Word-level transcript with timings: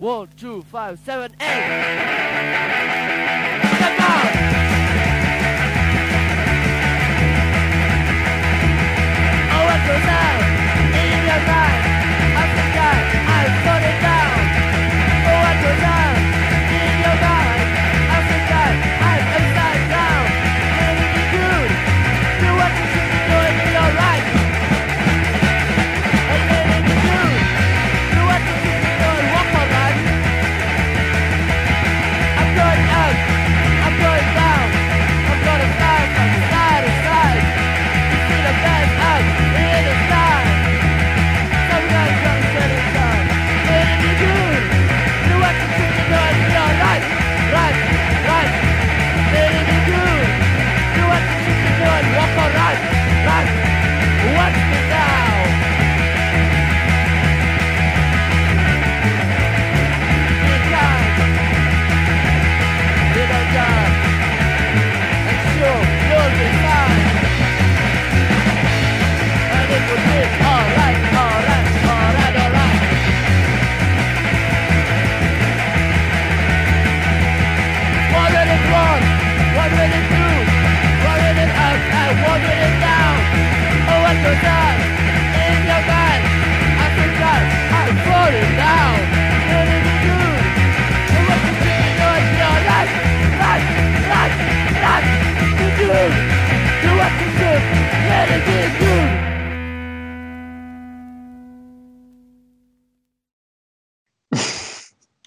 One, 0.00 0.28
two, 0.34 0.62
five, 0.62 0.98
seven, 1.00 1.30
eight. 1.32 1.46
Step 3.76 4.00
out. 4.00 4.32
Oh, 9.52 9.64
what 9.66 9.80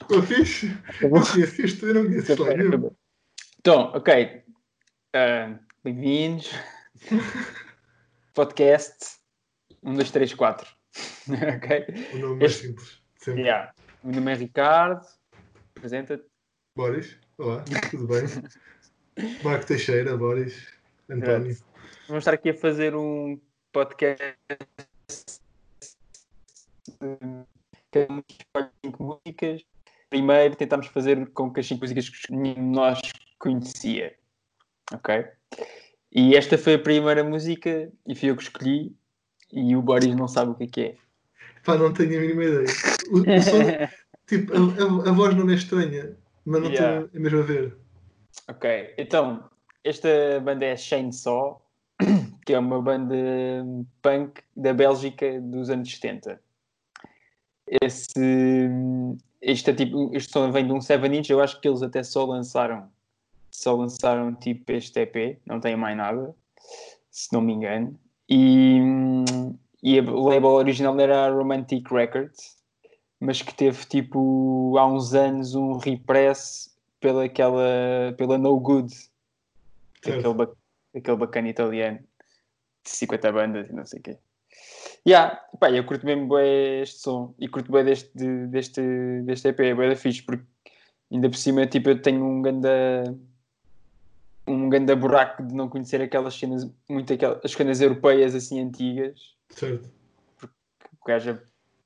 Ficou 0.04 0.22
fixe? 0.22 0.68
Sim, 0.68 1.44
é 1.44 1.48
fixe, 1.48 1.78
tu 1.78 1.94
não 1.94 2.04
conheces 2.04 2.38
lá 2.38 2.54
nenhum. 2.54 2.92
Então, 3.59 3.92
ok. 3.96 4.44
Ah, 5.16 5.58
Bem-vindos. 5.84 6.52
Podcast 8.36 9.18
1, 9.81 9.94
2, 9.94 10.12
3, 10.12 10.34
4. 10.34 10.70
ok? 11.56 11.86
O 12.14 12.18
nome 12.18 12.40
mais 12.40 12.52
Este- 12.52 12.68
simples. 12.68 13.02
Sempre. 13.18 13.42
Yeah. 13.44 13.74
O 14.04 14.08
meu 14.08 14.16
nome 14.18 14.31
é 14.34 14.36
Ricardo. 14.36 15.08
Apresenta-te. 15.78 16.26
Boris, 16.76 17.18
olá, 17.38 17.64
tudo 17.92 18.08
bem? 18.08 18.24
Marco 19.44 19.66
Teixeira, 19.66 20.18
Boris, 20.18 20.68
António. 21.09 21.56
Vamos 22.08 22.22
estar 22.24 22.34
aqui 22.34 22.50
a 22.50 22.58
fazer 22.58 22.96
um 22.96 23.40
podcast. 23.72 24.35
Um 27.02 27.46
escolhe 27.96 28.70
cinco 28.84 29.03
músicas. 29.25 29.64
Primeiro 30.18 30.56
tentámos 30.56 30.85
fazer 30.85 31.25
com 31.31 31.51
que 31.51 31.59
as 31.59 31.66
cinco 31.66 31.81
músicas 31.81 32.07
que 32.07 32.31
nenhum 32.31 32.53
de 32.53 32.62
nós 32.62 33.00
conhecia. 33.40 34.13
Ok? 34.94 35.25
E 36.12 36.35
esta 36.35 36.56
foi 36.56 36.75
a 36.75 36.79
primeira 36.79 37.24
música 37.24 37.91
e 38.07 38.13
fui 38.13 38.29
eu 38.29 38.35
que 38.38 38.44
escolhi. 38.44 38.96
E 39.52 39.75
o 39.75 39.81
Boris 39.81 40.16
não 40.16 40.28
sabe 40.28 40.52
o 40.52 40.53
que 40.53 40.63
é 40.66 40.68
que 40.68 40.81
é. 40.81 40.96
Pá, 41.66 41.79
não 41.79 41.91
tenho 41.91 42.16
a 42.16 42.22
mínima 42.22 42.44
ideia. 42.44 42.68
O, 43.09 43.22
o 43.22 43.41
som, 43.41 43.57
tipo, 44.28 44.53
a, 44.53 44.57
a- 44.57 45.09
a 45.09 45.12
voz 45.13 45.34
não 45.35 45.50
é 45.50 45.56
estranha, 45.56 46.16
mas 46.46 46.62
não 46.62 46.69
Yeah. 46.69 47.02
estou 47.06 47.19
a 47.19 47.23
mesmo 47.23 47.40
a 47.40 47.41
ver. 47.41 47.78
Ok, 48.50 48.94
então, 49.00 49.50
esta 49.84 50.40
banda 50.44 50.63
é 50.66 50.78
Chainsaw, 50.78 51.59
que 52.46 52.53
é 52.53 52.59
uma 52.59 52.79
banda 52.79 53.16
punk 54.03 54.41
da 54.56 54.75
Bélgica 54.75 55.41
dos 55.41 55.72
anos 55.72 55.90
70. 55.91 56.40
Esse, 57.81 58.69
este, 59.44 59.72
é 59.72 59.74
tipo, 59.74 60.09
este 60.16 60.31
som 60.31 60.52
vem 60.52 60.66
de 60.66 60.74
um 60.74 60.81
7 60.81 61.06
inch, 61.08 61.30
eu 61.30 61.42
acho 61.42 61.59
que 61.59 61.68
eles 61.68 61.81
até 61.84 62.02
só 62.04 62.26
lançaram, 62.26 62.90
só 63.52 63.76
lançaram 63.76 64.34
tipo 64.34 64.72
este 64.72 65.00
EP, 65.02 65.40
não 65.46 65.59
tem 65.59 65.76
mais 65.76 65.96
nada, 65.98 66.34
se 67.12 67.31
não 67.34 67.42
me 67.42 67.53
engano. 67.53 68.00
E, 68.30 68.80
e 69.84 70.00
o 70.00 70.28
label 70.30 70.52
original 70.52 70.98
era 71.00 71.26
a 71.26 71.30
Romantic 71.30 71.90
Records, 71.92 72.58
mas 73.20 73.42
que 73.42 73.53
teve 73.53 73.86
tipo 73.86 74.76
há 74.78 74.86
uns 74.88 75.14
anos 75.14 75.56
um 75.56 75.78
repress 75.78 76.74
pela, 77.00 77.26
aquela, 77.26 78.14
pela 78.18 78.38
No 78.38 78.59
Good, 78.59 78.92
Certo. 80.03 80.20
aquele, 80.20 80.34
ba- 80.34 80.56
aquele 80.96 81.18
bacana 81.18 81.50
italiano 81.50 82.00
de 82.84 82.90
50 82.90 83.32
bandas 83.32 83.70
e 83.70 83.74
não 83.74 83.86
sei 83.86 84.00
o 84.00 84.03
quê. 84.03 84.18
Yeah, 85.08 85.40
pá, 85.60 85.72
eu 85.72 85.84
curto 85.84 86.06
mesmo 86.06 86.28
bem 86.28 86.82
este 86.82 87.00
som 87.00 87.34
e 87.40 87.48
curto 87.48 87.72
bem 87.72 87.84
deste, 87.84 88.12
deste, 88.48 88.82
deste 89.24 89.50
EP, 89.50 89.60
é 89.60 89.76
bué 89.76 89.90
da 89.90 89.96
fixe, 89.96 90.22
porque 90.22 90.46
ainda 91.12 91.30
por 91.30 91.38
cima 91.38 91.68
tipo, 91.68 91.90
eu 91.90 92.02
tenho 92.02 92.24
um 92.24 92.42
ganda 92.42 93.04
um 94.48 94.70
ganda 94.70 94.96
buraco 94.96 95.44
de 95.44 95.54
não 95.54 95.70
conhecer 95.70 96.02
aquelas 96.02 96.36
cenas, 96.36 96.70
muito 96.90 97.14
aquelas 97.14 97.40
as 97.44 97.52
cenas 97.52 97.80
europeias 97.80 98.36
assim 98.36 98.60
antigas 98.60 99.36
Certo. 99.50 99.90
o 100.44 101.08
gajo 101.08 101.40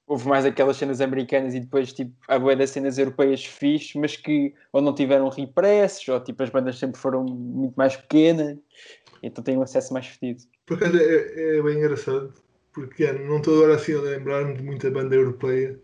houve 0.07 0.27
mais 0.27 0.45
aquelas 0.45 0.77
cenas 0.77 1.01
americanas 1.01 1.53
e 1.53 1.59
depois 1.59 1.91
tipo 1.91 2.13
há 2.27 2.39
bué 2.39 2.55
das 2.55 2.69
cenas 2.69 2.97
europeias 2.97 3.45
fixe, 3.45 3.99
mas 3.99 4.15
que 4.15 4.55
ou 4.71 4.81
não 4.81 4.95
tiveram 4.95 5.27
repressos, 5.27 6.07
ou 6.07 6.19
tipo 6.23 6.41
as 6.41 6.49
bandas 6.49 6.79
sempre 6.79 6.99
foram 6.99 7.25
muito 7.25 7.75
mais 7.75 7.95
pequenas, 7.97 8.57
então 9.21 9.43
têm 9.43 9.57
um 9.57 9.61
acesso 9.61 9.93
mais 9.93 10.07
fedido. 10.07 10.43
Por 10.65 10.77
acaso 10.77 10.97
é, 10.97 11.57
é 11.57 11.61
bem 11.61 11.77
engraçado, 11.77 12.33
porque 12.77 13.05
é, 13.05 13.13
não 13.13 13.37
estou 13.37 13.55
agora 13.55 13.75
assim 13.75 13.95
a 13.95 14.01
lembrar-me 14.01 14.53
de 14.53 14.61
muita 14.61 14.91
banda 14.91 15.15
europeia 15.15 15.79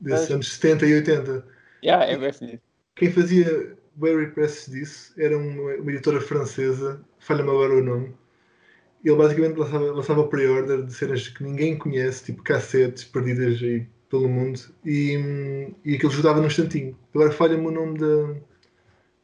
desses 0.00 0.30
anos 0.30 0.52
70 0.54 0.86
e 0.86 0.94
80. 0.94 1.46
Yeah, 1.82 2.04
é. 2.04 2.58
Quem 2.94 3.10
fazia 3.10 3.76
bem 3.96 4.16
repress 4.16 4.70
disso 4.70 5.12
era 5.18 5.36
uma, 5.36 5.74
uma 5.74 5.90
editora 5.90 6.20
francesa, 6.20 7.04
falha-me 7.18 7.50
agora 7.50 7.74
o 7.74 7.82
nome. 7.82 8.14
Ele 9.04 9.16
basicamente 9.16 9.56
lançava, 9.56 9.90
lançava 9.90 10.28
pre-order 10.28 10.84
de 10.84 10.94
cenas 10.94 11.28
que 11.28 11.42
ninguém 11.42 11.76
conhece, 11.76 12.26
tipo 12.26 12.44
cassetes 12.44 13.02
perdidas 13.02 13.60
aí 13.60 13.84
pelo 14.08 14.28
mundo, 14.28 14.60
e, 14.84 15.72
e 15.84 15.96
aquilo 15.96 16.12
ajudava 16.12 16.40
num 16.40 16.46
instantinho. 16.46 16.96
Agora 17.12 17.32
falha-me 17.32 17.66
o 17.66 17.72
nome 17.72 17.98
da, 17.98 18.40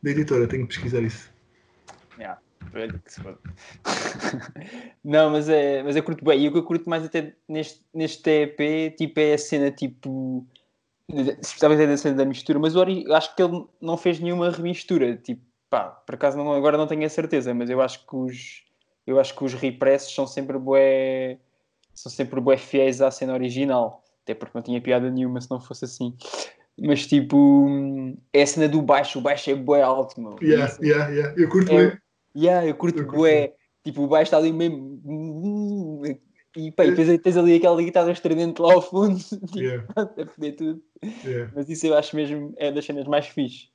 da 0.03 0.11
editora, 0.11 0.49
tenho 0.49 0.66
que 0.66 0.75
pesquisar 0.75 1.03
isso. 1.03 1.31
Yeah. 2.19 2.41
Olha 2.75 2.99
que 2.99 3.12
se 3.12 3.21
foda. 3.21 3.38
Não, 5.05 5.31
mas 5.31 5.49
é, 5.49 5.83
mas 5.83 5.94
eu 5.94 6.03
curto 6.03 6.25
bem. 6.25 6.41
E 6.41 6.49
o 6.49 6.53
que 6.53 6.59
eu 6.59 6.65
curto 6.65 6.88
mais 6.88 7.05
até 7.05 7.34
neste, 7.49 7.84
neste 7.93 8.31
EP 8.31 8.97
tipo, 8.97 9.21
é 9.21 9.34
a 9.34 9.38
cena 9.38 9.71
tipo. 9.71 10.47
Dizer 11.09 11.87
da 11.87 11.97
cena 11.97 12.16
da 12.16 12.25
mistura, 12.25 12.59
mas 12.59 12.75
o 12.75 12.81
Ori, 12.81 13.05
acho 13.12 13.35
que 13.37 13.43
ele 13.43 13.67
não 13.81 13.99
fez 13.99 14.19
nenhuma 14.19 14.50
remistura. 14.50 15.17
Tipo, 15.17 15.43
pá, 15.69 15.85
por 15.91 16.14
acaso 16.14 16.38
não, 16.38 16.52
agora 16.52 16.79
não 16.79 16.87
tenho 16.87 17.05
a 17.05 17.08
certeza, 17.08 17.52
mas 17.52 17.69
eu 17.69 17.82
acho 17.82 18.06
que 18.06 18.17
os 18.17 18.64
eu 19.06 19.19
acho 19.20 19.37
que 19.37 19.44
os 19.44 19.52
repressos 19.52 20.14
são 20.14 20.26
sempre 20.26 20.58
bué 20.58 21.38
são 21.94 22.11
sempre 22.11 22.41
bué 22.41 22.56
fiéis 22.56 23.02
à 23.02 23.11
cena 23.11 23.35
original. 23.35 24.02
Até 24.23 24.35
porque 24.35 24.56
não 24.56 24.62
tinha 24.62 24.81
piada 24.81 25.11
nenhuma 25.11 25.41
se 25.41 25.50
não 25.50 25.61
fosse 25.61 25.85
assim. 25.85 26.17
Mas 26.81 27.06
tipo, 27.06 27.69
é 28.32 28.43
a 28.43 28.47
cena 28.47 28.69
do 28.69 28.81
baixo, 28.81 29.19
o 29.19 29.23
baixo 29.23 29.50
é 29.50 29.55
bué 29.55 29.82
alto, 29.82 30.20
meu. 30.20 30.38
Yeah, 30.41 30.75
yeah, 30.81 31.08
yeah. 31.12 31.35
Eu 31.37 31.49
curto 31.49 31.70
É- 31.73 31.88
bem. 31.88 31.99
Yeah, 32.37 32.67
eu 32.67 32.75
curto 32.75 33.00
Eu 33.00 33.05
curto 33.06 33.19
bué. 33.20 33.55
Tipo, 33.84 34.02
o 34.02 34.06
baixo 34.08 34.25
está 34.25 34.37
ali 34.38 34.52
mesmo. 34.52 36.02
E 36.56 36.70
pá, 36.70 36.84
e 36.84 36.90
depois 36.90 37.20
tens 37.23 37.37
ali 37.37 37.56
aquela 37.56 37.82
guitarra 37.82 38.11
estridente 38.12 38.61
lá 38.61 38.75
ao 38.75 38.82
fundo, 38.82 39.19
tipo, 39.25 39.58
Yeah, 39.58 39.87
a 39.96 40.26
foder 40.26 40.55
tudo. 40.56 40.82
yeah. 41.25 41.50
Mas 41.55 41.69
isso 41.69 41.87
eu 41.87 41.96
acho 41.96 42.14
mesmo 42.14 42.52
é 42.58 42.70
das 42.70 42.84
cenas 42.84 43.06
mais 43.06 43.26
fixe 43.26 43.69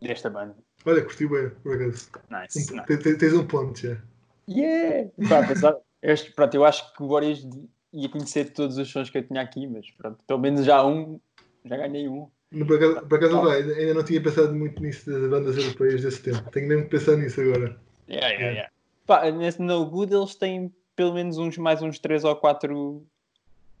desta 0.00 0.30
banda. 0.30 0.56
Olha, 0.86 1.02
curti 1.02 1.26
bem, 1.26 1.50
por 1.62 1.74
acaso. 1.74 2.08
Nice. 2.30 2.72
Um- 2.72 2.76
nice. 2.76 2.86
te- 2.86 2.96
te- 2.98 3.16
Tens 3.18 3.32
um 3.34 3.46
ponto 3.46 3.78
já. 3.78 4.00
Yeah! 4.48 5.10
Pá, 5.28 5.46
pensar, 5.46 5.76
acho- 6.04 6.32
pronto, 6.34 6.54
eu 6.54 6.64
acho 6.64 6.92
que 6.94 7.02
o 7.02 7.06
Boris 7.08 7.46
ia 7.92 8.08
conhecer 8.08 8.52
todos 8.52 8.78
os 8.78 8.88
sons 8.90 9.10
que 9.10 9.18
eu 9.18 9.26
tinha 9.26 9.40
aqui, 9.42 9.66
mas 9.66 9.88
pronto, 9.92 10.18
pelo 10.26 10.40
menos 10.40 10.64
já 10.64 10.84
um 10.86 11.20
Já 11.64 11.76
ganhei 11.76 12.08
um. 12.08 12.28
Por 12.66 12.76
acaso, 12.76 13.06
por 13.06 13.18
acaso 13.18 13.42
vai, 13.42 13.62
ainda 13.62 13.94
não 13.94 14.04
tinha 14.04 14.22
pensado 14.22 14.54
muito 14.54 14.82
nisso 14.82 15.10
das 15.10 15.30
bandas 15.30 15.56
europeias 15.56 16.02
desse 16.02 16.22
tempo. 16.22 16.50
Tenho 16.50 16.68
mesmo 16.68 16.84
que 16.84 16.90
pensar 16.90 17.16
nisso 17.16 17.40
agora. 17.40 17.80
Yeah, 18.08 18.28
yeah, 18.28 18.50
yeah. 18.50 18.70
Pá, 19.06 19.30
nesse 19.30 19.60
No 19.62 19.86
Good 19.86 20.14
eles 20.14 20.34
têm 20.34 20.72
pelo 20.94 21.14
menos 21.14 21.38
uns, 21.38 21.56
mais 21.56 21.80
uns 21.80 21.98
3 21.98 22.24
ou 22.24 22.36
4 22.36 23.06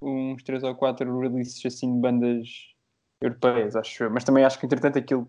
uns 0.00 0.42
3 0.42 0.62
ou 0.64 0.74
4 0.74 1.18
releases 1.18 1.64
assim 1.64 1.94
de 1.94 2.00
bandas 2.00 2.48
europeias, 3.20 3.76
acho 3.76 4.04
eu. 4.04 4.10
Mas 4.10 4.24
também 4.24 4.44
acho 4.44 4.58
que 4.58 4.66
entretanto 4.66 4.98
aquilo 4.98 5.28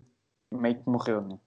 meio 0.50 0.76
que 0.76 0.88
morreu, 0.88 1.20
né? 1.20 1.38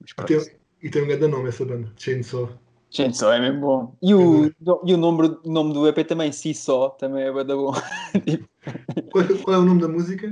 Mas 0.00 0.10
E 0.10 0.14
pronto. 0.14 0.28
tem, 0.28 0.56
e 0.82 0.90
tem 0.90 1.02
um 1.02 1.06
grande 1.06 1.28
nome 1.28 1.48
essa 1.48 1.64
banda, 1.64 1.88
Chainsaw. 1.96 2.50
Gente, 2.94 3.16
só 3.16 3.32
é 3.32 3.40
mesmo 3.40 3.60
bom. 3.60 3.96
E 4.02 4.14
o, 4.14 4.52
e 4.84 4.92
o 4.92 4.96
nome, 4.98 5.38
o 5.44 5.50
nome 5.50 5.72
do 5.72 5.88
EP 5.88 6.06
também, 6.06 6.30
Si 6.30 6.52
Só, 6.54 6.90
também 6.90 7.24
é 7.24 7.32
bué 7.32 7.42
da 7.42 7.56
bom. 7.56 7.72
Tipo, 8.24 8.48
Qual, 9.10 9.24
qual 9.42 9.56
é 9.56 9.58
o 9.58 9.64
nome 9.64 9.80
da 9.80 9.88
música? 9.88 10.26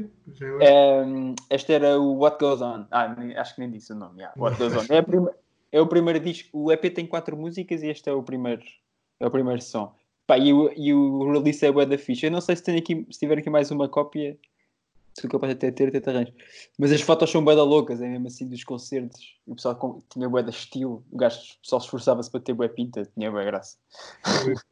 Ehm, 0.61 1.35
este 1.49 1.73
era 1.73 1.99
o 1.99 2.19
What 2.19 2.39
Goes 2.39 2.61
On. 2.61 2.85
Ah, 2.91 3.17
acho 3.39 3.55
que 3.55 3.61
nem 3.63 3.71
disse 3.71 3.93
o 3.93 3.97
nome. 3.97 4.19
yeah, 4.21 4.35
What 4.39 4.59
Goes 4.59 4.75
On. 4.75 4.95
É, 4.95 4.99
a 4.99 5.03
prime- 5.03 5.31
é 5.73 5.81
o 5.81 5.87
primeiro 5.87 6.21
disco. 6.21 6.49
O 6.53 6.71
EP 6.71 6.91
tem 6.95 7.07
quatro 7.07 7.37
músicas 7.37 7.83
e 7.83 7.89
este 7.89 8.09
é 8.11 8.13
o 8.13 8.23
primeiro, 8.23 8.63
é 9.19 9.27
o 9.27 9.31
primeiro 9.31 9.63
som. 9.63 9.95
Pá, 10.27 10.39
e, 10.39 10.53
o, 10.53 10.71
e 10.77 10.93
o 10.95 11.33
release 11.33 11.65
é 11.65 11.73
bué 11.73 11.87
da 11.87 11.97
ficha. 11.99 12.27
Eu 12.27 12.31
não 12.31 12.41
sei 12.41 12.55
se, 12.57 12.63
tenho 12.63 12.79
aqui, 12.79 13.07
se 13.11 13.19
tiver 13.19 13.39
aqui 13.39 13.49
mais 13.51 13.71
uma 13.71 13.89
cópia, 13.89 14.39
o 15.25 15.29
capaz 15.29 15.53
até 15.53 15.71
ter, 15.71 15.95
até 15.95 16.11
arranjo. 16.11 16.33
Mas 16.79 16.93
as 16.93 17.01
fotos 17.03 17.31
são 17.31 17.45
bué 17.45 17.55
da 17.57 17.63
loucas, 17.65 18.01
é 18.01 18.09
mesmo 18.09 18.27
assim 18.29 18.49
dos 18.49 18.65
concertos. 18.65 19.37
O 19.47 19.55
pessoal 19.55 19.77
com- 19.77 20.03
tinha 20.09 20.29
bué 20.29 20.43
da 20.43 20.51
estilo. 20.51 21.05
O 21.11 21.17
gajo, 21.17 21.39
o 21.39 21.61
pessoal 21.63 21.81
esforçava-se 21.83 22.31
para 22.31 22.41
ter 22.41 22.55
bué 22.55 22.69
pinta, 22.69 23.05
tinha 23.15 23.31
bué 23.31 23.45
graça. 23.45 23.77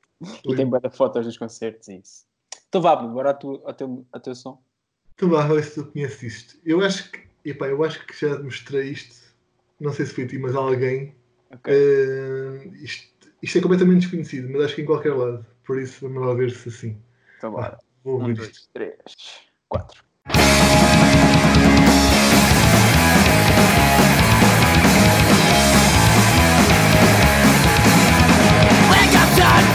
E 0.44 0.56
tem 0.56 0.66
bué 0.66 0.80
da 0.80 0.90
fotos 0.90 1.24
dos 1.24 1.38
concertos 1.38 1.86
e 1.86 1.98
isso. 1.98 2.26
Então 2.68 2.82
vá, 2.82 2.96
bora 2.96 3.30
ao 3.30 3.38
teu, 3.74 4.06
ao 4.12 4.20
teu, 4.20 4.34
som. 4.34 4.60
Tu 5.16 5.28
vá, 5.28 5.46
ver 5.46 5.62
se 5.62 5.76
tu 5.82 5.92
conheces 5.92 6.22
isto. 6.22 6.58
Eu 6.64 6.80
acho 6.80 7.10
que, 7.12 7.20
epá, 7.44 7.68
eu 7.68 7.84
acho 7.84 8.04
que 8.04 8.26
já 8.26 8.36
mostrei 8.42 8.90
isto. 8.90 9.14
Não 9.78 9.92
sei 9.92 10.06
se 10.06 10.14
foi 10.14 10.26
ti, 10.26 10.36
mas 10.36 10.56
alguém. 10.56 11.14
Ok. 11.52 11.72
Eh, 11.72 12.68
isto, 12.82 13.30
isto 13.40 13.58
é 13.58 13.60
completamente 13.60 14.00
desconhecido, 14.00 14.48
mas 14.50 14.62
acho 14.62 14.74
que 14.74 14.82
em 14.82 14.86
qualquer 14.86 15.14
lado. 15.14 15.46
Por 15.64 15.80
isso, 15.80 16.08
vamos 16.08 16.26
lá 16.26 16.34
ver 16.34 16.50
se 16.50 16.68
assim. 16.68 17.00
Então 17.36 17.52
bora. 17.52 17.78
Vou 18.02 18.16
Um, 18.16 18.22
ouvir 18.22 18.34
dois, 18.34 18.48
isto. 18.50 18.68
três, 18.72 18.96
quatro. 19.68 20.04
Wake 20.34 20.40
up, 29.16 29.28
son! 29.36 29.67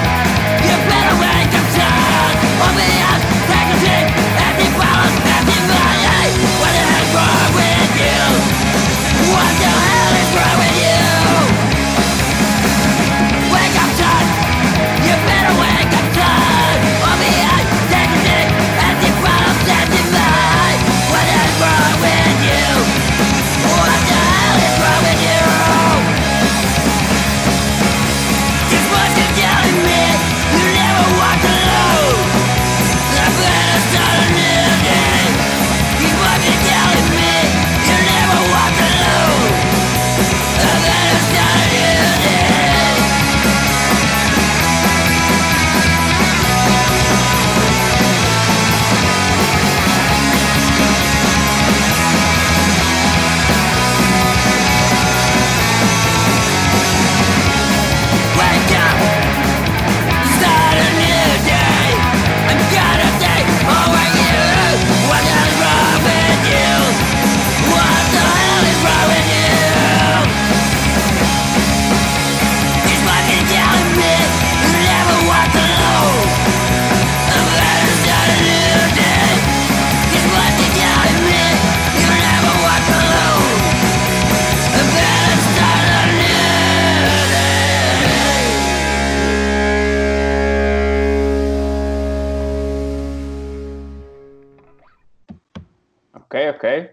Ok. 96.56 96.90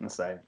Não 0.00 0.08
sei. 0.08 0.38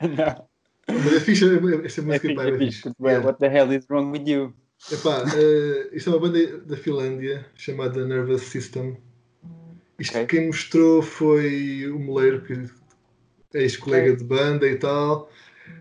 Não. 0.00 0.48
Mas 0.88 1.12
é 1.14 1.20
fixe, 1.20 1.44
esta 1.84 2.00
É 2.00 2.04
música 2.04 2.34
pá, 2.34 2.44
é 2.44 2.50
é 2.50 2.58
fixe. 2.58 2.92
Yeah. 3.00 3.26
What 3.26 3.38
the 3.40 3.48
hell 3.48 3.72
is 3.72 3.86
wrong 3.90 4.10
with 4.10 4.26
you? 4.26 4.54
Epá, 4.90 5.24
eh, 5.36 5.88
isto 5.92 6.10
é 6.10 6.12
uma 6.12 6.20
banda 6.20 6.58
da 6.58 6.76
Finlândia 6.76 7.46
chamada 7.54 8.06
Nervous 8.06 8.42
System. 8.42 8.96
Isto 9.98 10.18
Ok. 10.18 10.26
quem 10.26 10.46
mostrou 10.46 11.02
foi 11.02 11.86
o 11.90 11.98
Moleiro, 11.98 12.42
que 12.42 12.52
é 13.54 13.62
ex-colega 13.62 14.16
de 14.16 14.24
banda 14.24 14.66
e 14.68 14.76
tal. 14.76 15.30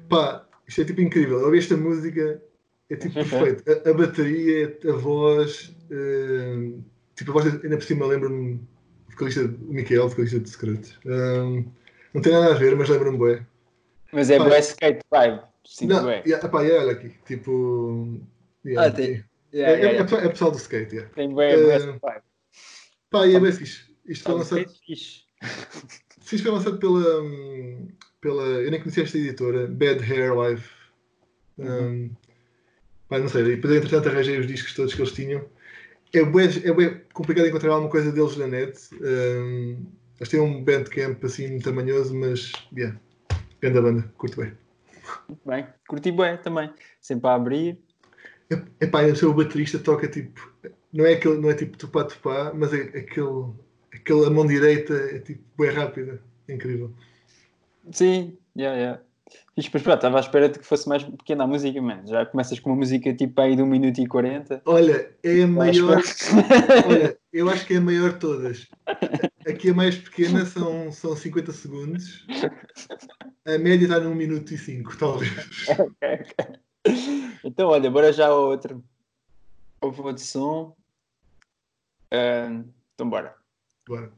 Pá, 0.09 0.45
isto 0.67 0.81
é 0.81 0.85
tipo 0.85 1.01
incrível. 1.01 1.39
Eu 1.39 1.45
ouvi 1.45 1.59
esta 1.59 1.77
música, 1.77 2.41
é 2.89 2.95
tipo 2.95 3.13
perfeito. 3.29 3.63
A, 3.69 3.89
a 3.89 3.93
bateria, 3.93 4.77
a 4.89 4.93
voz, 4.93 5.73
eh, 5.91 6.71
tipo 7.15 7.31
a 7.31 7.33
voz, 7.33 7.45
ainda 7.63 7.77
por 7.77 7.83
cima 7.83 8.05
lembra-me 8.07 8.55
do 8.55 8.67
vocalista, 9.17 9.47
Miquel, 9.61 10.07
vocalista 10.07 10.39
de 10.39 10.49
Secretos. 10.49 10.97
Um, 11.05 11.65
não 12.13 12.21
tem 12.21 12.31
nada 12.31 12.53
a 12.53 12.57
ver, 12.57 12.75
mas 12.75 12.87
lembra-me 12.89 13.17
bem. 13.17 13.45
Mas 14.13 14.29
é 14.29 14.37
Pá, 14.37 14.45
bué 14.45 14.59
skate 14.59 15.01
vibe. 15.11 15.41
Sinto 15.65 15.93
Não, 15.93 16.03
bué. 16.03 16.23
yeah, 16.25 16.45
epá, 16.47 16.61
yeah, 16.61 16.83
olha 16.85 16.93
aqui, 16.93 17.09
tipo. 17.25 18.19
yeah, 18.65 18.87
Ah, 18.87 18.91
tem- 18.91 19.05
é, 19.05 19.23
Yeah, 19.53 19.77
é, 19.77 19.81
yeah, 19.81 19.99
é, 19.99 20.03
yeah. 20.03 20.25
é 20.25 20.29
pessoal 20.29 20.51
do 20.51 20.57
skate, 20.57 20.93
yeah. 20.95 21.13
Tem 21.15 21.29
bué, 21.33 21.55
bué 21.57 21.75
Eh, 21.75 21.79
vibe. 21.79 22.23
Pá, 23.09 23.25
e 23.25 23.35
é 23.35 23.39
bem 23.39 23.51
fixe. 23.51 23.85
Isto 24.05 24.23
foi 24.25 24.33
lançado, 24.35 24.65
fixe. 24.85 25.21
sim, 26.21 26.35
isto 26.35 26.43
foi 26.43 26.51
lançado 26.51 26.77
pela, 26.77 27.21
hum, 27.21 27.87
pela. 28.21 28.43
Eu 28.43 28.69
nem 28.71 28.79
conhecia 28.79 29.03
esta 29.03 29.17
editora, 29.17 29.67
Bad 29.67 30.01
Hair 30.03 30.35
Live. 30.35 30.63
Um, 31.57 32.09
pá, 33.09 33.19
não 33.19 33.27
sei, 33.29 33.41
e 33.43 33.55
depois 33.55 33.73
entretanto 33.75 34.09
arranjei 34.09 34.37
os 34.39 34.47
discos 34.47 34.73
todos 34.73 34.93
que 34.93 35.01
eles 35.01 35.13
tinham. 35.13 35.43
É 36.13 36.23
bué, 36.23 36.45
é 36.63 36.71
bué 36.71 37.01
complicado 37.13 37.47
encontrar 37.47 37.71
alguma 37.71 37.91
coisa 37.91 38.11
deles 38.11 38.37
na 38.37 38.47
net. 38.47 38.77
Um, 38.95 39.85
eles 40.19 40.29
têm 40.29 40.39
um 40.39 40.63
bandcamp 40.63 41.23
assim 41.23 41.47
muito 41.47 41.63
tamanhoso, 41.63 42.15
mas. 42.15 42.51
Yeah, 42.75 42.99
grande 43.61 43.81
banda, 43.81 44.13
curto 44.17 44.41
bem. 44.41 44.53
Muito 45.27 45.41
bem. 45.45 45.67
Curti 45.87 46.11
bué 46.11 46.37
também. 46.37 46.71
Sempre 47.01 47.29
a 47.29 47.35
abrir. 47.35 47.79
Epá, 48.79 49.03
eu 49.03 49.15
sou 49.15 49.31
o 49.31 49.33
baterista, 49.33 49.79
toca 49.79 50.07
tipo. 50.07 50.51
Não 50.93 51.05
é, 51.05 51.13
aquele, 51.13 51.37
não 51.37 51.49
é 51.49 51.53
tipo 51.53 51.77
tupá 51.77 52.05
tupá, 52.05 52.51
mas 52.53 52.73
é 52.73 52.81
aquele. 52.81 53.53
Aquela 53.93 54.29
mão 54.29 54.45
direita 54.45 54.93
é 54.93 55.19
tipo 55.19 55.43
bem 55.57 55.71
rápida. 55.71 56.21
É 56.47 56.53
incrível. 56.53 56.93
Sim, 57.91 58.37
yeah, 58.57 58.77
yeah. 58.77 59.01
Fixe, 59.55 59.69
mas 59.73 59.81
pronto, 59.81 59.95
estava 59.95 60.17
à 60.17 60.19
espera 60.19 60.49
de 60.49 60.59
que 60.59 60.65
fosse 60.65 60.87
mais 60.87 61.03
pequena 61.03 61.43
a 61.43 61.47
música, 61.47 61.81
mano. 61.81 62.07
Já 62.07 62.25
começas 62.25 62.59
com 62.59 62.69
uma 62.69 62.77
música 62.77 63.13
tipo 63.13 63.39
aí 63.41 63.55
de 63.55 63.61
1 63.61 63.65
minuto 63.65 63.99
e 63.99 64.07
40. 64.07 64.61
Olha, 64.65 65.15
é 65.23 65.43
a 65.43 65.47
maior. 65.47 65.99
Estava 65.99 66.41
à 66.85 66.87
Olha, 66.87 67.17
eu 67.33 67.49
acho 67.49 67.65
que 67.65 67.73
é 67.73 67.77
a 67.77 67.81
maior 67.81 68.13
de 68.13 68.19
todas. 68.19 68.67
Aqui 69.47 69.71
a 69.71 69.73
mais 69.73 69.97
pequena 69.97 70.45
são, 70.45 70.91
são 70.91 71.15
50 71.15 71.51
segundos. 71.51 72.25
A 73.45 73.57
média 73.57 73.85
está 73.85 73.99
num 73.99 74.15
minuto 74.15 74.53
e 74.53 74.57
5, 74.57 74.97
talvez. 74.97 75.31
Então, 77.43 77.67
olha, 77.67 77.91
bora 77.91 78.13
já 78.13 78.27
ao 78.27 78.47
outro. 78.47 78.81
Houve 79.81 80.01
outro 80.01 80.23
som. 80.23 80.73
Ah, 82.11 82.63
então, 82.93 83.09
bora. 83.09 83.35
Bora. 83.85 84.11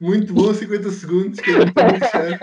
Muito 0.00 0.32
bom, 0.32 0.54
50 0.54 0.90
segundos, 0.90 1.40
que 1.40 1.50
é 1.50 1.56
muito 1.56 1.74
deixar. 1.74 2.38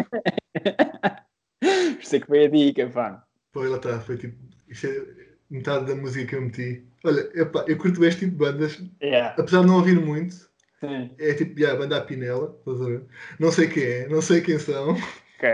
Por 1.60 2.02
isso 2.02 2.16
é 2.16 2.20
que 2.20 2.28
foi 2.28 2.46
a 2.46 2.50
dica, 2.50 2.90
pá. 2.90 3.24
Foi, 3.54 3.70
lá 3.70 3.78
está, 3.78 4.00
foi 4.00 4.18
tipo. 4.18 4.36
Isto 4.68 4.88
é 4.88 5.06
metade 5.50 5.86
da 5.86 5.96
música 5.96 6.26
que 6.26 6.36
eu 6.36 6.42
meti. 6.42 6.86
Olha, 7.04 7.30
epá, 7.34 7.64
eu 7.68 7.78
curto 7.78 8.04
este 8.04 8.22
tipo 8.26 8.32
de 8.32 8.38
bandas, 8.38 8.82
Yeah. 9.02 9.36
apesar 9.40 9.62
de 9.62 9.68
não 9.68 9.78
ouvir 9.78 10.00
muito. 10.00 10.36
Sim. 10.80 11.12
É 11.18 11.34
tipo, 11.34 11.60
já, 11.60 11.72
a 11.72 11.76
banda 11.76 11.98
à 11.98 12.02
Pinela, 12.02 12.56
estás 12.60 12.82
a 12.82 12.86
ver? 12.86 13.04
Não 13.40 13.52
sei 13.52 13.68
quem 13.68 13.84
é, 13.84 14.10
não 14.10 14.22
sei 14.22 14.42
quem 14.42 14.60
são. 14.60 14.92
Ok. 14.92 15.50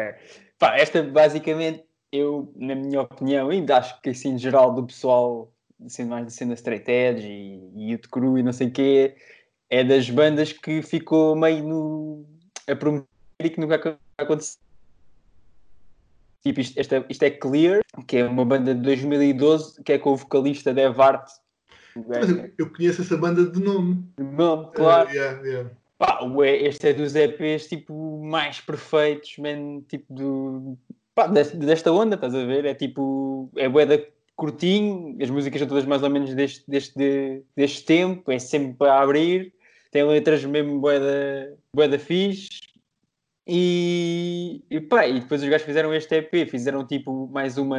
Pá, 0.57 0.77
esta 0.77 1.03
basicamente, 1.03 1.83
eu, 2.11 2.51
na 2.55 2.75
minha 2.75 3.01
opinião, 3.01 3.49
ainda 3.49 3.77
acho 3.77 3.99
que 4.01 4.09
assim, 4.09 4.33
em 4.33 4.37
geral, 4.37 4.73
do 4.73 4.85
pessoal, 4.85 5.53
assim, 5.85 6.05
mais 6.05 6.25
da 6.25 6.31
cena 6.31 6.53
Straight 6.53 6.89
Edge 6.89 7.27
e, 7.27 7.71
e 7.75 7.91
Youth 7.91 8.07
Crew 8.11 8.37
e 8.37 8.43
não 8.43 8.53
sei 8.53 8.67
o 8.67 8.71
quê, 8.71 9.15
é 9.71 9.83
das 9.85 10.09
bandas 10.09 10.51
que 10.51 10.81
ficou 10.81 11.33
meio 11.35 11.63
no. 11.63 12.25
a 12.67 12.75
prometer 12.75 13.07
e 13.41 13.49
que 13.49 13.59
nunca 13.59 13.75
ac- 13.75 13.97
aconteceu. 14.17 14.59
Tipo, 16.43 16.59
isto, 16.59 16.77
esta, 16.79 17.05
isto 17.07 17.23
é 17.23 17.29
Clear, 17.29 17.81
que 18.05 18.17
é 18.17 18.25
uma 18.25 18.43
banda 18.43 18.75
de 18.75 18.81
2012, 18.81 19.81
que 19.83 19.93
é 19.93 19.97
com 19.97 20.11
o 20.11 20.17
vocalista 20.17 20.73
Dev 20.73 20.99
Art. 20.99 21.29
Mas 22.07 22.29
eu, 22.29 22.51
eu 22.57 22.69
conheço 22.71 23.01
essa 23.01 23.15
banda 23.15 23.45
de 23.45 23.59
nome. 23.59 24.03
de 24.17 24.23
nome, 24.23 24.71
claro. 24.73 25.09
Eh, 25.09 25.13
yeah, 25.13 25.41
yeah. 25.41 25.69
Pá, 25.97 26.19
este 26.43 26.89
é 26.89 26.93
dos 26.93 27.15
EPs 27.15 27.67
tipo 27.67 28.23
mais 28.25 28.59
perfeitos, 28.59 29.37
man, 29.37 29.81
tipo 29.87 30.11
do 30.11 30.77
pá, 31.13 31.27
desta, 31.27 31.55
desta 31.57 31.91
onda, 31.91 32.15
estás 32.15 32.33
a 32.33 32.43
ver? 32.43 32.65
É 32.65 32.73
tipo, 32.73 33.51
é 33.55 33.69
boeda 33.69 34.03
curtinho, 34.35 35.15
as 35.21 35.29
músicas 35.29 35.59
são 35.59 35.67
todas 35.67 35.85
mais 35.85 36.01
ou 36.01 36.09
menos 36.09 36.33
deste, 36.33 36.63
deste, 36.67 37.43
deste 37.55 37.85
tempo, 37.85 38.31
é 38.31 38.39
sempre 38.39 38.73
para 38.73 38.99
abrir, 38.99 39.53
tem 39.91 40.03
letras 40.05 40.43
mesmo 40.45 40.79
boeda, 40.79 41.57
boeda 41.75 41.99
fixe. 41.99 42.49
E, 43.45 44.63
e, 44.69 44.79
pá, 44.79 45.05
e 45.05 45.19
depois 45.19 45.43
os 45.43 45.49
gajos 45.49 45.65
fizeram 45.65 45.93
este 45.93 46.15
EP, 46.15 46.49
fizeram 46.49 46.85
tipo 46.85 47.27
mais 47.27 47.57
uma, 47.57 47.77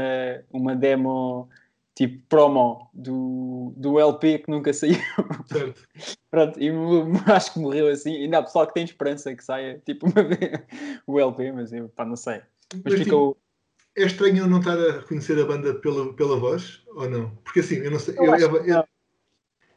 uma 0.52 0.76
demo 0.76 1.48
tipo 1.94 2.22
promo 2.28 2.90
do, 2.92 3.72
do 3.76 3.98
LP 3.98 4.40
que 4.40 4.50
nunca 4.50 4.72
saiu. 4.74 4.98
Certo. 5.46 5.88
Pronto, 6.30 6.60
e 6.60 6.70
acho 7.32 7.54
que 7.54 7.58
morreu 7.58 7.88
assim. 7.88 8.16
Ainda 8.16 8.38
há 8.38 8.42
pessoal 8.42 8.66
que 8.66 8.74
tem 8.74 8.84
esperança 8.84 9.34
que 9.34 9.44
saia 9.44 9.80
tipo 9.86 10.06
uma 10.06 10.22
vez 10.24 10.60
o 11.06 11.18
LP, 11.18 11.52
mas 11.52 11.72
eu 11.72 11.88
pá, 11.88 12.04
não 12.04 12.16
sei. 12.16 12.42
Mas 12.74 12.82
Mas, 12.84 12.94
tipo, 12.94 13.04
ficou. 13.04 13.38
é 13.96 14.04
estranho 14.04 14.38
eu 14.38 14.46
não 14.48 14.58
estar 14.58 14.78
a 14.78 15.00
reconhecer 15.00 15.40
a 15.40 15.46
banda 15.46 15.74
pela, 15.74 16.12
pela 16.14 16.36
voz, 16.36 16.82
ou 16.88 17.08
não? 17.08 17.30
Porque 17.44 17.60
assim, 17.60 17.76
eu 17.76 17.90
não 17.90 17.98
sei. 17.98 18.14
Eu 18.18 18.34
Eu, 18.34 18.64
eu, 18.66 18.84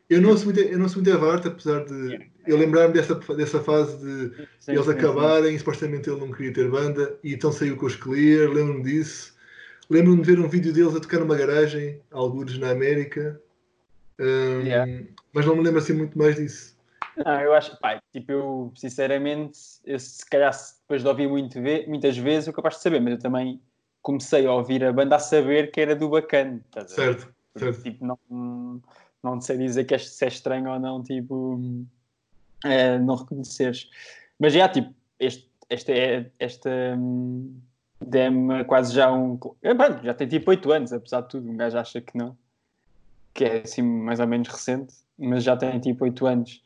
eu, 0.10 0.22
não. 0.22 0.32
ouço 0.32 0.46
muito, 0.46 0.60
eu 0.60 0.78
não 0.78 0.84
ouço 0.84 0.96
muito 1.02 1.12
a 1.12 1.18
Vart, 1.18 1.46
apesar 1.46 1.86
de 1.86 2.30
eu 2.48 2.58
lembrar-me 2.58 2.94
dessa, 2.94 3.16
dessa 3.16 3.60
fase 3.62 3.98
de 3.98 4.36
Sim, 4.60 4.74
eles 4.74 4.86
sim, 4.86 4.92
acabarem, 4.92 5.58
supostamente 5.58 6.10
ele 6.10 6.20
não 6.20 6.32
queria 6.32 6.54
ter 6.54 6.70
banda, 6.70 7.18
e 7.24 7.34
então 7.34 7.52
saiu 7.52 7.76
com 7.78 7.86
os 7.86 7.96
Clear, 7.96 8.50
lembro-me 8.52 8.84
disso. 8.84 9.36
Lembro-me 9.90 10.22
de 10.22 10.32
ver 10.32 10.40
um 10.40 10.48
vídeo 10.50 10.74
deles 10.74 10.96
a 10.96 11.00
tocar 11.00 11.20
numa 11.20 11.36
garagem, 11.38 12.02
alguns 12.12 12.58
na 12.58 12.72
América, 12.72 13.40
Hum, 14.20 14.66
Yeah. 14.66 14.86
mas 15.34 15.46
não 15.46 15.56
me 15.56 15.64
lembro 15.64 15.80
assim 15.80 15.94
muito 15.94 16.18
mais 16.18 16.36
disso. 16.36 16.76
sim. 17.16 17.24
Não, 17.24 17.42
eu 17.42 17.54
acho, 17.54 17.78
pá, 17.80 18.02
tipo, 18.12 18.32
eu 18.32 18.74
sinceramente, 18.76 19.60
eu, 19.86 20.00
se 20.00 20.26
calhar 20.30 20.54
depois 20.82 21.02
de 21.02 21.08
ouvir 21.08 21.28
muito 21.28 21.60
muitas 21.88 22.18
vezes, 22.18 22.48
eu 22.48 22.54
capaz 22.54 22.76
de 22.76 22.82
saber, 22.82 23.00
mas 23.02 23.14
eu 23.14 23.20
também 23.20 23.62
comecei 24.02 24.46
a 24.46 24.54
ouvir 24.54 24.84
a 24.84 24.94
banda 24.94 25.16
a 25.16 25.20
saber 25.20 25.72
que 25.72 25.82
era 25.82 25.96
do 25.96 26.10
bacana. 26.10 26.62
Certo, 26.88 27.34
certo. 27.58 27.82
Tipo, 27.84 28.06
não, 28.06 28.82
não 29.25 29.41
sei 29.41 29.58
dizer 29.58 29.86
que 29.86 29.94
é, 29.96 29.98
se 29.98 30.24
é 30.25 30.27
estranho 30.27 30.70
ou 30.72 30.79
não, 30.79 31.03
tipo, 31.03 31.60
eh, 32.63 32.98
não 33.00 33.15
reconheceres. 33.15 33.89
Mas 34.39 34.53
já, 34.53 34.67
tipo, 34.70 34.94
este, 35.20 35.50
este 35.70 35.91
é, 35.91 36.32
esta 36.39 36.70
hum, 36.98 37.60
demo 38.00 38.53
é 38.53 38.63
quase 38.63 38.94
já 38.94 39.12
um. 39.12 39.39
é, 39.62 39.74
pronto, 39.74 40.03
já 40.03 40.13
tem 40.13 40.27
tipo 40.27 40.50
8 40.51 40.72
anos, 40.72 40.94
apesar 40.94 41.22
de 41.22 41.29
tudo, 41.29 41.50
um 41.50 41.58
gajo 41.58 41.77
acha 41.77 42.01
que 42.01 42.17
não, 42.17 42.38
que 43.34 43.44
é 43.46 43.62
assim 43.63 43.82
mais 43.82 44.20
ou 44.20 44.27
menos 44.27 44.48
recente, 44.48 44.94
mas 45.17 45.44
já 45.44 45.55
tem 45.58 45.79
tipo 45.79 46.03
8 46.05 46.25
anos. 46.25 46.62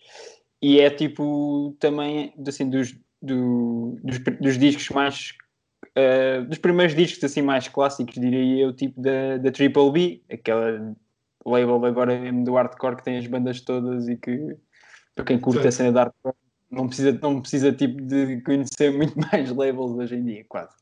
E 0.62 0.80
é 0.80 0.90
tipo 0.90 1.76
também 1.80 2.34
assim, 2.48 2.70
dos, 2.70 2.94
do- 3.22 3.98
dos, 4.04 4.20
dos 4.42 4.58
discos 4.58 4.90
mais. 4.90 5.34
eh, 5.96 6.42
dos 6.42 6.58
primeiros 6.58 6.96
discos 6.96 7.24
assim 7.24 7.42
mais 7.42 7.68
clássicos, 7.68 8.16
diria 8.16 8.64
eu, 8.66 8.74
tipo 8.74 9.00
da, 9.02 9.38
da 9.38 9.52
Triple 9.52 9.92
B, 9.92 10.22
aquela 10.32 10.96
label 11.50 11.86
agora 11.86 12.20
mesmo 12.20 12.44
do 12.44 12.54
hardcore 12.54 12.98
que 12.98 13.04
tem 13.04 13.18
as 13.18 13.28
bandas 13.28 13.62
todas 13.62 14.08
e 14.08 14.16
que 14.16 14.58
para 15.16 15.26
quem 15.26 15.40
curte 15.40 15.60
a 15.60 15.64
Certo. 15.64 15.76
cena 15.76 15.92
de 15.92 15.98
hardcore 15.98 16.36
não 16.72 16.88
precisa, 16.88 17.20
não 17.22 17.42
precisa 17.42 17.72
tipo 17.72 18.02
de 18.02 18.42
conhecer 18.42 18.92
muito 18.92 19.16
mais 19.32 19.50
labels 19.52 19.92
hoje 19.92 20.16
em 20.16 20.24
dia, 20.24 20.46
quase. 20.48 20.76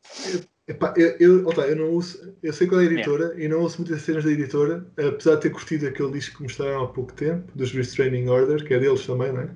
Epá, 0.68 0.94
eu, 0.98 1.16
eu, 1.18 1.54
tá, 1.54 1.66
eu 1.66 1.78
não 1.78 1.92
uso, 1.92 2.36
eu 2.44 2.52
sei 2.52 2.68
qual 2.68 2.82
é 2.82 2.84
a 2.84 2.88
editora 2.88 3.34
e 3.42 3.48
não 3.48 3.62
ouço 3.62 3.82
muitas 3.82 4.02
cenas 4.02 4.26
da 4.26 4.32
editora, 4.32 4.86
apesar 4.98 5.36
de 5.36 5.42
ter 5.42 5.50
curtido 5.52 5.88
aquele 5.88 6.12
disco 6.12 6.38
que 6.38 6.44
mostraram 6.44 6.84
há 6.84 6.88
pouco 6.90 7.14
tempo, 7.14 7.50
dos 7.56 7.72
Restraining 7.72 8.28
Order, 8.28 8.66
que 8.66 8.74
é 8.74 8.80
deles 8.80 9.06
também, 9.06 9.32
não 9.32 9.42
é? 9.42 9.50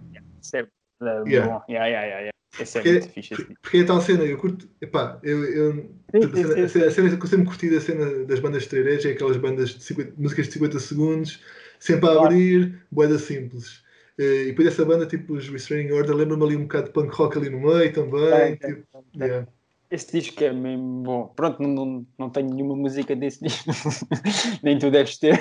É 0.54 0.62
uh, 0.62 1.28
Yeah. 1.28 1.52
bom. 1.52 1.64
Yeah, 1.68 1.88
yeah, 1.88 2.06
yeah, 2.06 2.20
yeah. 2.22 2.32
Esse 2.58 2.80
é 2.80 2.84
Porque, 2.84 2.90
muito 2.90 3.10
fixe. 3.10 3.34
esse 3.34 3.46
porque 3.62 3.78
é 3.80 3.84
tal 3.86 4.02
cena, 4.02 4.26
eu 4.26 4.38
curto, 4.38 4.70
epá, 4.82 5.20
eu, 5.24 5.46
eu 5.46 5.96
Sim, 6.14 6.30
a, 6.34 6.36
sim, 6.46 6.68
cena, 6.68 6.68
sim, 6.68 6.84
a 6.86 6.92
cena- 6.92 7.18
que 7.18 7.24
eu 7.24 7.28
sempre 7.28 7.46
curti 7.46 7.70
da 7.70 7.82
cena 7.82 8.26
das 8.26 8.40
bandas 8.40 8.64
de 8.64 8.70
trailer 8.70 9.06
é 9.06 9.12
aquelas 9.12 9.38
bandas 9.38 9.70
de 9.72 9.84
50 9.84 10.14
músicas 10.18 10.48
de 10.48 10.54
50 10.54 10.80
segundos, 10.80 11.42
sempre 11.80 12.10
a 12.10 12.14
abrir, 12.14 12.86
boeda 12.92 13.18
simples. 13.20 13.84
Eh, 14.18 14.44
E 14.44 14.46
depois 14.48 14.68
essa 14.68 14.86
banda, 14.86 15.06
tipo 15.08 15.34
os 15.34 15.48
Restraining 15.50 15.92
Order, 15.94 16.16
lembra-me 16.16 16.44
ali 16.44 16.56
um 16.58 16.64
bocado 16.64 16.88
de 16.88 16.94
punk 16.94 17.14
rock 17.16 17.38
ali 17.38 17.50
no 17.50 17.62
meio 17.62 17.94
também. 17.94 18.56
Tem, 18.58 18.58
tipo, 18.58 18.86
tem. 19.18 19.30
yeah. 19.30 19.48
Esse 19.92 20.20
disco 20.20 20.42
é 20.42 20.54
mesmo 20.54 21.04
bom. 21.04 21.28
Pronto, 21.36 21.62
não, 21.62 21.68
não, 21.86 22.08
não 22.18 22.30
tenho 22.30 22.50
nenhuma 22.50 22.76
música 22.78 23.14
desse 23.16 23.44
disco. 23.44 23.70
Nem 24.64 24.80
tu 24.80 24.90
deves 24.90 25.18
ter. 25.18 25.38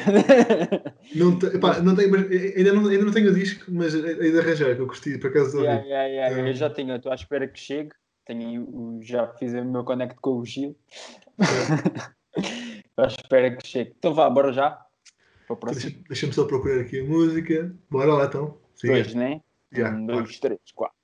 Não, 1.15 1.39
te- 1.39 1.57
não 1.83 1.95
tenho, 1.95 2.17
eh, 2.17 2.55
ainda, 2.57 2.73
não, 2.73 2.89
ainda 2.89 3.05
não 3.05 3.13
tenho 3.13 3.31
o 3.31 3.35
disco, 3.35 3.71
mas 3.71 3.95
hei 3.95 4.33
de 4.33 4.39
arranjar, 4.41 4.75
que 4.75 4.81
eu 4.83 4.87
curti, 4.89 5.17
por 5.19 5.31
acaso. 5.31 5.61
Yeah, 5.61 5.83
yeah, 5.85 6.05
yeah, 6.09 6.29
Yeah. 6.31 6.49
Eu 6.51 6.55
já 6.55 6.69
tenho, 6.69 6.97
estou 6.97 7.13
à 7.13 7.15
espera 7.15 7.47
que 7.47 7.61
chegue. 7.61 7.91
Tenho, 8.27 8.99
já 9.03 9.29
fiz 9.39 9.53
o 9.55 9.65
meu 9.65 9.85
connect 9.85 10.17
com 10.21 10.39
o 10.39 10.45
Gil. 10.45 10.77
Estou 12.37 13.05
à 13.05 13.07
espera 13.09 13.57
que 13.57 13.67
chegue. 13.67 13.95
Então 13.99 14.15
vá, 14.15 14.29
bora 14.31 14.53
já. 14.53 14.71
Para 15.47 15.55
o 15.55 15.57
próximo. 15.57 15.91
Deixa- 15.91 16.05
Deixa-me 16.09 16.33
só 16.33 16.45
procurar 16.45 16.81
aqui 16.81 17.01
a 17.01 17.05
música. 17.05 17.75
Bora 17.91 18.13
lá 18.15 18.25
então. 18.27 18.59
Siga. 18.75 18.95
Dois, 18.95 19.15
né? 19.15 19.41
Yeah, 19.73 19.97
um, 19.97 20.07
dois, 20.07 20.39
três, 20.39 20.59
quatro. 20.75 20.97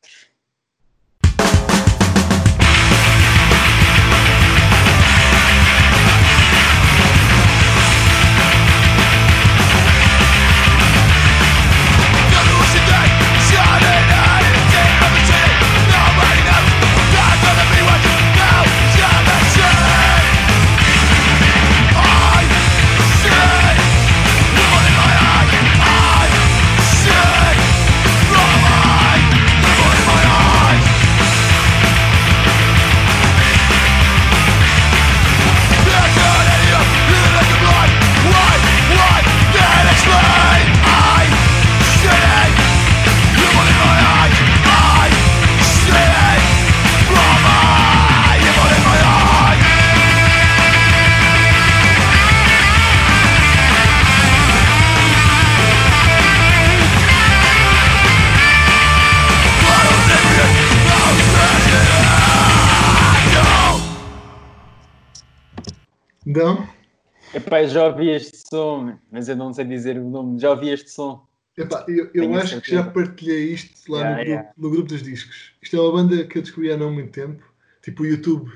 Epá, 67.59 67.67
já 67.67 67.87
ouvi 67.87 68.11
este 68.11 68.37
som, 68.49 68.99
mas 69.11 69.29
eu 69.29 69.37
não 69.37 69.53
sei 69.53 69.65
dizer 69.65 69.99
o 69.99 70.09
nome. 70.09 70.39
Já 70.39 70.51
ouvi 70.51 70.71
este 70.71 70.91
som. 70.91 71.27
Epá, 71.57 71.85
eu, 71.89 72.11
eu 72.13 72.35
acho 72.35 72.61
que 72.61 72.71
já 72.71 72.83
certeza. 72.85 72.91
partilhei 72.91 73.53
isto 73.53 73.91
lá 73.91 73.99
Yeah, 74.01 74.11
no, 74.11 74.17
grupo, 74.17 74.31
yeah. 74.31 74.53
no 74.59 74.71
grupo 74.71 74.89
dos 74.89 75.03
discos. 75.03 75.53
Isto 75.63 75.77
é 75.77 75.81
uma 75.81 75.93
banda 75.93 76.25
que 76.25 76.39
eu 76.39 76.43
descobri 76.43 76.71
há 76.71 76.77
não 76.77 76.93
muito 76.93 77.13
tempo. 77.13 77.43
Tipo 77.83 78.03
o 78.03 78.07
YouTube, 78.07 78.51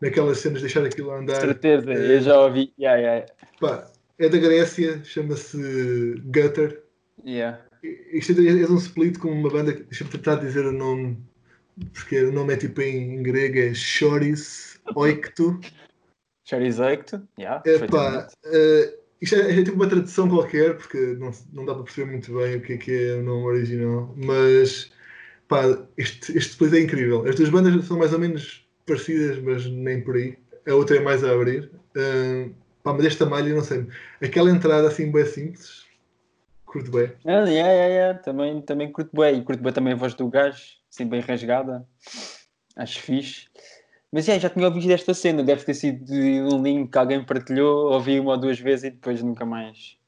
naquelas 0.00 0.38
cenas 0.38 0.58
de 0.58 0.64
deixar 0.66 0.84
aquilo 0.84 1.10
a 1.10 1.18
andar. 1.20 1.40
Certeza, 1.40 1.92
Eh, 1.92 2.16
eu 2.16 2.20
já 2.20 2.38
ouvi. 2.40 2.72
Yeah, 2.78 3.00
yeah, 3.00 3.26
Pá, 3.60 3.90
é 4.18 4.28
da 4.28 4.38
Grécia, 4.38 5.02
chama-se 5.04 6.20
Gutter. 6.24 6.82
Isto 8.12 8.32
é, 8.40 8.62
é 8.62 8.66
um 8.68 8.76
split 8.76 9.18
com 9.18 9.28
uma 9.30 9.48
banda. 9.48 9.72
Deixa-me 9.72 10.10
tentar 10.10 10.36
dizer 10.36 10.66
o 10.66 10.72
nome 10.72 11.16
porque 11.92 12.22
o 12.24 12.32
nome 12.32 12.54
é 12.54 12.56
tipo 12.56 12.80
em 12.82 13.22
grego, 13.22 13.58
é 13.58 13.74
Choris 13.74 14.78
Oikto. 14.94 15.58
Charizecto, 16.44 17.26
yeah, 17.38 17.62
Epá, 17.64 18.28
eh, 18.44 18.94
isto 19.20 19.36
é, 19.36 19.58
é 19.58 19.64
tipo 19.64 19.76
uma 19.76 19.88
tradução 19.88 20.28
qualquer, 20.28 20.76
porque 20.76 21.16
não, 21.18 21.30
não 21.52 21.64
dá 21.64 21.74
para 21.74 21.84
perceber 21.84 22.10
muito 22.10 22.34
bem 22.34 22.56
o 22.56 22.60
que 22.60 22.72
é 22.74 22.76
que 22.76 23.08
é 23.08 23.14
o 23.14 23.22
nome 23.22 23.44
original, 23.46 24.14
mas 24.16 24.92
pá, 25.48 25.62
este, 25.96 26.36
este 26.36 26.52
depois 26.52 26.72
é 26.74 26.80
incrível. 26.80 27.26
As 27.26 27.34
duas 27.34 27.48
bandas 27.48 27.84
são 27.86 27.98
mais 27.98 28.12
ou 28.12 28.18
menos 28.18 28.68
parecidas, 28.84 29.38
mas 29.38 29.66
nem 29.66 30.02
por 30.02 30.16
aí. 30.16 30.36
A 30.68 30.74
outra 30.74 30.96
é 30.96 31.00
mais 31.00 31.24
a 31.24 31.30
abrir. 31.30 31.70
Eh, 31.96 32.50
pá, 32.82 32.92
mas 32.92 33.06
esta 33.06 33.24
malha, 33.24 33.54
não 33.54 33.62
sei, 33.62 33.86
aquela 34.22 34.50
entrada 34.50 34.88
assim 34.88 35.10
bem 35.10 35.24
simples, 35.24 35.86
curto 36.66 36.90
bem. 36.90 37.12
Ah, 37.24 37.48
yeah, 37.48 37.72
yeah, 37.72 37.86
yeah. 37.86 38.18
Também, 38.18 38.60
também 38.60 38.92
curto 38.92 39.10
bem. 39.16 39.38
E 39.38 39.44
curto 39.44 39.62
bem 39.62 39.72
também 39.72 39.92
a 39.94 39.96
voz 39.96 40.12
do 40.14 40.28
gajo, 40.28 40.62
assim 40.92 41.06
bem 41.06 41.20
rasgada. 41.20 41.86
Acho 42.76 43.00
fixe. 43.00 43.46
Mas 44.14 44.28
yeah, 44.28 44.40
já 44.40 44.48
tinha 44.48 44.68
ouvido 44.68 44.92
esta 44.92 45.12
cena, 45.12 45.42
deve 45.42 45.64
ter 45.64 45.74
sido 45.74 46.04
de 46.04 46.40
um 46.42 46.62
link 46.62 46.88
que 46.88 46.96
alguém 46.96 47.24
partilhou, 47.24 47.92
ouvi 47.92 48.20
uma 48.20 48.30
ou 48.30 48.38
duas 48.38 48.60
vezes 48.60 48.84
e 48.84 48.90
depois 48.90 49.20
nunca 49.20 49.44
mais. 49.44 49.98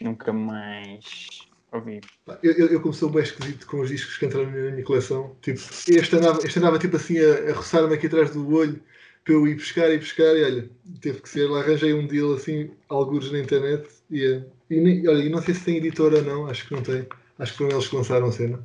Nunca 0.00 0.32
mais 0.32 1.48
ouvi. 1.72 2.00
Eu, 2.44 2.52
eu, 2.52 2.80
eu 2.80 2.92
sou 2.92 3.10
bem 3.10 3.24
esquisito 3.24 3.66
com 3.66 3.80
os 3.80 3.88
discos 3.88 4.18
que 4.18 4.26
entraram 4.26 4.52
na 4.52 4.70
minha 4.70 4.84
coleção. 4.84 5.34
Tipo, 5.42 5.58
este 5.88 6.14
andava, 6.14 6.46
este 6.46 6.60
andava 6.60 6.78
tipo 6.78 6.94
assim 6.94 7.18
a, 7.18 7.50
a 7.50 7.54
roçar-me 7.54 7.92
aqui 7.92 8.06
atrás 8.06 8.30
do 8.30 8.48
olho 8.54 8.80
para 9.24 9.34
eu 9.34 9.48
ir 9.48 9.56
buscar 9.56 9.90
e 9.90 9.98
buscar 9.98 10.36
e 10.36 10.44
olha, 10.44 10.70
teve 11.00 11.20
que 11.20 11.28
ser. 11.28 11.50
Lá 11.50 11.58
arranjei 11.58 11.92
um 11.92 12.06
deal 12.06 12.34
assim, 12.34 12.70
algures 12.88 13.32
na 13.32 13.40
internet 13.40 13.88
e, 14.08 14.24
eh, 14.24 14.44
e, 14.70 14.80
nem- 14.80 15.08
olha, 15.08 15.24
e 15.24 15.28
não 15.28 15.42
sei 15.42 15.54
se 15.54 15.64
tem 15.64 15.78
editora 15.78 16.18
ou 16.18 16.22
não, 16.22 16.46
acho 16.46 16.68
que 16.68 16.72
não 16.72 16.82
tem. 16.82 17.04
Acho 17.36 17.50
que 17.50 17.58
foram 17.58 17.72
eles 17.72 17.88
que 17.88 17.96
lançaram 17.96 18.28
a 18.28 18.32
cena. 18.32 18.64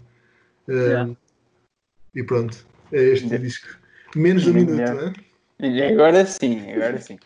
Yeah. 0.69 1.11
E 2.13 2.23
pronto, 2.23 2.63
é 2.91 3.01
este 3.01 3.25
Yeah. 3.25 3.43
disco. 3.43 3.80
Menos 4.15 4.43
de 4.43 4.49
um 4.51 4.53
minuto, 4.53 4.81
é? 4.81 5.13
E 5.67 5.81
agora 5.83 6.25
sim, 6.25 6.71
agora 6.71 6.99
sim. 6.99 7.17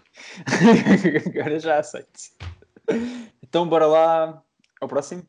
agora 1.30 1.60
já 1.60 1.80
aceito. 1.80 2.10
Então 3.42 3.68
bora 3.68 3.86
lá 3.88 4.44
ao 4.82 4.88
próximo. 4.88 5.24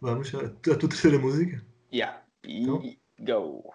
Vamos, 0.00 0.32
a, 0.34 0.38
a 0.40 0.48
tua 0.76 0.88
terceira 0.88 1.18
música. 1.18 1.64
Yeah. 1.92 2.20
E 2.46 2.62
Então. 2.62 2.82
go. 3.20 3.72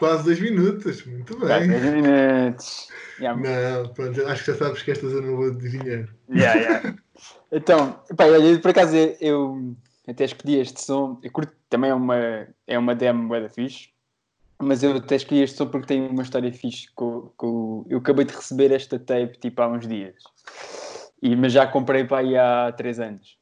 Quase 0.00 0.24
dois 0.24 0.40
minutos, 0.40 1.04
muito 1.04 1.38
bem. 1.38 1.68
10 1.68 1.94
minutos. 1.94 2.88
Yeah. 3.20 3.38
Não, 3.38 3.88
pronto, 3.92 4.26
acho 4.26 4.44
que 4.44 4.52
já 4.52 4.58
sabes 4.58 4.82
que 4.82 4.90
estas 4.90 5.12
eu 5.12 5.20
não 5.20 5.36
vou 5.36 5.48
adivinhar. 5.48 6.08
Yeah, 6.28 6.60
yeah. 6.60 6.94
Então, 7.52 8.00
pá, 8.16 8.26
olha, 8.26 8.58
por 8.60 8.70
acaso 8.70 8.96
eu, 9.20 9.76
até 10.08 10.24
escolhi 10.24 10.58
este 10.58 10.80
som. 10.80 11.18
Eu 11.22 11.30
curto, 11.32 11.52
também 11.68 11.90
é 11.90 11.94
uma, 11.94 12.46
é 12.66 12.78
uma 12.78 12.94
demo 12.94 13.28
da 13.28 13.48
fixe. 13.48 13.90
Mas 14.62 14.82
eu 14.82 14.96
até 14.96 15.16
escolhi 15.16 15.42
este 15.42 15.58
som 15.58 15.66
porque 15.66 15.88
tem 15.88 16.06
uma 16.06 16.22
história 16.22 16.50
fixe. 16.52 16.86
Com, 16.94 17.32
com, 17.36 17.84
eu 17.90 17.98
acabei 17.98 18.24
de 18.24 18.34
receber 18.34 18.72
esta 18.72 18.98
tape 19.00 19.36
tipo 19.38 19.60
há 19.60 19.68
uns 19.68 19.86
dias. 19.86 20.14
E, 21.20 21.34
mas 21.34 21.52
já 21.52 21.66
comprei 21.66 22.04
para 22.04 22.18
aí 22.18 22.36
há 22.38 22.72
3 22.72 23.00
anos. 23.00 23.36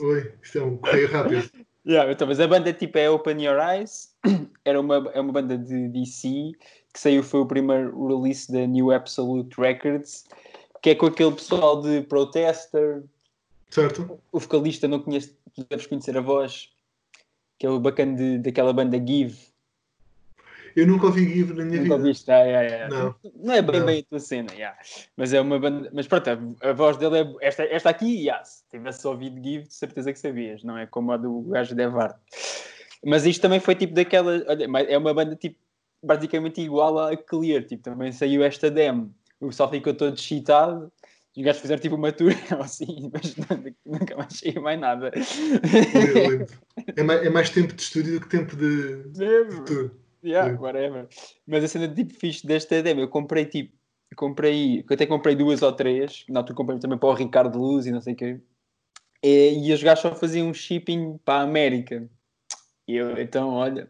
Oi, 0.00 0.32
isto 0.40 0.58
é 0.58 0.62
um 0.62 0.76
correio 0.76 1.10
rápido. 1.10 1.50
Yeah, 1.88 2.10
então, 2.10 2.26
mas 2.26 2.40
a 2.40 2.48
banda 2.48 2.72
tipo 2.72 2.98
é 2.98 3.08
Open 3.08 3.40
Your 3.40 3.60
Eyes, 3.60 4.08
era 4.64 4.80
uma, 4.80 4.96
é 5.12 5.20
uma 5.20 5.32
banda 5.32 5.56
de 5.56 5.88
DC 5.88 6.52
que 6.92 7.00
saiu, 7.00 7.22
foi 7.22 7.40
o 7.40 7.46
primeiro 7.46 8.06
release 8.06 8.50
da 8.50 8.66
New 8.66 8.90
Absolute 8.90 9.54
Records, 9.60 10.24
que 10.82 10.90
é 10.90 10.94
com 10.94 11.06
aquele 11.06 11.32
pessoal 11.32 11.80
de 11.82 12.00
Protester, 12.02 13.02
Certo? 13.70 14.18
o 14.32 14.38
vocalista, 14.40 14.88
não 14.88 15.00
conheço, 15.00 15.36
tu 15.54 15.66
deves 15.68 15.86
conhecer 15.86 16.16
a 16.16 16.20
voz, 16.20 16.70
que 17.58 17.66
é 17.66 17.70
o 17.70 17.78
bacana 17.78 18.16
de, 18.16 18.38
daquela 18.38 18.72
banda 18.72 18.96
Give. 18.98 19.36
Eu 20.74 20.86
nunca 20.86 21.06
ouvi 21.06 21.24
Give 21.26 21.54
na 21.54 21.64
minha 21.64 21.80
Nunca 21.80 21.82
vida. 21.82 21.94
ouviste? 21.94 22.30
Ah, 22.30 22.40
yeah, 22.40 22.62
yeah. 22.68 22.94
Não. 22.94 23.14
Não 23.34 23.54
é 23.54 23.62
bem 23.62 23.80
Não. 23.80 23.86
bem 23.86 24.00
a 24.00 24.04
tua 24.04 24.20
cena, 24.20 24.52
yeah. 24.52 24.78
mas 25.16 25.32
é 25.32 25.40
uma 25.40 25.58
banda. 25.58 25.90
Mas 25.92 26.06
pronto, 26.06 26.28
a, 26.28 26.68
a 26.68 26.72
voz 26.74 26.98
dele 26.98 27.18
é. 27.18 27.46
Esta, 27.48 27.64
esta 27.64 27.88
aqui, 27.88 28.24
yeah, 28.24 28.44
se 28.44 28.62
tivesse 28.70 29.06
ouvido 29.06 29.42
Give, 29.42 29.66
de 29.66 29.74
certeza 29.74 30.12
que 30.12 30.18
sabias, 30.18 30.62
não 30.62 30.76
é 30.76 30.86
como 30.86 31.12
a 31.12 31.16
do 31.16 31.40
gajo 31.42 31.74
de. 31.74 31.82
Mas 33.06 33.24
isto 33.24 33.40
também 33.40 33.60
foi 33.60 33.74
tipo 33.76 33.94
daquela. 33.94 34.44
Olha, 34.48 34.66
é 34.88 34.98
uma 34.98 35.14
banda 35.14 35.36
tipo 35.36 35.56
basicamente 36.02 36.60
igual 36.60 36.98
a 36.98 37.16
Clear, 37.16 37.64
tipo, 37.64 37.82
também 37.84 38.10
saiu 38.12 38.42
esta 38.42 38.70
demo. 38.70 39.14
O 39.40 39.46
pessoal 39.48 39.70
ficou 39.70 39.94
todo 39.94 40.14
excitado. 40.14 40.92
Os 41.36 41.42
gajos 41.44 41.60
fizeram 41.60 41.80
tipo 41.80 41.94
uma 41.96 42.10
tour 42.12 42.32
ou 42.52 42.62
assim, 42.62 43.10
mas 43.12 43.36
nunca- 43.84 44.16
mais 44.16 44.32
saiu 44.38 44.60
mais 44.62 44.80
nada. 44.80 45.10
É 46.96 47.02
mais, 47.02 47.26
é 47.26 47.30
mais 47.30 47.50
tempo 47.50 47.74
de 47.74 47.82
estúdio 47.82 48.14
do 48.14 48.20
que 48.20 48.28
tempo 48.28 48.56
de, 48.56 49.02
de 49.10 49.64
tour. 49.64 49.90
Yeah, 50.24 50.58
whatever. 50.60 51.06
Mas 51.46 51.64
a 51.64 51.68
cena 51.68 51.88
tipo 51.88 52.14
fixe 52.14 52.46
desta 52.46 52.82
demo, 52.82 53.00
eu 53.02 53.08
comprei 53.08 53.44
tipo, 53.44 53.72
comprei, 54.16 54.80
eu 54.80 54.94
até 54.94 55.06
comprei 55.06 55.34
duas 55.34 55.62
ou 55.62 55.72
três, 55.72 56.24
na 56.28 56.40
altura 56.40 56.56
comprei 56.56 56.78
também 56.78 56.98
para 56.98 57.08
o 57.08 57.14
Ricardo 57.14 57.58
Luz 57.58 57.86
e 57.86 57.90
não 57.92 58.00
sei 58.00 58.14
o 58.14 58.16
quê. 58.16 58.40
E, 59.22 59.68
e 59.68 59.72
os 59.72 59.82
gajos 59.82 60.02
só 60.02 60.14
faziam 60.14 60.48
um 60.48 60.54
shipping 60.54 61.18
para 61.24 61.40
a 61.40 61.42
América. 61.42 62.08
E 62.86 62.96
eu, 62.96 63.18
então, 63.18 63.50
olha, 63.54 63.88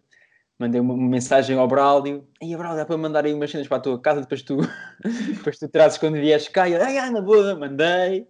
mandei 0.58 0.80
uma, 0.80 0.96
mensagem 0.96 1.58
ao 1.58 1.68
Braulio, 1.68 2.26
e 2.40 2.54
a 2.54 2.58
Braulio, 2.58 2.78
dá 2.78 2.86
para 2.86 2.96
mandar 2.96 3.24
aí 3.24 3.34
umas 3.34 3.50
cenas 3.50 3.68
para 3.68 3.76
a 3.78 3.80
tua 3.80 4.00
casa, 4.00 4.22
depois 4.22 4.42
tu, 4.42 4.56
depois 5.34 5.58
tu 5.58 5.68
trazes 5.68 5.98
quando 5.98 6.14
vieres 6.14 6.48
cá, 6.48 6.68
e 6.68 6.72
eu, 6.72 6.82
ai, 6.82 6.98
ai, 6.98 7.10
na 7.10 7.20
boa, 7.20 7.54
mandei. 7.54 8.26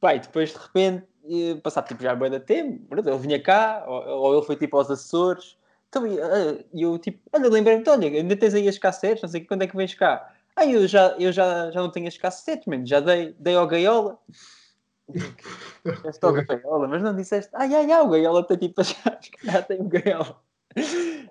Pai, 0.00 0.20
depois 0.20 0.50
de 0.52 0.58
repente, 0.58 1.06
eh, 1.30 1.54
passado 1.62 1.88
tipo 1.88 2.02
já 2.02 2.14
bem 2.14 2.30
da 2.30 2.40
tempo, 2.40 2.86
ele 2.92 3.18
vinha 3.18 3.40
cá, 3.42 3.84
ou, 3.86 4.06
ou 4.06 4.36
ele 4.36 4.46
foi 4.46 4.56
tipo 4.56 4.76
aos 4.76 4.90
Açores, 4.90 5.56
então, 5.94 6.06
e, 6.08 6.20
ah, 6.20 6.58
e 6.72 6.82
eu 6.82 6.98
tipo, 6.98 7.20
olha, 7.32 7.48
lembrei-me, 7.48 7.84
olha, 7.88 8.08
ainda 8.08 8.36
tens 8.36 8.52
aí 8.52 8.66
as 8.68 8.76
cassetes, 8.78 9.22
não 9.22 9.28
sei 9.28 9.44
quando 9.44 9.62
é 9.62 9.68
que 9.68 9.76
vens 9.76 9.94
cá. 9.94 10.28
Ah, 10.56 10.66
eu 10.66 10.88
já, 10.88 11.14
eu 11.18 11.32
já, 11.32 11.70
já 11.70 11.80
não 11.80 11.90
tenho 11.90 12.08
as 12.08 12.18
cassetes, 12.18 12.66
mano, 12.66 12.84
já 12.84 12.98
dei, 12.98 13.34
dei 13.38 13.54
ao 13.54 13.66
Gaiola. 13.66 14.18
Disseste 15.84 16.24
logo 16.24 16.38
a 16.38 16.42
gaiola, 16.42 16.88
mas 16.88 17.02
não 17.02 17.14
disseste, 17.14 17.50
ai 17.54 17.74
ai 17.74 17.90
ai, 17.90 18.02
o 18.02 18.08
gaiola 18.08 18.42
tem 18.46 18.56
tipo 18.56 18.80
as 18.82 18.94
já 19.42 19.62
tem 19.62 19.80
o 19.80 19.88
gaiola. 19.88 20.40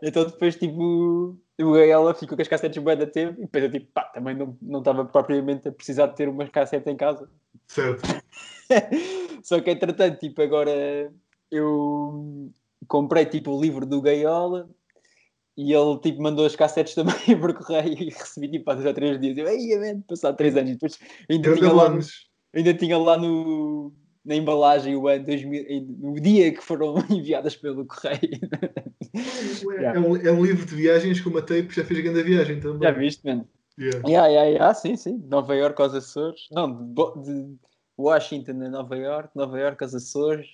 Então 0.02 0.26
depois 0.26 0.56
tipo 0.56 1.38
o 1.60 1.72
gaiola 1.72 2.14
ficou 2.14 2.36
com 2.36 2.42
as 2.42 2.48
cassetes 2.48 2.82
bué 2.82 2.96
da 2.96 3.06
tempo 3.06 3.40
e 3.40 3.46
depois 3.46 3.64
eu 3.64 3.72
tipo, 3.72 3.92
pá, 3.94 4.04
também 4.06 4.36
não 4.36 4.58
não 4.62 4.80
estava 4.80 5.06
propriamente 5.06 5.68
a 5.68 5.72
precisar 5.72 6.08
de 6.08 6.16
ter 6.16 6.30
uma 6.30 6.48
cassete 6.48 6.90
em 6.90 6.96
casa. 6.96 7.30
Certo. 7.68 8.02
Só 9.44 9.60
que 9.60 9.72
entretanto, 9.72 10.20
tipo, 10.20 10.42
agora 10.42 11.12
eu 11.52 12.52
comprei 12.88 13.26
tipo 13.26 13.52
o 13.52 13.62
livro 13.62 13.86
do 13.86 14.02
Gaiola 14.02 14.70
e 15.56 15.74
ele 15.74 16.00
tipo 16.00 16.22
mandou 16.22 16.46
as 16.46 16.56
cassetes 16.56 16.96
também 16.96 17.40
por 17.40 17.54
correio 17.54 17.94
e 17.94 18.10
recebi 18.10 18.50
tipo 18.50 18.70
há 18.72 18.74
dois 18.74 18.86
ou 18.86 18.94
três 18.94 19.20
dias. 19.20 19.38
Eu, 19.38 19.48
ei, 19.48 19.78
man, 19.78 20.02
passado 20.02 20.36
três 20.36 20.56
anos 20.56 20.72
depois 20.72 21.00
ainda 21.30 21.44
Grande 21.44 21.60
tinha, 21.60 21.74
lá. 21.74 22.00
Ainda 22.54 22.74
tinha 22.74 22.98
lá 22.98 23.18
no, 23.18 23.92
na 24.24 24.36
embalagem 24.36 24.96
o 24.96 25.08
ano 25.08 25.26
2000, 25.26 25.66
e 25.70 25.82
no 25.82 26.14
dia 26.16 26.54
que 26.54 26.64
foram 26.64 26.96
enviadas 27.10 27.56
pelo 27.56 27.86
correio. 27.86 28.40
É, 29.80 30.00
um, 30.00 30.16
é 30.16 30.32
um 30.32 30.46
livro 30.46 30.66
de 30.66 30.76
viagens 30.76 31.20
com 31.20 31.30
uma 31.30 31.42
tape 31.42 31.68
que 31.68 31.76
já 31.76 31.84
fez 31.84 32.00
grande 32.00 32.24
viagem 32.24 32.60
também. 32.60 32.82
Já 32.82 32.92
viste, 32.92 33.26
mano? 33.26 33.48
Yeah. 33.78 34.08
Yeah, 34.08 34.28
yeah, 34.28 34.50
yeah. 34.50 34.70
Ah, 34.70 34.74
sim, 34.74 34.96
sim. 34.96 35.18
Nova 35.28 35.56
York 35.56 35.82
aos 35.82 35.94
Açores. 35.96 36.48
Não, 36.52 36.94
de, 36.94 37.56
Washington 37.98 38.62
a 38.64 38.70
Nova 38.70 38.96
York, 38.96 39.30
Nova 39.36 39.60
York 39.60 39.84
aos 39.84 39.94
Açores, 39.94 40.48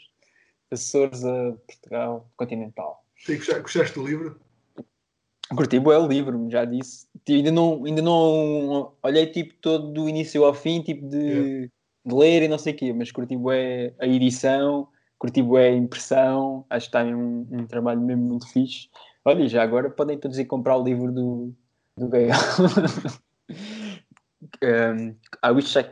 Açores 0.71 1.23
a 1.23 1.53
Portugal 1.67 2.29
continental. 2.37 3.03
E 3.27 3.35
gostaste, 3.35 3.95
do 3.95 4.05
livro? 4.05 4.39
Curti 5.55 5.79
bué 5.79 5.97
o 5.97 6.07
livro, 6.07 6.47
já 6.49 6.63
disse. 6.63 7.07
Tipo, 7.25 7.37
Ainda 7.37 7.51
não, 7.51 7.85
ainda 7.85 8.01
não 8.01 8.93
olhei 9.01 9.27
tipo 9.27 9.53
todo 9.55 9.91
do 9.91 10.07
início 10.07 10.45
ao 10.45 10.53
fim, 10.53 10.81
tipo 10.81 11.07
de, 11.07 11.69
de 12.05 12.15
ler 12.15 12.43
e 12.43 12.47
não 12.47 12.57
sei 12.57 12.73
o 12.73 12.75
quê, 12.75 12.93
mas 12.93 13.11
curti 13.11 13.35
bué 13.35 13.93
a 13.99 14.07
edição, 14.07 14.87
curti 15.17 15.41
bué 15.41 15.69
a 15.69 15.75
impressão, 15.75 16.65
acho 16.69 16.89
que 16.89 16.97
está 16.97 17.03
um, 17.03 17.47
um 17.51 17.67
trabalho 17.67 18.01
mesmo 18.01 18.23
muito 18.23 18.51
fixe. 18.51 18.89
Olha, 19.25 19.47
já 19.47 19.61
agora 19.61 19.89
podem 19.89 20.17
todos 20.17 20.39
ir 20.39 20.45
comprar 20.45 20.77
o 20.77 20.83
livro 20.83 21.11
do, 21.11 21.53
do 21.97 22.07
Gael. 22.07 22.29
um, 24.63 25.15
I 25.43 25.51
wish 25.51 25.77
I 25.77 25.85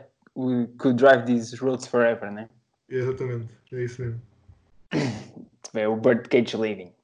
could 0.78 0.96
drive 0.96 1.26
these 1.26 1.54
roads 1.56 1.86
forever, 1.86 2.32
né? 2.32 2.48
Exatamente, 2.88 3.54
é 3.72 3.84
isso 3.84 4.02
mesmo. 4.02 4.22
É 5.74 5.86
o 5.86 5.96
Birdcage 5.96 6.56
Living. 6.56 6.94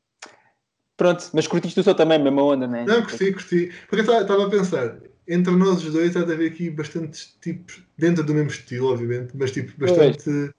Pronto, 0.97 1.29
mas 1.35 1.47
curtiste 1.47 1.79
o 1.79 1.83
seu 1.83 1.95
também, 1.95 2.19
mesma 2.19 2.43
onda, 2.43 2.67
né? 2.67 2.87
Não, 2.88 3.03
curti, 3.03 3.31
curti. 3.31 3.73
Porque 3.88 4.09
eu 4.09 4.23
estava 4.23 4.47
a 4.47 4.51
pensar, 4.51 4.97
entre 5.27 5.55
nós 5.55 5.83
os 5.83 5.93
dois 5.93 6.17
há 6.17 6.25
de 6.25 6.33
haver 6.33 6.51
aqui 6.51 6.71
bastantes 6.71 7.37
tipos, 7.41 7.83
dentro 7.97 8.23
do 8.25 8.35
mesmo 8.35 8.51
estilo, 8.51 8.93
obviamente, 8.93 9.37
mas 9.37 9.51
tipo, 9.51 9.73
bastante. 9.79 10.53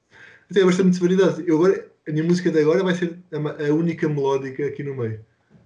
Até 0.50 0.64
bastante 0.64 1.00
variedade. 1.00 1.44
Eu 1.48 1.58
agora, 1.58 1.88
a 2.08 2.12
minha 2.12 2.24
música 2.24 2.52
de 2.52 2.60
agora 2.60 2.84
vai 2.84 2.94
ser 2.94 3.18
a, 3.32 3.68
a 3.68 3.74
única 3.74 4.08
melódica 4.08 4.66
aqui 4.66 4.84
no 4.84 4.96
meio. 4.96 5.20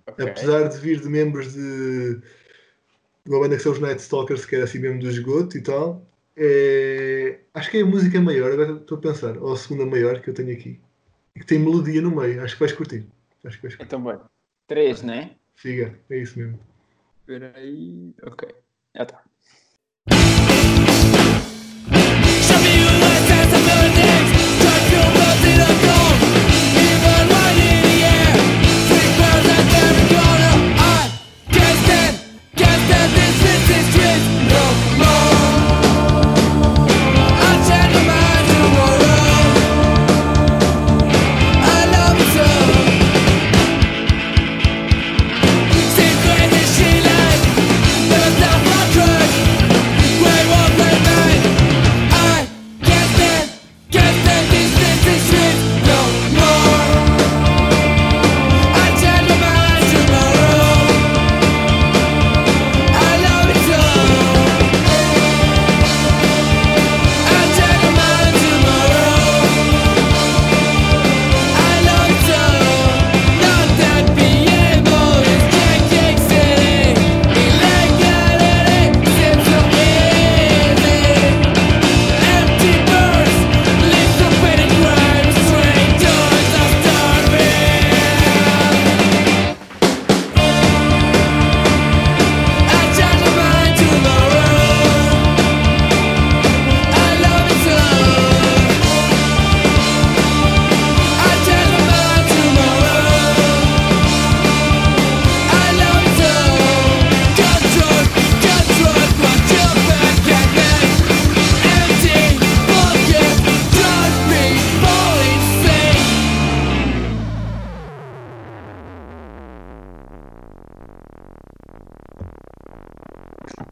Ok. 0.07 0.25
Apesar 0.25 0.67
de 0.69 0.77
vir 0.79 0.99
de 0.99 1.09
membros 1.09 1.53
de, 1.53 2.15
de 2.15 3.29
uma 3.29 3.41
banda 3.41 3.57
que 3.57 3.63
são 3.63 3.71
os 3.71 3.79
Night 3.79 4.01
Stalkers, 4.01 4.45
que 4.45 4.55
era 4.55 4.63
assim 4.63 4.79
mesmo 4.79 4.99
do 4.99 5.09
esgoto 5.09 5.57
e 5.57 5.61
tal, 5.61 6.05
é, 6.35 7.39
acho 7.53 7.69
que 7.69 7.77
é 7.77 7.81
a 7.81 7.85
música 7.85 8.19
maior, 8.21 8.51
agora 8.51 8.73
estou 8.73 8.97
a 8.97 9.01
pensar, 9.01 9.37
ou 9.37 9.51
a 9.51 9.57
segunda 9.57 9.85
maior 9.85 10.21
que 10.21 10.29
eu 10.29 10.33
tenho 10.33 10.53
aqui, 10.53 10.79
e 11.35 11.39
que 11.39 11.45
tem 11.45 11.59
melodia 11.59 12.01
no 12.01 12.15
meio. 12.15 12.41
Acho 12.41 12.55
que 12.55 12.61
vais 12.61 12.71
curtir. 12.71 13.05
Acho 13.43 13.57
que 13.57 13.63
vais 13.63 13.75
curtir. 13.75 13.83
Então, 13.83 14.03
bem. 14.03 14.17
Três, 14.67 15.01
né? 15.01 15.31
Siga, 15.57 15.93
é 16.09 16.17
isso 16.17 16.39
mesmo. 16.39 16.57
Espera 17.21 17.51
aí. 17.55 18.13
Ok. 18.23 18.47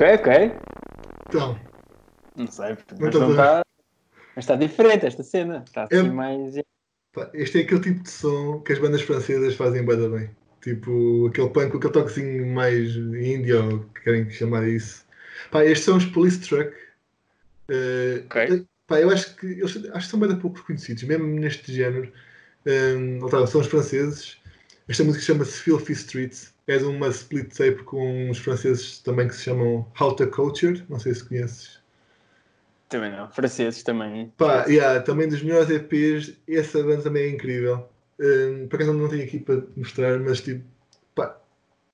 Ok, 0.07 0.15
ok. 0.15 0.51
Então, 1.27 1.59
Não 2.37 2.47
sei, 2.47 2.77
mas 2.99 3.13
não 3.13 3.31
está. 3.31 3.61
Mas 4.35 4.45
está 4.45 4.55
diferente 4.55 5.05
esta 5.05 5.21
cena. 5.21 5.63
Está 5.67 5.83
assim 5.83 5.97
É- 5.97 6.03
mais. 6.03 6.55
este 7.33 7.59
é 7.59 7.63
aquele 7.63 7.81
tipo 7.81 8.03
de 8.03 8.09
som 8.09 8.61
que 8.61 8.71
as 8.71 8.79
bandas 8.79 9.01
francesas 9.01 9.55
fazem 9.55 9.85
bem 9.85 10.09
bem. 10.09 10.29
Tipo, 10.61 11.27
aquele 11.27 11.49
punk, 11.49 11.75
aquele 11.75 11.93
toquezinho 11.93 12.47
mais 12.47 12.95
índio, 12.95 13.63
ou 13.65 13.79
que 13.89 14.01
querem 14.01 14.29
chamar 14.29 14.67
isso. 14.67 15.05
Pá, 15.51 15.65
estes 15.65 15.83
são 15.85 15.97
os 15.97 16.05
Police 16.05 16.39
Truck. 16.39 16.73
Eh, 17.69 18.23
Ok. 18.25 18.65
pá, 18.85 19.01
eu 19.01 19.09
acho 19.09 19.35
que 19.35 19.45
eles 19.45 19.75
acho 19.91 20.05
que 20.05 20.11
são 20.11 20.19
bem 20.19 20.39
pouco 20.39 20.57
reconhecidos, 20.59 21.03
mesmo 21.03 21.27
neste 21.27 21.73
género. 21.73 22.11
Um, 22.65 23.19
lá 23.19 23.25
está, 23.25 23.47
são 23.47 23.61
os 23.61 23.67
franceses. 23.67 24.37
Esta 24.87 25.03
música 25.03 25.23
chama-se 25.25 25.59
Filthy 25.61 25.93
Streets. 25.93 26.53
É 26.67 26.77
de 26.77 26.83
uma 26.83 27.07
split 27.07 27.55
tape 27.55 27.83
com 27.83 28.29
uns 28.29 28.39
franceses 28.39 28.99
também 28.99 29.27
que 29.27 29.35
se 29.35 29.43
chamam 29.43 29.85
to 29.95 30.27
Culture. 30.27 30.83
Não 30.89 30.99
sei 30.99 31.13
se 31.13 31.23
conheces. 31.23 31.79
Também 32.89 33.11
não. 33.11 33.29
Franceses 33.29 33.83
também. 33.83 34.31
Pá, 34.37 34.65
yeah, 34.65 35.01
também 35.01 35.27
dos 35.27 35.41
melhores 35.41 35.69
EPs, 35.69 36.33
essa 36.47 36.81
banda 36.83 37.03
também 37.03 37.23
é 37.23 37.29
incrível. 37.29 37.87
Um, 38.19 38.67
por 38.67 38.77
acaso 38.77 38.93
não 38.93 39.09
tenho 39.09 39.23
aqui 39.23 39.39
para 39.39 39.61
mostrar, 39.75 40.19
mas 40.19 40.41
tipo, 40.41 40.63
pá, 41.13 41.37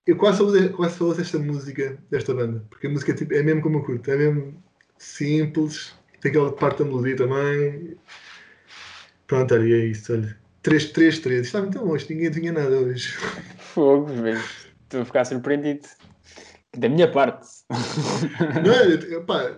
eu 0.06 0.16
quase 0.16 0.38
só, 0.38 0.46
uso, 0.46 0.70
quase 0.72 0.98
só 0.98 1.12
esta 1.14 1.40
música 1.40 1.98
desta 2.10 2.34
banda, 2.34 2.64
porque 2.70 2.88
a 2.88 2.90
música 2.90 3.14
tipo, 3.14 3.34
é 3.34 3.44
mesmo 3.44 3.62
como 3.62 3.80
eu 3.80 3.84
curto, 3.84 4.10
é 4.10 4.16
mesmo 4.16 4.64
simples, 4.98 5.94
tem 6.22 6.30
aquela 6.30 6.54
parte 6.54 6.80
da 6.80 6.86
melodia 6.86 7.18
também. 7.18 7.98
Pronto, 9.28 9.54
olha, 9.54 9.76
é 9.76 9.86
isso, 9.88 10.14
olha. 10.14 10.38
3, 10.62 10.92
3, 10.92 11.20
3, 11.20 11.42
isto 11.42 11.58
está 11.58 11.62
muito 11.62 11.84
longe, 11.84 12.06
ninguém 12.10 12.32
tinha 12.32 12.54
nada 12.54 12.78
hoje. 12.78 13.18
Fogo, 13.58 14.06
velho. 14.06 14.42
Estou 14.94 15.02
a 15.02 15.06
ficar 15.06 15.26
surpreendido. 15.26 15.88
Da 16.78 16.88
minha 16.88 17.10
parte. 17.12 17.48
Não 18.64 18.72
é? 18.72 19.20
Pá, 19.22 19.58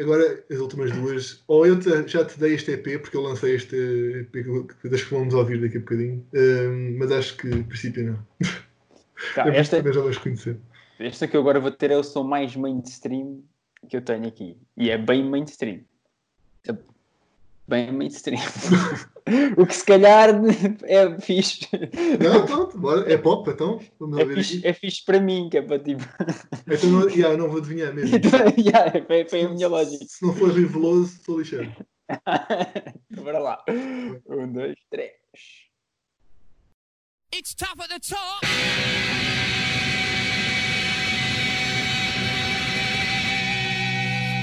agora 0.00 0.44
as 0.50 0.58
últimas 0.58 0.90
duas, 0.92 1.44
ou 1.46 1.66
eu 1.66 1.78
te- 1.78 2.08
já 2.08 2.24
te 2.24 2.40
dei 2.40 2.54
este 2.54 2.70
EP, 2.72 2.98
porque 3.00 3.18
eu 3.18 3.20
lancei 3.20 3.54
este 3.54 3.76
EP 3.76 4.32
que, 4.80 4.88
das 4.88 5.02
que 5.02 5.12
vamos 5.14 5.34
ouvir 5.34 5.60
daqui 5.60 5.76
a 5.76 5.80
bocadinho, 5.80 6.26
hum, 6.34 6.96
mas 6.98 7.12
acho 7.12 7.36
que, 7.36 7.48
em 7.48 7.62
princípio, 7.62 8.02
não. 8.12 8.48
Tá, 9.34 9.44
Eu 9.48 9.52
esta, 9.52 9.92
já 9.92 10.00
vais 10.00 10.16
conhecer. 10.16 10.56
esta 10.98 11.28
que 11.28 11.36
eu 11.36 11.40
agora 11.42 11.60
vou 11.60 11.70
ter 11.70 11.90
é 11.90 11.96
o 11.96 12.02
som 12.02 12.22
mais 12.24 12.56
mainstream 12.56 13.42
que 13.90 13.96
eu 13.98 14.00
tenho 14.00 14.26
aqui. 14.26 14.56
E 14.74 14.88
é 14.88 14.96
bem 14.96 15.22
mainstream. 15.22 15.80
Bem 17.68 17.92
mainstream. 17.92 18.40
o 19.56 19.66
que 19.66 19.74
se 19.74 19.84
calhar 19.84 20.30
é 20.84 21.20
fixe. 21.20 21.68
Não, 22.20 22.46
pronto, 22.46 22.78
bora. 22.78 23.12
É 23.12 23.18
pop, 23.18 23.48
então. 23.50 23.78
Vamos 24.00 24.18
É 24.18 24.24
ver 24.24 24.34
fixe, 24.36 24.66
é 24.66 24.72
fixe 24.72 25.04
para 25.04 25.20
mim, 25.20 25.48
que 25.50 25.58
é 25.58 25.62
para 25.62 25.78
tipo. 25.78 26.02
Então, 26.66 26.90
não, 26.90 27.08
yeah, 27.08 27.36
não 27.36 27.48
vou 27.48 27.58
adivinhar 27.58 27.94
mesmo. 27.94 28.16
yeah, 28.58 29.04
foi, 29.06 29.24
foi 29.28 29.42
a 29.42 29.48
minha 29.48 29.68
lógica. 29.68 30.04
Se 30.06 30.24
não 30.24 30.34
for 30.34 30.50
riveloso, 30.50 31.16
estou 31.16 31.38
lixado. 31.38 31.72
Bora 33.10 33.38
lá. 33.38 33.64
Um, 33.68 34.52
dois, 34.52 34.76
três. 34.90 35.12
It's 37.34 37.54
tough 37.54 37.78
at 37.80 37.88
the 37.90 38.00
top. 38.00 38.46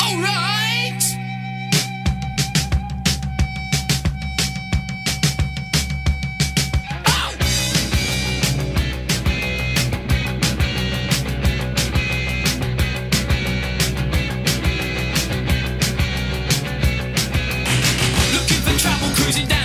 All 0.02 0.22
music 19.26 19.48
down. 19.48 19.65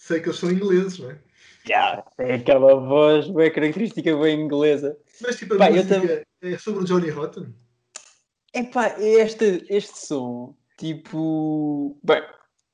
Sei 0.00 0.20
que 0.20 0.28
eles 0.28 0.38
são 0.38 0.50
ingleses, 0.50 0.98
não 0.98 1.10
é? 1.10 1.18
Yeah, 1.68 2.04
é 2.18 2.34
aquela 2.34 2.74
voz 2.80 3.28
bem 3.28 3.52
característica, 3.52 4.16
bem 4.16 4.40
inglesa. 4.40 4.96
Mas, 5.20 5.36
tipo, 5.36 5.54
a 5.54 5.58
Pá, 5.58 5.70
música 5.70 6.24
é 6.42 6.58
sobre 6.58 6.82
o 6.82 6.86
Johnny 6.86 7.10
Rotten? 7.10 7.54
Epá, 8.54 8.96
este, 8.98 9.66
este 9.68 9.98
som, 9.98 10.54
tipo. 10.78 11.98
Bem, 12.02 12.22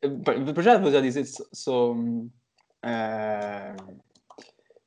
bem, 0.03 0.55
para 0.55 0.63
já 0.63 0.79
vou 0.79 0.91
já 0.93 1.01
dizer 1.01 1.25
só. 1.27 1.45
só, 1.53 1.93
hum, 1.93 2.31
ah, 2.83 3.75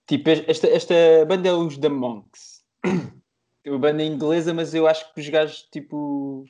tipo, 0.07 0.29
esta, 0.29 0.67
esta 0.67 0.95
banda 1.27 1.49
é 1.49 1.53
os 1.53 1.77
The 1.77 1.89
Monks. 1.89 2.63
É 3.65 3.69
uma 3.69 3.77
banda 3.79 4.01
inglesa, 4.01 4.53
mas 4.53 4.73
eu 4.73 4.87
acho 4.87 5.13
que 5.13 5.19
os 5.19 5.27
gajos, 5.27 5.63
tipo. 5.69 6.45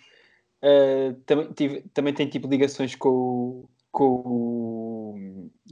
ah, 0.61 1.15
também, 1.25 1.51
tive- 1.53 1.81
também 1.91 2.13
têm 2.13 2.29
tipo 2.29 2.47
ligações 2.47 2.93
com, 2.95 3.67
com, 3.91 4.05
o- 4.05 4.98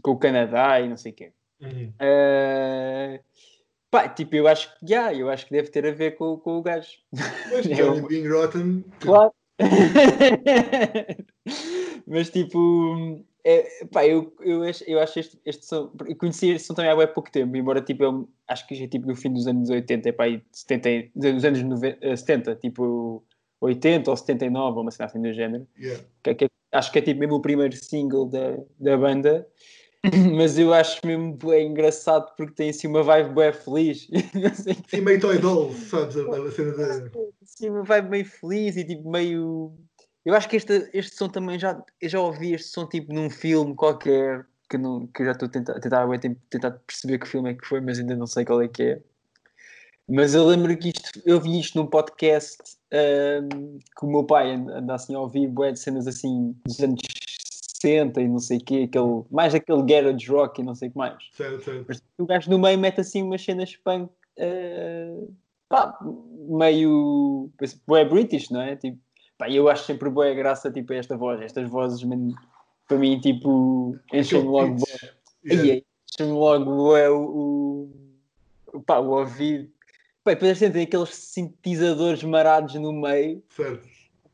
com 0.02 0.12
o 0.12 0.18
Canadá 0.18 0.80
e 0.82 0.88
não 0.90 0.98
sei 0.98 1.12
o 1.12 1.16
quê. 1.16 1.32
Uhum. 1.62 1.92
Ah, 2.00 3.20
pá, 3.90 4.08
tipo, 4.10 4.36
eu 4.36 4.48
acho 4.48 4.70
que 4.80 4.88
já, 4.88 5.14
eu 5.14 5.30
acho 5.30 5.46
que 5.48 5.54
deve 5.54 5.70
ter 5.70 5.86
a 5.88 5.92
ver 5.92 6.12
com, 6.16 6.38
com 6.38 6.58
o 6.58 6.62
gajo. 6.62 6.98
Pois, 7.50 7.66
Eu- 7.66 7.94
Johnny 7.96 8.08
Being 8.08 8.28
Rotten. 8.28 8.86
Claro. 9.00 9.32
Mas 12.06 12.30
tipo, 12.30 13.24
é, 13.44 13.86
pá, 13.92 14.06
eu, 14.06 14.34
eu, 14.42 14.64
acho, 14.64 14.84
eu 14.86 15.00
acho 15.00 15.20
este, 15.20 15.40
este 15.46 15.66
som. 15.66 15.92
Eu 16.08 16.16
conheci 16.16 16.50
este 16.52 16.68
som 16.68 16.74
também 16.74 16.92
há 16.92 16.96
bem 16.96 17.08
pouco 17.08 17.32
tempo, 17.32 17.56
embora 17.56 17.82
tipo, 17.82 18.04
eu 18.04 18.30
acho 18.48 18.68
que 18.68 18.76
já 18.76 18.86
é 18.86 18.88
tipo 18.88 19.08
no 19.08 19.16
fim 19.16 19.32
dos 19.34 19.48
anos 19.48 19.70
80, 19.70 20.14
pá, 20.14 20.28
e 20.28 20.42
70, 20.52 21.10
dos 21.16 21.44
anos 21.44 21.64
90, 21.64 21.98
eh, 22.02 22.16
70, 22.16 22.56
tipo 22.56 23.24
80 23.60 24.10
ou 24.12 24.18
79, 24.18 24.76
ou 24.78 24.82
uma 24.84 24.92
cena 24.92 25.06
assim 25.08 25.22
do 25.22 25.34
género. 25.34 25.68
Yeah. 25.78 26.04
Que, 26.24 26.30
é- 26.30 26.36
que 26.36 26.46
é- 26.46 26.50
acho 26.74 26.92
que 26.92 27.00
é 27.00 27.02
tipo 27.02 27.20
mesmo 27.20 27.36
o 27.36 27.42
primeiro 27.42 27.76
single 27.76 28.26
da, 28.28 28.58
da 28.80 28.98
banda. 28.98 29.48
Mas 30.36 30.58
eu 30.58 30.74
acho 30.74 31.06
mesmo 31.06 31.34
bué 31.34 31.64
engraçado 31.64 32.34
porque 32.36 32.54
tem 32.54 32.70
assim 32.70 32.88
uma 32.88 33.04
vibe 33.04 33.34
bué 33.34 33.52
feliz. 33.52 34.08
Sim, 34.88 35.02
meio 35.02 35.20
Toy 35.20 35.38
Dolls, 35.38 35.90
sabes? 35.90 36.16
A, 36.18 36.22
a 36.22 36.52
cena 36.52 36.74
da. 36.74 37.10
Sim, 37.44 37.70
uma 37.70 37.84
vibe 37.84 38.10
meio 38.10 38.26
feliz 38.26 38.78
e 38.78 38.84
tipo 38.84 39.10
meio. 39.10 39.74
Eu 40.26 40.36
acho 40.36 40.48
que 40.48 40.56
este, 40.58 40.90
este 40.94 41.16
som 41.16 41.30
também 41.30 41.58
já. 41.58 41.82
Eu 42.00 42.10
já 42.10 42.20
ouvi 42.20 42.54
este 42.54 42.70
som 42.70 42.86
tipo 42.86 43.14
num 43.14 43.30
filme 43.30 43.76
qualquer 43.76 44.46
que, 44.70 44.78
não, 44.78 45.08
que 45.08 45.22
eu 45.22 45.28
já 45.28 45.32
estou 45.32 45.48
a 45.48 45.52
tentar, 45.52 45.74
a 45.74 45.80
tentar, 45.80 46.20
tempo 46.20 46.40
tentar 46.50 46.72
perceber 46.72 47.20
que 47.20 47.28
filme 47.28 47.52
é 47.52 47.54
que 47.54 47.66
foi, 47.66 47.82
mas 47.82 48.00
ainda 48.00 48.16
não 48.16 48.28
sei 48.28 48.46
qual 48.46 48.62
é 48.62 48.68
que 48.68 48.84
é. 48.84 49.02
Mas 50.10 50.34
eu 50.34 50.46
lembro 50.46 50.76
que 50.78 50.90
isto, 50.90 51.22
eu 51.26 51.42
vi 51.42 51.60
isto 51.60 51.78
num 51.78 51.86
podcast 51.86 52.58
ahm, 52.94 53.78
que 53.78 54.06
o 54.06 54.10
meu 54.10 54.24
pai 54.24 54.54
anda 54.54 54.78
anda 54.78 54.96
assim 54.96 55.14
a 55.16 55.20
ouvir 55.20 55.48
bué 55.48 55.72
de 55.74 55.80
cenas 55.80 56.08
assim 56.08 56.56
dos 56.66 56.80
anos 56.80 57.02
60 57.82 58.22
e 58.22 58.28
não 58.28 58.40
sei 58.40 58.58
o 58.58 58.64
quê, 58.64 58.88
aquele, 58.88 59.24
mais 59.32 59.54
aquele 59.54 59.84
garage 59.84 60.28
rock 60.28 60.62
e 60.62 60.64
não 60.64 60.76
sei 60.76 60.90
o 60.90 60.92
que 60.92 60.98
mais. 60.98 61.18
Certo, 61.34 61.64
certo. 61.64 61.86
Mas 61.88 62.04
o 62.18 62.26
gajo 62.26 62.50
no 62.50 62.60
meio 62.60 62.78
mete 62.78 63.02
assim 63.02 63.24
umas 63.24 63.44
cenas 63.44 63.76
punk 63.76 64.10
eh, 64.38 65.24
pá, 65.70 65.98
meio 66.50 67.50
é 67.90 68.06
British, 68.06 68.50
não 68.50 68.62
é? 68.62 68.76
Tipo, 68.76 69.00
Pá, 69.38 69.50
eu 69.50 69.70
acho 69.70 69.86
sempre 69.86 70.10
boa 70.10 70.34
graça, 70.34 70.72
tipo, 70.72 70.94
esta 70.94 71.16
voz. 71.16 71.40
Estas 71.42 71.70
vozes, 71.70 72.04
man, 72.04 72.34
para 72.88 72.98
mim, 72.98 73.20
tipo, 73.20 73.96
enchem-me 74.12 74.48
logo 74.48 74.76
boa. 74.76 75.12
Yeah. 75.46 75.82
Enchem-me 76.12 76.34
logo 76.34 76.98
é 76.98 77.10
o, 77.10 77.92
o, 78.74 78.82
pá, 78.82 78.98
o 78.98 79.12
ouvido. 79.12 79.70
Pá, 80.24 80.34
depois 80.34 80.58
sentem 80.58 80.84
aqueles 80.84 81.14
sintetizadores 81.14 82.24
marados 82.24 82.74
no 82.76 82.92
meio. 82.92 83.44
Certo. 83.50 83.88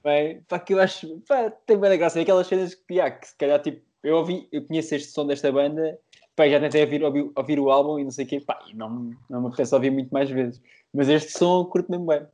Bem, 0.03 0.41
pá, 0.49 0.59
que 0.59 0.73
eu 0.73 0.79
acho, 0.81 1.21
pá, 1.27 1.49
tem 1.49 1.77
bem 1.77 1.89
da 1.89 1.95
graça. 1.95 2.19
Aquelas 2.19 2.47
cenas 2.47 2.75
que, 2.75 2.99
ah, 2.99 3.09
que 3.09 3.27
se 3.27 3.37
calhar, 3.37 3.61
tipo, 3.61 3.81
eu 4.03 4.17
ouvi, 4.17 4.47
eu 4.51 4.65
conheço 4.65 4.93
este 4.93 5.11
som 5.11 5.25
desta 5.25 5.49
banda, 5.51 5.97
pá, 6.35 6.47
já 6.49 6.59
tentei 6.59 6.83
ouvir, 6.83 7.03
ouvir, 7.03 7.31
ouvir 7.33 7.59
o 7.59 7.71
álbum 7.71 7.99
e 7.99 8.03
não 8.03 8.11
sei 8.11 8.25
o 8.25 8.27
quê, 8.27 8.41
pá, 8.41 8.59
e 8.69 8.75
não, 8.75 9.11
não 9.29 9.41
me 9.41 9.47
apetece 9.47 9.73
ouvir 9.73 9.91
muito 9.91 10.09
mais 10.11 10.29
vezes. 10.29 10.61
Mas 10.93 11.07
este 11.07 11.31
som 11.31 11.61
eu 11.61 11.65
curto 11.65 11.89
mesmo 11.89 12.05
bem. 12.05 12.25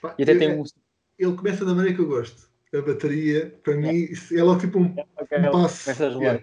Pá, 0.00 0.14
E 0.18 0.22
até 0.24 0.34
tem 0.34 0.52
um. 0.52 0.64
Ele 1.18 1.36
começa 1.36 1.64
da 1.64 1.74
maneira 1.74 1.94
que 1.96 2.02
eu 2.02 2.08
gosto. 2.08 2.50
A 2.74 2.80
bateria, 2.80 3.54
para 3.62 3.76
mim, 3.76 3.90
isso 3.90 4.36
é 4.36 4.42
logo 4.42 4.58
tipo 4.58 4.78
um, 4.78 4.94
Ok, 5.16 5.38
um 5.38 5.50
passo. 5.52 5.84
começa 5.84 6.06
a 6.06 6.10
rolar. 6.10 6.42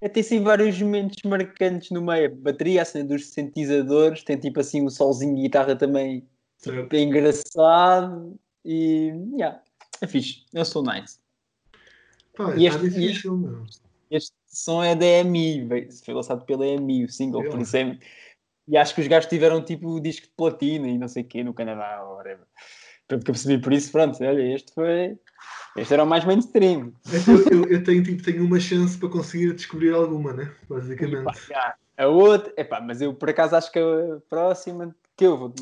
É, 0.00 0.08
tem 0.08 0.20
assim 0.20 0.42
vários 0.42 0.80
momentos 0.82 1.22
marcantes 1.24 1.90
no 1.90 2.02
meio. 2.02 2.26
A 2.26 2.34
bateria, 2.34 2.82
a 2.82 2.84
cena 2.84 3.04
dos 3.04 3.28
sintetizadores, 3.30 4.22
tem 4.24 4.36
tipo 4.36 4.58
assim 4.60 4.82
um 4.82 4.90
solzinho 4.90 5.36
de 5.36 5.42
guitarra 5.42 5.76
também 5.76 6.26
Certo. 6.58 6.94
engraçado 6.94 8.38
e. 8.64 9.12
Yeah, 9.38 9.62
é 10.00 10.06
fixe. 10.06 10.44
Eu 10.52 10.64
sou 10.64 10.82
nice. 10.82 11.18
Pá, 12.36 12.54
E 12.56 12.66
está 12.66 12.78
este- 12.84 12.90
difícil, 13.00 13.36
não. 13.36 13.64
Este 14.10 14.32
som 14.46 14.82
é 14.82 14.94
da 14.96 15.04
EMI, 15.06 15.68
foi 16.04 16.14
lançado 16.14 16.44
pela 16.44 16.66
EMI, 16.66 17.04
o 17.04 17.08
single, 17.08 17.44
por 17.48 17.60
isso 17.60 17.76
é. 17.76 17.96
E 18.66 18.76
acho 18.76 18.94
que 18.94 19.00
os 19.00 19.06
gajos 19.06 19.28
tiveram 19.28 19.62
tipo 19.64 19.88
o 19.88 20.00
disco 20.00 20.26
de 20.26 20.32
platina 20.36 20.88
e 20.88 20.98
não 20.98 21.06
sei 21.08 21.22
o 21.22 21.26
quê 21.26 21.44
no 21.44 21.54
Canadá, 21.54 22.02
ou 22.04 22.16
whatever. 22.16 22.44
Pelo 23.06 23.20
que 23.22 23.30
eu 23.30 23.34
percebi 23.34 23.60
por 23.62 23.72
isso, 23.72 23.90
pronto, 23.92 24.22
olha, 24.22 24.54
este 24.54 24.72
foi. 24.72 25.18
Este 25.76 25.94
era 25.94 26.02
o 26.04 26.06
mais 26.06 26.24
mainstream. 26.24 26.92
Então, 27.06 27.34
eu, 27.52 27.64
eu 27.70 27.84
tenho, 27.84 28.02
tipo, 28.02 28.22
tenho 28.22 28.44
uma 28.44 28.58
chance 28.60 28.98
para 28.98 29.08
conseguir 29.08 29.52
descobrir 29.54 29.92
alguma, 29.94 30.32
né? 30.32 30.44
E, 30.62 30.66
pá, 30.66 30.74
Basicamente. 30.76 31.46
já, 31.48 31.76
a 31.96 32.06
outra, 32.08 32.52
epá, 32.56 32.80
mas 32.80 33.00
eu 33.00 33.14
por 33.14 33.30
acaso 33.30 33.54
acho 33.56 33.70
que 33.70 33.78
a 33.78 34.20
próxima 34.28 34.94
que 35.16 35.24
eu 35.26 35.36
vou. 35.38 35.54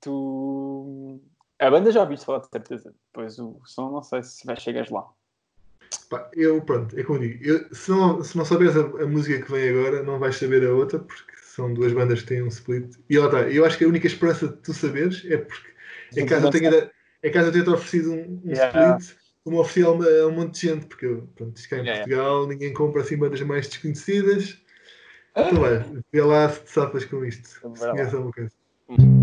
Tu. 0.00 1.20
A 1.58 1.70
banda 1.70 1.90
já 1.92 2.02
ouviste 2.02 2.24
falar 2.24 2.40
de 2.40 2.48
certeza. 2.48 2.94
Depois 3.14 3.38
o 3.38 3.60
som 3.64 3.92
não 3.92 4.02
sei 4.02 4.24
se 4.24 4.44
vai 4.44 4.58
chegar 4.58 4.90
lá. 4.90 5.06
Pá, 6.10 6.28
eu, 6.34 6.60
pronto, 6.62 6.98
é 6.98 7.04
como 7.04 7.20
digo. 7.20 7.44
Eu, 7.44 7.72
se, 7.72 7.88
não, 7.88 8.24
se 8.24 8.36
não 8.36 8.44
souberes 8.44 8.76
a, 8.76 8.80
a 8.80 9.06
música 9.06 9.40
que 9.40 9.52
vem 9.52 9.68
agora, 9.68 10.02
não 10.02 10.18
vais 10.18 10.34
saber 10.36 10.66
a 10.66 10.72
outra, 10.74 10.98
porque 10.98 11.32
são 11.36 11.72
duas 11.72 11.92
bandas 11.92 12.22
que 12.22 12.26
têm 12.26 12.42
um 12.42 12.48
split. 12.48 12.96
E 13.08 13.16
lá 13.16 13.26
está. 13.26 13.42
Eu 13.42 13.64
acho 13.64 13.78
que 13.78 13.84
a 13.84 13.88
única 13.88 14.08
esperança 14.08 14.48
de 14.48 14.56
tu 14.56 14.74
saberes 14.74 15.24
é 15.26 15.36
porque 15.38 15.70
é 16.16 16.26
caso 16.26 16.46
eu 16.46 16.50
tenha, 16.50 16.90
é 17.22 17.30
caso 17.30 17.48
eu 17.48 17.52
tenha-te 17.52 17.70
oferecido 17.70 18.12
um, 18.12 18.42
um 18.44 18.50
Yeah. 18.50 18.96
split, 18.98 19.16
como 19.44 19.60
ofereci 19.60 19.86
a, 19.86 19.90
uma- 19.92 20.08
a 20.08 20.26
um 20.26 20.32
monte 20.32 20.54
de 20.60 20.66
gente, 20.66 20.86
porque 20.86 21.06
eu, 21.06 21.28
pronto, 21.36 21.56
isto 21.56 21.68
cá 21.70 21.76
em 21.76 21.84
Yeah, 21.84 22.02
Portugal, 22.02 22.48
ninguém 22.48 22.72
compra 22.72 23.02
assim 23.02 23.16
bandas 23.16 23.40
mais 23.42 23.68
desconhecidas. 23.68 24.60
Então 25.36 25.60
vai, 25.60 26.02
vê 26.12 26.20
lá 26.20 26.48
se 26.48 26.64
te 26.64 26.70
safas 26.72 27.04
com 27.04 27.24
isto. 27.24 27.46
Se 27.46 27.60
conheces 27.60 28.12
alguma 28.12 28.32
coisa. 28.32 28.50
Uou! 28.88 29.13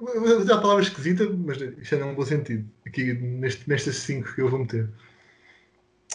Usar 0.00 0.54
a 0.54 0.60
palavra 0.60 0.82
esquisita, 0.82 1.28
mas 1.30 1.60
isto 1.60 1.94
é 1.94 1.98
num 1.98 2.14
bom 2.14 2.24
sentido. 2.24 2.68
Aqui 2.86 3.12
neste, 3.14 3.68
nestas 3.68 3.96
cinco 3.96 4.34
que 4.34 4.40
eu 4.42 4.48
vou 4.48 4.60
meter. 4.60 4.88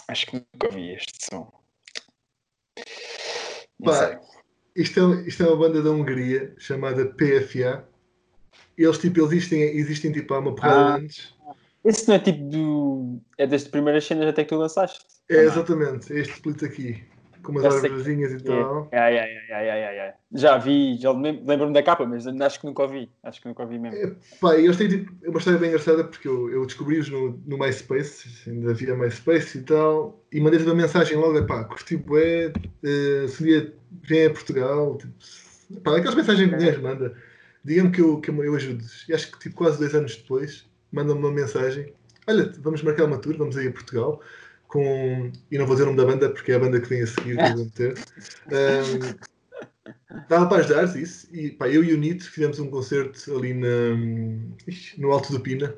Acho 0.08 0.26
que 0.26 0.34
nunca 0.34 0.66
ouvi 0.66 0.92
este 0.94 1.26
som. 1.30 1.52
Não 3.78 3.92
Pá. 3.92 4.20
Isto 4.74 5.00
é, 5.00 5.28
isto 5.28 5.42
é 5.42 5.46
uma 5.46 5.56
banda 5.56 5.82
da 5.82 5.90
Hungria 5.90 6.54
chamada 6.58 7.06
PFA. 7.06 7.86
Eles, 8.76 8.98
tipo, 8.98 9.20
eles 9.20 9.32
existem, 9.32 9.62
existem 9.76 10.12
tipo, 10.12 10.34
há 10.34 10.38
uma 10.38 10.54
porrada 10.54 10.76
Ah. 10.76 10.94
anos. 10.96 11.36
Esse 11.84 12.06
não 12.08 12.14
é 12.14 12.18
tipo 12.18 12.44
do. 12.44 13.20
É 13.36 13.46
das 13.46 13.64
primeiras 13.64 14.04
cenas 14.04 14.28
até 14.28 14.44
que 14.44 14.50
tu 14.50 14.56
lançaste? 14.56 15.04
É 15.28 15.44
exatamente, 15.44 16.12
é 16.12 16.18
este 16.20 16.34
split 16.34 16.62
aqui. 16.62 17.04
Com 17.48 17.52
umas 17.52 17.64
árvorezinhas 17.64 18.32
e 18.32 18.36
É, 18.36 18.40
tal. 18.40 18.88
é, 18.92 19.14
é. 19.16 20.14
Já 20.34 20.58
vi, 20.58 20.98
já 20.98 21.10
lem- 21.12 21.42
lembro-me 21.46 21.72
da 21.72 21.82
capa, 21.82 22.04
mas 22.04 22.26
acho 22.26 22.60
que 22.60 22.66
nunca 22.66 22.82
ouvi. 22.82 23.10
Acho 23.22 23.40
que 23.40 23.48
nunca 23.48 23.62
ouvi 23.62 23.78
mesmo. 23.78 23.96
É, 23.96 24.12
pá, 24.38 24.54
e 24.54 24.66
eles 24.66 24.76
têm 24.76 24.86
tipo, 24.88 25.10
uma 25.26 25.38
história 25.38 25.58
bem 25.58 25.70
engraçada 25.70 26.04
porque 26.04 26.28
eu, 26.28 26.50
eu 26.50 26.66
descobri-os 26.66 27.08
no, 27.08 27.40
no 27.46 27.56
MySpace, 27.58 28.50
ainda 28.50 28.72
havia 28.72 28.94
MySpace 28.94 29.56
e 29.56 29.62
tal, 29.62 30.22
e 30.30 30.38
mandei-lhes 30.42 30.66
uma 30.66 30.74
mensagem 30.74 31.16
logo, 31.16 31.42
pá, 31.46 31.64
curti 31.64 31.96
bué, 31.96 32.48
uh, 32.52 33.28
se 33.28 33.42
dia 33.42 33.74
vem 34.02 34.26
a 34.26 34.30
Portugal, 34.30 34.98
tipo, 34.98 35.80
pá, 35.80 35.96
aquelas 35.96 36.14
mensagens 36.14 36.50
que 36.50 36.56
gajo 36.56 36.82
manda, 36.82 37.14
diga-me 37.64 37.90
que 37.90 38.02
eu, 38.02 38.20
que 38.20 38.30
eu, 38.30 38.44
eu 38.44 38.54
ajudo-vos. 38.54 39.08
E 39.08 39.14
acho 39.14 39.32
que 39.32 39.38
tipo, 39.38 39.56
quase 39.56 39.78
dois 39.78 39.94
anos 39.94 40.14
depois, 40.16 40.66
mandam-me 40.92 41.22
uma 41.22 41.32
mensagem, 41.32 41.94
olha, 42.26 42.52
vamos 42.58 42.82
marcar 42.82 43.06
uma 43.06 43.16
tour, 43.16 43.34
vamos 43.38 43.56
aí 43.56 43.68
a 43.68 43.72
Portugal, 43.72 44.20
com, 44.68 45.32
e 45.50 45.58
não 45.58 45.66
vou 45.66 45.74
dizer 45.74 45.88
o 45.88 45.92
nome 45.92 45.98
da 45.98 46.04
banda 46.04 46.30
porque 46.30 46.52
é 46.52 46.54
a 46.54 46.58
banda 46.60 46.80
que 46.80 46.88
vem 46.88 47.02
a 47.02 47.06
seguir 47.06 47.36
que 47.36 47.52
vou 47.54 47.64
meter. 47.64 47.94
Um, 48.46 49.38
Dava 50.28 50.46
para 50.46 50.58
ajudar 50.62 50.84
isso. 50.96 51.26
E 51.34 51.50
pá, 51.50 51.68
eu 51.68 51.82
e 51.82 51.92
o 51.92 51.98
Nito 51.98 52.30
fizemos 52.30 52.58
um 52.58 52.70
concerto 52.70 53.36
ali 53.36 53.54
na, 53.54 53.96
no 54.98 55.12
Alto 55.12 55.32
do 55.32 55.40
Pina. 55.40 55.74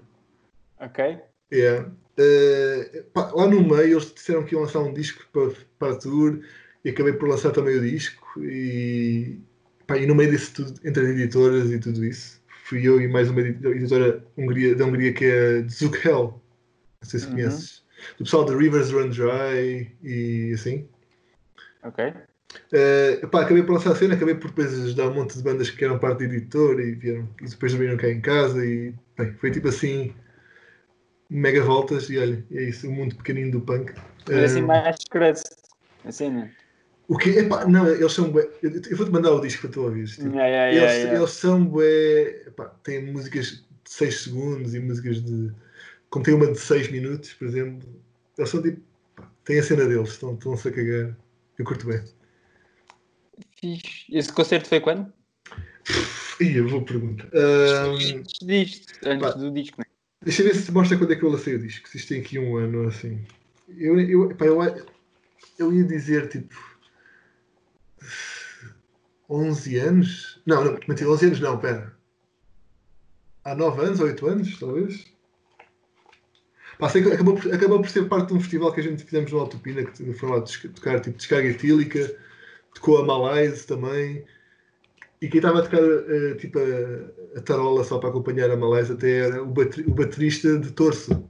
Ok? 0.78 1.18
Yeah. 1.52 1.90
Eh, 2.16 3.04
pá, 3.12 3.30
lá 3.32 3.46
no 3.46 3.60
meio 3.62 3.94
eles 3.94 4.12
disseram 4.12 4.44
que 4.44 4.54
iam 4.54 4.62
lançar 4.62 4.80
um 4.80 4.92
disco 4.92 5.24
para, 5.32 5.52
para 5.78 5.92
a 5.92 5.96
tour 5.96 6.40
e 6.84 6.90
acabei 6.90 7.12
por 7.12 7.28
lançar 7.28 7.50
também 7.52 7.76
o 7.76 7.80
disco. 7.80 8.40
E, 8.42 9.38
pá, 9.86 9.96
e 9.98 10.06
no 10.06 10.14
meio 10.14 10.30
disso 10.30 10.52
tudo, 10.54 10.80
entre 10.84 11.02
as 11.04 11.08
editoras 11.10 11.70
e 11.70 11.78
tudo 11.78 12.04
isso, 12.04 12.40
fui 12.64 12.86
eu 12.86 13.00
e 13.00 13.08
mais 13.08 13.30
uma 13.30 13.40
edi- 13.40 13.66
editora 13.68 14.24
Hungria, 14.36 14.74
da 14.74 14.84
Hungria 14.84 15.12
que 15.12 15.24
é 15.24 15.62
Zug 15.68 15.96
Hell. 16.04 16.40
Não 17.02 17.08
sei 17.08 17.20
se 17.20 17.26
Uhum. 17.26 17.32
conheces. 17.32 17.79
Do 18.18 18.24
pessoal 18.24 18.44
de 18.44 18.54
Rivers 18.56 18.90
Run 18.90 19.10
Dry 19.10 19.90
e 20.02 20.52
assim. 20.54 20.88
Ok? 21.82 22.12
Uh, 22.72 23.28
pá, 23.28 23.42
acabei 23.42 23.62
por 23.62 23.74
lançar 23.74 23.92
a 23.92 23.94
cena, 23.94 24.14
acabei 24.14 24.34
por 24.34 24.48
depois 24.48 24.74
ajudar 24.82 25.08
um 25.08 25.14
monte 25.14 25.36
de 25.36 25.42
bandas 25.42 25.70
que 25.70 25.84
eram 25.84 25.98
parte 25.98 26.18
do 26.18 26.34
editor 26.34 26.80
e, 26.80 26.92
vieram, 26.92 27.28
e 27.40 27.44
depois 27.46 27.72
viram 27.74 27.96
cá 27.96 28.08
em 28.08 28.20
casa 28.20 28.64
e 28.64 28.92
bem, 29.16 29.32
foi 29.34 29.50
tipo 29.50 29.68
assim 29.68 30.12
mega 31.28 31.62
voltas 31.62 32.10
e 32.10 32.18
olha, 32.18 32.44
é 32.52 32.62
isso, 32.64 32.88
o 32.88 32.92
mundo 32.92 33.14
pequenino 33.14 33.52
do 33.52 33.60
punk. 33.60 33.94
Mas 34.28 34.50
assim 34.50 34.62
Uh, 34.62 34.66
mais 34.66 34.96
cresce. 35.08 35.44
Assim, 36.04 36.30
né? 36.30 36.50
o 37.10 37.18
que 37.18 37.30
epá, 37.30 37.66
não, 37.66 37.88
eles 37.88 38.12
são 38.12 38.30
bué, 38.30 38.48
eu, 38.62 38.70
vou-te 38.96 39.10
mandar 39.10 39.32
o 39.32 39.40
disco 39.40 39.62
para 39.62 39.70
tu 39.70 39.82
ouvires. 39.82 40.12
Tipo, 40.14 40.28
Yeah, 40.28 40.46
yeah, 40.46 40.72
eles, 40.72 40.96
yeah. 40.96 41.18
eles 41.18 41.30
são 41.30 41.64
bué, 41.64 42.44
epá, 42.46 42.66
têm 42.84 43.12
músicas 43.12 43.64
de 43.84 43.90
6 43.90 44.22
segundos 44.22 44.74
e 44.76 44.78
músicas 44.78 45.20
de 45.20 45.52
como 46.10 46.24
tem 46.24 46.34
uma 46.34 46.50
de 46.50 46.58
6 46.58 46.90
minutos, 46.90 47.32
por 47.34 47.46
exemplo. 47.48 47.88
Eles 48.36 48.50
são 48.50 48.60
tipo, 48.62 48.80
têm 49.44 49.58
a 49.58 49.62
cena 49.62 49.86
deles, 49.86 50.10
estão- 50.10 50.34
estão-se 50.34 50.68
a 50.68 50.72
cagar. 50.72 51.16
Eu 51.58 51.64
curto 51.64 51.86
bem. 51.86 52.02
Fixe. 53.60 54.04
Esse 54.16 54.32
concerto 54.32 54.68
foi 54.68 54.80
quando? 54.80 55.12
Ih, 56.40 56.56
eu 56.56 56.68
vou 56.68 56.82
perguntar. 56.84 57.28
Um, 57.34 57.94
Antes 57.94 58.38
disto, 58.46 58.92
antes 59.06 59.20
pá. 59.20 59.30
do 59.38 59.50
disco, 59.52 59.76
né? 59.78 59.84
Deixa 60.22 60.42
eu 60.42 60.46
ver 60.48 60.54
se 60.54 60.64
te 60.66 60.72
mostra 60.72 60.96
quando 60.98 61.12
é 61.12 61.16
que 61.16 61.22
eu 61.22 61.30
lancei 61.30 61.54
o 61.54 61.58
disco. 61.58 61.88
Se 61.88 61.96
isto 61.96 62.08
tem 62.08 62.20
aqui 62.20 62.38
um 62.38 62.56
ano 62.56 62.88
assim. 62.88 63.24
Eu, 63.68 63.98
eu, 64.00 64.34
pá, 64.36 64.46
eu, 64.46 64.60
eu 65.58 65.72
ia 65.72 65.84
dizer 65.84 66.28
tipo. 66.28 66.54
11 69.28 69.76
anos? 69.78 70.40
Não, 70.46 70.64
não, 70.64 70.72
mentira, 70.88 71.10
11 71.10 71.26
anos 71.26 71.40
não, 71.40 71.58
pera. 71.58 71.94
há 73.44 73.54
9 73.54 73.82
anos, 73.82 74.00
8 74.00 74.26
anos, 74.26 74.58
talvez. 74.58 75.04
Pá, 76.80 76.88
sei 76.88 77.02
que 77.02 77.12
acabou, 77.12 77.34
por, 77.36 77.54
acabou 77.54 77.80
por 77.80 77.88
ser 77.90 78.08
parte 78.08 78.28
de 78.28 78.34
um 78.34 78.40
festival 78.40 78.72
que 78.72 78.80
a 78.80 78.82
gente 78.82 79.04
fizemos 79.04 79.30
no 79.30 79.38
Altopina, 79.40 79.84
que 79.84 80.12
foi 80.14 80.28
lá 80.30 80.40
tocar 80.74 80.98
tipo 81.00 81.16
descarga 81.18 81.48
etílica, 81.48 82.16
tocou 82.74 82.98
a 82.98 83.04
Malaise 83.04 83.66
também. 83.66 84.24
E 85.20 85.28
quem 85.28 85.38
estava 85.38 85.58
a 85.58 85.62
tocar 85.62 85.78
eh, 85.82 86.34
tipo 86.36 86.58
a, 86.58 87.38
a 87.38 87.42
tarola 87.42 87.84
só 87.84 87.98
para 87.98 88.08
acompanhar 88.08 88.50
a 88.50 88.56
Malaise 88.56 88.92
até 88.92 89.18
era 89.26 89.42
o, 89.42 89.46
bate- 89.46 89.82
o 89.82 89.90
baterista 89.94 90.58
de 90.58 90.72
Torso. 90.72 91.22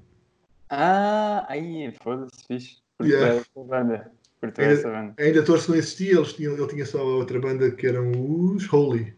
Ah, 0.70 1.44
aí, 1.48 1.92
foda-se, 2.00 2.46
fixe. 2.46 2.76
Curto 2.96 3.10
Yeah. 3.12 3.34
essa 3.36 3.64
banda. 3.66 4.12
Curto 4.40 4.60
Ainda- 4.60 4.72
essa 4.74 4.88
banda. 4.88 5.14
Ainda 5.18 5.42
Torso 5.42 5.70
não 5.72 5.78
existia, 5.78 6.12
eles 6.14 6.32
tinham, 6.32 6.54
ele 6.54 6.66
tinha 6.68 6.86
só 6.86 7.00
a 7.00 7.02
outra 7.16 7.40
banda 7.40 7.68
que 7.72 7.86
eram 7.88 8.12
os 8.12 8.72
Holy. 8.72 9.12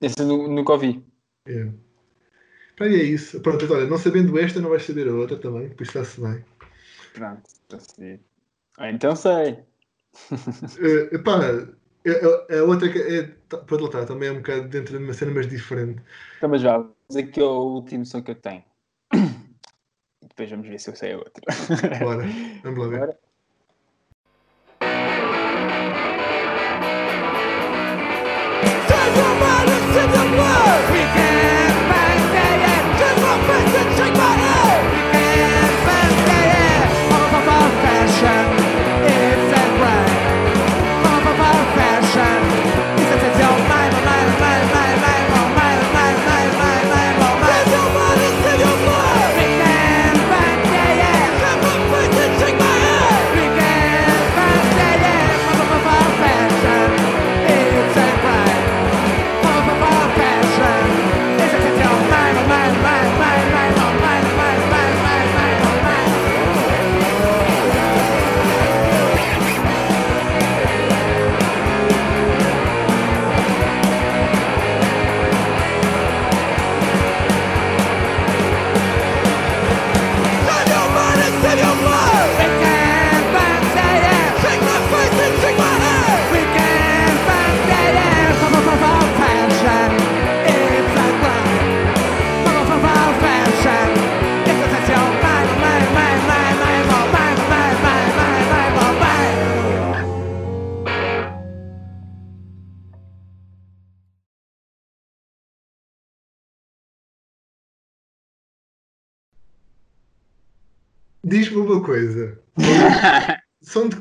Esse 0.00 0.20
eu 0.20 0.26
nu- 0.26 0.48
nunca 0.48 0.72
ouvi. 0.72 1.04
É. 1.46 1.68
Pá, 2.76 2.86
e 2.86 2.94
é 2.94 3.02
isso. 3.04 3.40
Pronto, 3.40 3.64
então, 3.64 3.76
olha, 3.76 3.86
não 3.86 3.96
sabendo 3.98 4.38
esta, 4.38 4.60
não 4.60 4.70
vais 4.70 4.84
saber 4.84 5.08
a 5.08 5.12
outra 5.14 5.36
também, 5.38 5.70
por 5.70 5.82
isso 5.82 5.98
está-se 5.98 6.20
bem. 6.20 6.44
Pronto, 7.14 7.42
sei. 7.78 8.20
Ah, 8.78 8.90
então 8.90 9.14
sei. 9.16 9.58
Uh, 11.12 11.22
pá, 11.22 11.38
a, 11.40 12.54
a- 12.58 12.64
outra 12.64 12.88
que 12.90 12.98
é, 12.98 13.24
tá, 13.48 13.58
pode 13.58 13.82
lá 13.82 13.88
estar, 13.88 14.06
também 14.06 14.28
é 14.28 14.32
um 14.32 14.36
bocado 14.36 14.68
dentro 14.68 14.96
de 14.96 15.04
uma 15.04 15.12
cena, 15.12 15.32
mas 15.32 15.46
diferente. 15.48 16.00
Então, 16.38 16.48
mas 16.48 16.62
vá, 16.62 16.78
mas 17.08 17.16
aqui 17.16 17.40
é 17.40 17.42
o 17.44 17.74
último 17.74 18.04
som 18.06 18.22
que 18.22 18.30
eu 18.30 18.34
tenho. 18.34 18.64
E 19.14 19.18
depois 20.28 20.50
vamos 20.50 20.68
ver 20.68 20.78
se 20.80 20.88
eu 20.90 20.96
sei 20.96 21.12
a 21.12 21.18
outra. 21.18 21.42
Bora, 22.00 22.24
vamos 22.62 22.78
lá 22.78 22.88
ver. 22.88 22.98
Bora. 22.98 23.18
Send 28.88 29.16
your 29.16 29.34
mind 29.42 29.68
and 29.74 29.84
send 29.94 30.12
your 30.14 30.28
blood. 30.34 30.82
We 30.92 31.00
can 31.14 31.25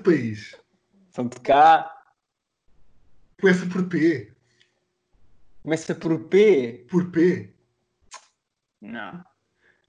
país? 0.06 0.56
São 1.12 1.28
de 1.28 1.40
cá. 1.42 1.92
Começa 3.42 3.66
por 3.66 3.88
P. 3.90 4.32
Começa 5.64 5.96
por 5.96 6.20
P. 6.26 6.86
Por 6.90 7.12
P. 7.12 7.54
Não. 8.82 9.24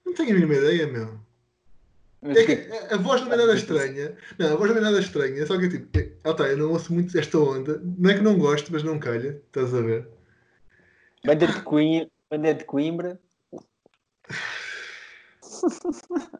Não 0.05 0.13
tenho 0.13 0.31
a 0.31 0.33
mínima 0.33 0.55
ideia, 0.55 0.87
meu. 0.87 1.19
Mas 2.21 2.37
É 2.37 2.45
que 2.45 2.55
que- 2.57 2.71
a, 2.73 2.95
a 2.95 2.97
voz 2.97 3.21
não 3.21 3.31
é 3.31 3.37
nada 3.37 3.53
estranha. 3.55 4.17
Não, 4.39 4.53
a 4.53 4.55
voz 4.55 4.71
não 4.71 4.77
é 4.77 4.81
nada 4.81 4.99
estranha. 4.99 5.45
Só 5.45 5.57
que 5.59 5.69
tipo, 5.69 5.97
é, 5.99 6.11
ah, 6.23 6.33
tá, 6.33 6.47
eu 6.47 6.57
não 6.57 6.71
ouço 6.71 6.91
muito 6.93 7.17
esta 7.17 7.37
onda. 7.37 7.79
Não 7.97 8.09
é 8.09 8.15
que 8.15 8.21
não 8.21 8.37
gosto, 8.39 8.71
mas 8.71 8.83
não 8.83 8.97
calha. 8.99 9.41
Estás 9.47 9.73
a 9.73 9.81
ver? 9.81 10.09
Banda 11.23 11.45
de 11.47 11.61
Coimbra. 11.61 12.09
Banda 12.29 12.53
de 12.53 12.65
Coimbra. 12.65 13.19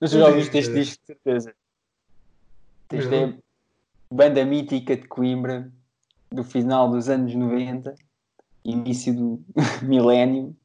Mas 0.00 0.10
já 0.12 0.26
ouviste 0.28 0.58
este 0.58 0.72
disco 0.74 1.00
de 1.00 1.06
certeza. 1.06 1.54
Isto 2.92 3.14
é 3.14 3.34
banda 4.10 4.44
mítica 4.44 4.96
de 4.96 5.06
Coimbra 5.08 5.72
do 6.30 6.44
final 6.44 6.90
dos 6.90 7.08
anos 7.08 7.34
90, 7.34 7.94
início 8.64 9.14
do 9.14 9.44
milénio, 9.82 10.56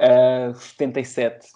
uh, 0.00 0.54
77. 0.54 1.48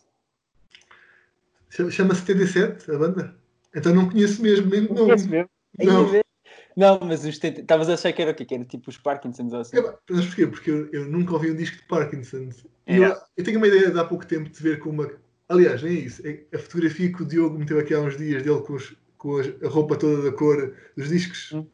Chama- 1.70 1.90
Chama-se 1.90 2.20
77, 2.22 2.90
a 2.90 2.99
banda? 2.99 3.36
Então 3.74 3.94
não 3.94 4.09
conheço 4.09 4.42
mesmo. 4.42 4.70
Nem, 4.70 4.82
não, 4.82 4.94
Conhece 4.94 5.28
mesmo? 5.28 5.51
não. 5.78 6.07
Não, 6.76 7.01
mas 7.03 7.24
os 7.24 7.34
70 7.36 7.61
estavas 7.62 7.88
a 7.88 7.94
achar 7.94 8.12
que 8.12 8.22
era 8.22 8.30
o 8.30 8.34
quê? 8.34 8.44
Que 8.44 8.55
era 8.55 8.64
tipo 8.64 8.88
os 8.88 8.96
Parkinsons 8.96 9.53
ou 9.53 9.61
assim? 9.61 9.76
É, 9.76 9.94
mas 10.11 10.26
porquê? 10.26 10.46
Porque 10.46 10.70
eu, 10.70 10.88
eu 10.92 11.05
nunca 11.07 11.32
ouvi 11.32 11.51
um 11.51 11.57
disco 11.57 11.76
de 11.76 11.82
Parkinson. 11.88 12.51
E 12.86 13.03
É. 13.03 13.09
Eu, 13.09 13.16
eu 13.36 13.44
tenho 13.44 13.59
uma 13.59 13.66
ideia 13.66 13.90
de 13.90 13.99
há 13.99 14.05
pouco 14.05 14.24
tempo 14.24 14.49
de 14.49 14.62
ver 14.62 14.78
com 14.78 14.90
uma. 14.90 15.11
Aliás, 15.49 15.82
nem 15.82 15.96
é 15.96 16.01
isso. 16.01 16.22
É 16.26 16.44
a 16.55 16.59
fotografia 16.59 17.12
que 17.12 17.22
o 17.22 17.26
Diogo 17.26 17.59
meteu 17.59 17.78
aqui 17.80 17.94
há 17.94 18.01
uns 18.01 18.16
dias 18.16 18.42
dele 18.44 18.61
com, 18.62 18.74
os- 18.74 18.94
com 19.19 19.39
a 19.39 19.69
roupa 19.69 19.97
toda 19.97 20.23
da 20.31 20.37
cor 20.37 20.75
dos 20.97 21.09
discos. 21.09 21.53
Hum. 21.53 21.66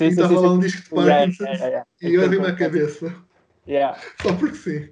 e 0.00 0.04
estava 0.04 0.40
lá 0.40 0.52
um 0.52 0.58
disco 0.58 0.82
de 0.82 1.00
Yeah, 1.00 1.16
Parkinson. 1.20 1.44
yeah, 1.44 1.66
yeah, 1.66 1.86
E 2.02 2.06
yeah. 2.08 2.28
olha-me 2.28 2.46
à 2.46 2.56
cabeça. 2.56 3.14
Yeah. 3.66 4.00
Só 4.20 4.34
porque 4.36 4.56
sim. 4.56 4.88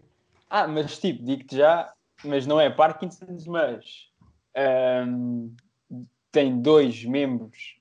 Ah, 0.49 0.69
mas 0.69 0.99
tipo, 0.99 1.25
digo-te 1.25 1.57
já, 1.57 1.93
mas 2.25 2.47
não 2.47 2.61
é 2.61 2.71
Parkinson's, 2.71 3.47
mas 3.47 3.85
ahm, 4.57 5.51
tem 6.31 6.61
dois 6.61 7.05
membros 7.05 7.77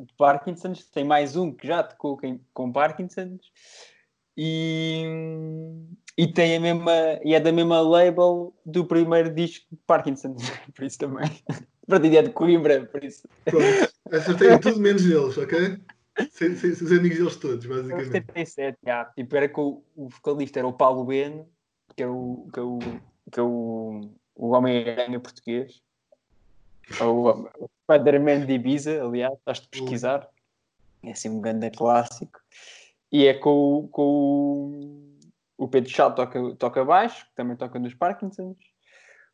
de 0.00 0.12
Parkinson's, 0.16 0.84
tem 0.90 1.04
mais 1.04 1.34
um 1.36 1.52
que 1.52 1.66
já 1.66 1.82
tocou 1.82 2.18
com, 2.52 2.72
Parkinson's 2.72 3.50
e, 4.36 5.04
e 6.16 6.26
tem 6.32 6.56
a 6.56 6.60
mesma 6.60 6.92
e 7.24 7.34
é 7.34 7.40
da 7.40 7.52
mesma 7.52 7.80
label 7.80 8.54
do 8.66 8.84
primeiro 8.84 9.32
disco 9.34 9.66
de 9.72 9.78
Parkinson's, 9.86 10.42
por 10.74 10.84
isso 10.84 10.98
também. 10.98 11.30
Para 11.86 12.00
ti 12.00 12.16
é 12.16 12.22
de 12.22 12.30
Coimbra, 12.30 12.86
por 12.86 13.02
isso. 13.04 13.28
Pronto. 13.44 13.92
Acertei 14.10 14.52
em 14.52 14.58
tudo 14.60 14.80
menos 14.80 15.04
neles, 15.04 15.36
ok? 15.38 15.78
Sem, 16.30 16.56
sem, 16.56 16.74
sem 16.74 16.86
os 16.86 16.92
amigos 16.92 17.18
deles 17.18 17.36
todos, 17.36 17.66
basicamente. 17.66 18.10
77, 18.10 18.78
já. 18.84 19.04
Tipo, 19.06 19.36
era 19.36 19.48
que 19.48 19.60
o, 19.60 19.82
o 19.96 20.08
vocalista 20.08 20.58
era 20.60 20.68
o 20.68 20.72
Paulo 20.72 21.04
Bueno, 21.04 21.48
que 21.96 22.02
é 22.02 22.06
o, 22.06 22.48
que 22.52 22.58
é 22.58 22.62
o, 22.62 22.78
que 23.32 23.40
é 23.40 23.42
o, 23.42 24.00
o 24.34 24.48
Homem-Aranha 24.50 25.18
português. 25.20 25.82
Ou 27.00 27.48
o 27.58 27.70
Spider-Man 27.82 28.46
de 28.46 28.54
Ibiza, 28.54 29.02
aliás, 29.02 29.34
estás 29.38 29.60
de 29.60 29.68
pesquisar. 29.68 30.28
É 31.02 31.10
assim 31.10 31.28
um 31.30 31.40
grande 31.40 31.70
clássico. 31.70 32.40
E 33.10 33.26
é 33.26 33.34
com, 33.34 33.50
o- 33.78 33.88
com 33.88 34.02
o, 35.58 35.64
o 35.64 35.68
Pedro 35.68 35.90
Chal 35.90 36.14
toca, 36.14 36.54
toca 36.56 36.84
baixo, 36.84 37.26
que 37.26 37.34
também 37.34 37.56
toca 37.56 37.78
nos 37.78 37.94
Parkinsons. 37.94 38.56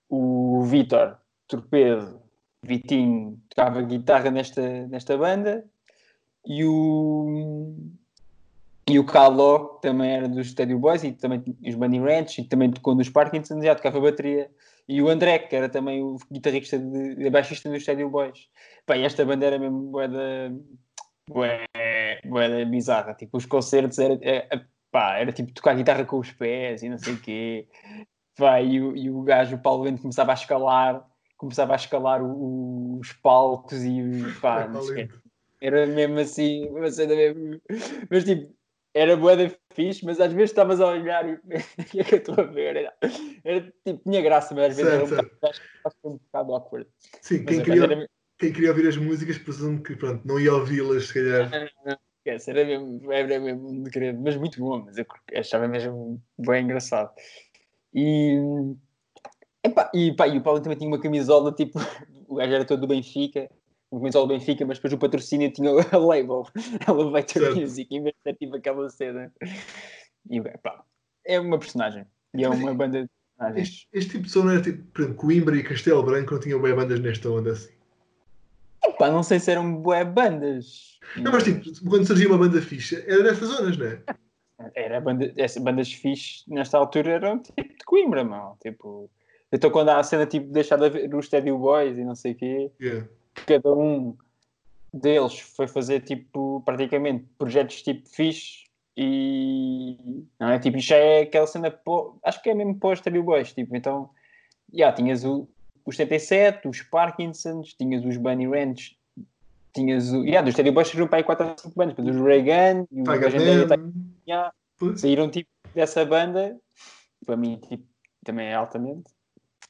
O 0.08 0.62
Vitor 0.64 1.18
Torpedo, 1.46 2.20
Vitinho, 2.62 3.40
tocava 3.48 3.82
guitarra 3.82 4.30
nesta, 4.30 4.86
nesta 4.86 5.16
banda. 5.16 5.64
E 6.46 6.64
o, 6.64 7.74
e 8.88 8.98
o 8.98 9.04
Caló, 9.04 9.78
também 9.80 10.10
era 10.10 10.28
dos 10.28 10.48
Stadio 10.48 10.78
Boys 10.78 11.04
e 11.04 11.12
também 11.12 11.42
os 11.66 11.74
Bunny 11.74 11.98
Ranch 11.98 12.38
e 12.38 12.44
também 12.44 12.70
tocou 12.70 12.94
nos 12.94 13.08
Parkinsons, 13.08 13.64
já 13.64 13.74
tocava 13.74 14.00
bateria. 14.00 14.50
E 14.88 15.00
o 15.00 15.08
André, 15.08 15.38
que 15.38 15.54
era 15.54 15.68
também 15.68 16.02
o 16.02 16.16
guitarrista 16.30 16.78
de, 16.78 17.14
de 17.14 17.30
baixista 17.30 17.68
dos 17.68 17.82
Stadio 17.82 18.10
Boys. 18.10 18.48
E 18.88 19.02
esta 19.04 19.24
banda 19.24 19.46
era 19.46 19.58
mesmo 19.58 19.82
boeda, 19.90 20.52
boeda 22.24 22.64
bizarra. 22.66 23.14
Tipo, 23.14 23.36
os 23.38 23.46
concertos 23.46 23.98
era, 23.98 24.18
é- 24.22 24.48
pá, 24.90 25.18
era 25.18 25.32
tipo 25.32 25.52
tocar 25.52 25.76
guitarra 25.76 26.04
com 26.04 26.18
os 26.18 26.32
pés 26.32 26.82
e 26.82 26.88
não 26.88 26.98
sei 26.98 27.14
o 27.14 27.20
quê. 27.20 27.68
Pá, 28.36 28.60
e, 28.60 28.80
o, 28.80 28.96
e 28.96 29.10
o 29.10 29.22
gajo, 29.22 29.56
o 29.56 29.62
Paulo 29.62 29.84
Bento, 29.84 30.02
começava 30.02 30.32
a 30.32 30.34
escalar, 30.34 31.06
começava 31.40 31.72
a 31.72 31.76
escalar 31.76 32.22
o- 32.22 32.98
os 33.00 33.12
palcos 33.14 33.82
e 33.82 34.02
pá, 34.42 34.64
É, 34.64 34.68
não. 34.68 34.80
Era 35.62 35.86
mesmo 35.86 36.18
assim, 36.18 36.68
uma 36.68 36.90
cena 36.90 37.14
mesmo. 37.14 37.60
Mas 38.10 38.24
tipo, 38.24 38.54
era 38.94 39.16
boa 39.16 39.36
da 39.36 39.50
fixe, 39.72 40.04
mas 40.04 40.20
às 40.20 40.32
vezes 40.32 40.50
estavas 40.50 40.80
a 40.80 40.86
olhar 40.88 41.26
e 41.28 41.32
o 41.80 41.84
que 41.84 42.00
é 42.00 42.04
que 42.04 42.14
eu 42.14 42.18
estou 42.18 42.34
a 42.38 42.42
ver? 42.42 42.76
Era, 42.76 42.94
era, 43.44 43.60
tipo, 43.84 44.02
tinha 44.04 44.22
graça, 44.22 44.54
mas 44.54 44.70
às 44.70 44.76
vezes 44.76 44.92
era 44.92 45.04
um 45.04 45.08
Certo, 45.08 45.34
bocado, 45.34 45.58
foi 46.02 46.10
um 46.10 46.16
bocado 46.18 46.54
awkward. 46.54 46.88
Sim, 47.22 47.44
quem 47.44 47.56
mas 47.58 47.64
queria, 47.66 47.84
era, 47.84 48.08
quem 48.38 48.52
queria 48.52 48.70
ouvir 48.70 48.88
as 48.88 48.96
músicas 48.96 49.38
presumo 49.38 49.82
que 49.82 49.96
pronto, 49.96 50.26
não 50.26 50.38
ia 50.38 50.54
ouvi-las, 50.54 51.08
se 51.08 51.14
calhar. 51.14 51.50
esquece, 52.18 52.50
era 52.50 52.64
mesmo, 52.64 53.12
era 53.12 53.40
mesmo 53.40 53.68
um 53.70 53.84
segredo, 53.84 54.20
mas 54.20 54.36
muito 54.36 54.58
bom, 54.60 54.82
mas 54.84 54.96
eu 54.98 55.06
achava 55.36 55.66
mesmo 55.68 56.22
bem 56.38 56.64
engraçado. 56.64 57.12
E, 57.94 58.36
epá, 59.64 59.90
e, 59.94 60.14
pá, 60.14 60.28
e 60.28 60.38
o 60.38 60.42
Paulo 60.42 60.60
também 60.60 60.78
tinha 60.78 60.88
uma 60.88 61.00
camisola, 61.00 61.52
tipo, 61.52 61.78
o 62.28 62.36
gajo 62.36 62.54
era 62.54 62.64
todo 62.64 62.80
do 62.80 62.86
Benfica, 62.86 63.50
uma 63.90 64.00
camisola 64.00 64.26
do 64.26 64.34
Benfica, 64.34 64.66
mas 64.66 64.78
depois 64.78 64.92
o 64.92 64.98
patrocínio 64.98 65.52
tinha 65.52 65.70
a 65.92 65.98
label, 65.98 66.46
Elevator 66.88 67.42
Certo. 67.42 67.60
Music, 67.60 67.94
em 67.94 68.02
vez 68.02 68.14
de 68.24 68.34
tipo 68.34 68.56
aquela 68.56 68.88
cena. 68.88 69.32
E, 70.28 70.38
epá, 70.38 70.84
é 71.24 71.40
uma 71.40 71.58
personagem, 71.58 72.06
e 72.34 72.44
é 72.44 72.48
uma 72.48 72.74
banda 72.74 73.02
de 73.02 73.10
personagens. 73.36 73.68
Este, 73.68 73.88
este 73.92 74.10
tipo 74.12 74.24
de 74.24 74.30
som 74.30 74.44
não 74.44 74.52
era 74.52 74.62
tipo, 74.62 74.84
por 74.92 75.02
exemplo, 75.02 75.16
Coimbra 75.18 75.56
e 75.56 75.62
Castelo 75.62 76.02
Branco 76.02 76.34
não 76.34 76.40
tinham 76.40 76.60
bem 76.60 76.74
bandas 76.74 77.00
nesta 77.00 77.28
onda 77.28 77.52
assim. 77.52 77.72
Epá, 78.84 79.10
não 79.10 79.22
sei 79.22 79.38
se 79.38 79.50
eram 79.50 79.76
bué 79.76 80.04
bandas. 80.04 80.98
Não, 81.16 81.32
mas 81.32 81.44
tipo, 81.44 81.62
quando 81.88 82.06
surgia 82.06 82.28
uma 82.28 82.38
banda 82.38 82.62
ficha, 82.62 83.02
era 83.06 83.22
nessas 83.22 83.48
zonas, 83.48 83.76
não 83.76 83.86
é? 83.86 84.02
Era 84.74 85.00
banda, 85.00 85.32
essas 85.36 85.62
bandas 85.62 85.92
fixe 85.92 86.44
nesta 86.46 86.76
altura 86.76 87.12
eram 87.12 87.38
tipo 87.38 87.62
de 87.62 87.84
Coimbra, 87.84 88.24
mano. 88.24 88.56
Tipo, 88.62 89.10
então 89.52 89.70
quando 89.70 89.88
há 89.90 89.98
a 89.98 90.02
cena 90.02 90.26
tipo 90.26 90.52
deixar 90.52 90.76
de 90.76 90.86
haver 90.86 91.14
os 91.14 91.26
Stadio 91.26 91.58
Boys 91.58 91.96
e 91.96 92.04
não 92.04 92.14
sei 92.14 92.32
o 92.32 92.34
quê, 92.36 92.70
Yeah. 92.80 93.08
cada 93.46 93.72
um 93.72 94.16
deles 94.92 95.38
foi 95.38 95.68
fazer 95.68 96.00
tipo 96.00 96.62
praticamente 96.64 97.24
projetos 97.38 97.82
tipo 97.82 98.08
fixe 98.08 98.64
e 98.96 99.96
não 100.38 100.50
é 100.50 100.58
tipo, 100.58 100.76
isto 100.76 100.88
já 100.88 100.96
é 100.96 101.22
aquela 101.22 101.46
cena 101.46 101.70
pô, 101.70 102.18
acho 102.24 102.42
que 102.42 102.50
é 102.50 102.54
mesmo 102.54 102.78
pós 102.78 102.98
Stadio 102.98 103.22
Boys, 103.22 103.52
tipo, 103.52 103.74
então 103.76 104.10
já 104.72 104.92
tinhas 104.92 105.24
o, 105.24 105.48
os 105.86 105.96
77, 105.96 106.68
os 106.68 106.82
Parkinsons, 106.82 107.74
tinhas 107.74 108.04
os 108.04 108.16
Bunny 108.16 108.46
Ranch, 108.46 108.96
tinhas 109.72 110.12
o. 110.12 110.24
Yeah, 110.24 110.42
dos 110.42 110.52
Stadio 110.54 110.72
Boys 110.72 110.88
saíram 110.88 111.08
para 111.08 111.18
aí 111.18 111.24
4 111.24 111.46
ou 111.46 111.58
5 111.58 111.74
bandas, 111.74 111.94
depois 111.96 112.16
os 112.16 112.22
Reagan 112.22 112.86
e 112.90 113.02
Legendário 113.02 113.68
Pagaman. 113.68 113.92
Yeah. 114.26 114.52
Saíram 114.96 115.30
tipo 115.30 115.48
dessa 115.74 116.04
banda, 116.04 116.58
para 117.24 117.36
mim 117.36 117.58
tipo, 117.68 117.84
também 118.24 118.48
é 118.48 118.54
altamente. 118.54 119.04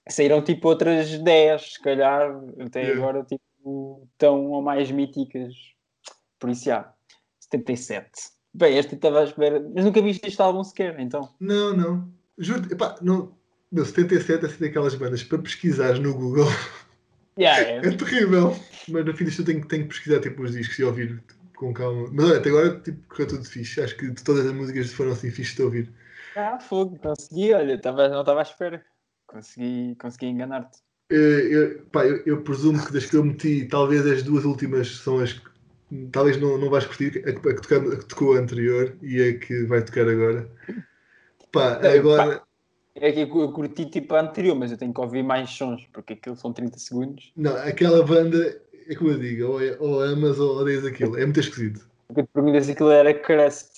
Saíram 0.08 0.42
tipo 0.42 0.68
outras 0.68 1.18
10, 1.18 1.74
se 1.74 1.82
calhar, 1.82 2.30
até 2.58 2.80
Yeah. 2.80 3.00
agora 3.00 3.24
tipo, 3.24 4.08
tão 4.18 4.46
ou 4.50 4.62
mais 4.62 4.90
míticas. 4.90 5.54
Por 6.38 6.50
isso, 6.50 6.64
já, 6.64 6.92
77. 7.40 8.10
Bem, 8.52 8.78
esta 8.78 8.94
estava 8.94 9.20
à 9.20 9.24
espera, 9.24 9.64
mas 9.74 9.84
nunca 9.84 10.02
viste 10.02 10.26
este 10.26 10.40
álbum 10.40 10.64
sequer, 10.64 10.98
então. 10.98 11.28
Não, 11.38 11.76
não. 11.76 12.12
Juro, 12.38 12.72
epá, 12.72 12.96
não. 13.00 13.32
Meu, 13.70 13.84
77 13.84 14.44
é 14.44 14.48
assim 14.48 14.64
daquelas 14.64 14.94
bandas 14.96 15.22
para 15.22 15.38
pesquisares 15.38 16.00
no 16.00 16.12
Google. 16.14 16.48
Yeah, 17.38 17.60
é. 17.62 17.78
É 17.86 17.90
terrível. 17.92 18.56
Mas 18.88 19.04
no 19.04 19.16
fim 19.16 19.24
disto 19.24 19.42
eu 19.42 19.46
tenho, 19.46 19.64
tenho 19.68 19.82
que 19.84 19.90
pesquisar 19.90 20.20
tipo, 20.20 20.42
os 20.42 20.52
discos 20.52 20.78
e 20.78 20.84
ouvir 20.84 21.22
com 21.54 21.72
calma. 21.72 22.08
Mas 22.10 22.24
olha, 22.26 22.38
até 22.38 22.48
agora 22.48 22.80
tipo, 22.80 22.98
correu 23.08 23.28
tudo 23.28 23.44
fixe. 23.44 23.80
Acho 23.80 23.96
que 23.96 24.10
todas 24.24 24.46
as 24.46 24.52
músicas 24.52 24.92
foram 24.92 25.12
assim 25.12 25.30
fixe 25.30 25.54
de 25.54 25.62
ouvir. 25.62 25.92
Ah, 26.34 26.58
fogo, 26.58 26.98
consegui, 26.98 27.52
olha, 27.52 27.80
tava, 27.80 28.08
não 28.08 28.20
estava 28.20 28.40
à 28.40 28.42
espera. 28.42 28.84
Consegui, 29.30 29.94
consegui 30.00 30.26
enganar-te. 30.26 30.78
Eh, 31.10 31.16
Eu, 31.50 31.82
pá, 31.92 32.04
eu, 32.06 32.22
eu 32.26 32.42
presumo 32.42 32.84
que 32.84 32.92
das 32.92 33.06
que 33.06 33.16
eu 33.16 33.24
meti, 33.24 33.64
talvez 33.66 34.04
as 34.06 34.22
duas 34.22 34.44
últimas 34.44 34.96
são 34.96 35.20
as 35.20 35.32
que 35.32 35.48
talvez 36.12 36.36
não, 36.36 36.58
não 36.58 36.68
vais 36.70 36.84
curtir, 36.86 37.18
a, 37.26 37.32
que- 37.32 37.48
a 37.48 37.54
que 37.54 37.62
tocou- 37.62 37.92
a 37.92 37.96
que 37.96 38.04
tocou 38.06 38.34
anterior 38.34 38.96
e 39.02 39.22
a 39.22 39.38
que 39.38 39.64
vai 39.64 39.84
tocar 39.84 40.08
agora. 40.08 40.50
Pá, 41.52 41.80
agora. 41.96 42.42
É 42.94 43.12
que 43.12 43.20
eu 43.20 43.52
curti 43.52 43.86
tipo 43.86 44.14
a 44.14 44.20
anterior, 44.20 44.56
mas 44.56 44.72
eu 44.72 44.78
tenho 44.78 44.92
que 44.92 45.00
ouvir 45.00 45.22
mais 45.22 45.50
sons, 45.50 45.86
porque 45.92 46.14
aquilo 46.14 46.36
são 46.36 46.52
30 46.52 46.78
segundos. 46.78 47.32
Não, 47.36 47.56
aquela 47.56 48.04
banda, 48.04 48.60
é 48.88 48.94
como 48.96 49.10
eu 49.10 49.18
digo, 49.18 49.46
ou, 49.46 49.62
é- 49.62 49.76
ou 49.78 50.00
amas 50.02 50.38
ou 50.40 50.56
odeias 50.58 50.84
aquilo. 50.84 51.16
É 51.16 51.24
muito 51.24 51.40
esquisito. 51.40 51.88
Porque 52.08 52.24
te 52.24 52.28
pergunto 52.32 52.60
se 52.64 52.72
aquilo 52.72 52.90
era 52.90 53.14
crust. 53.14 53.70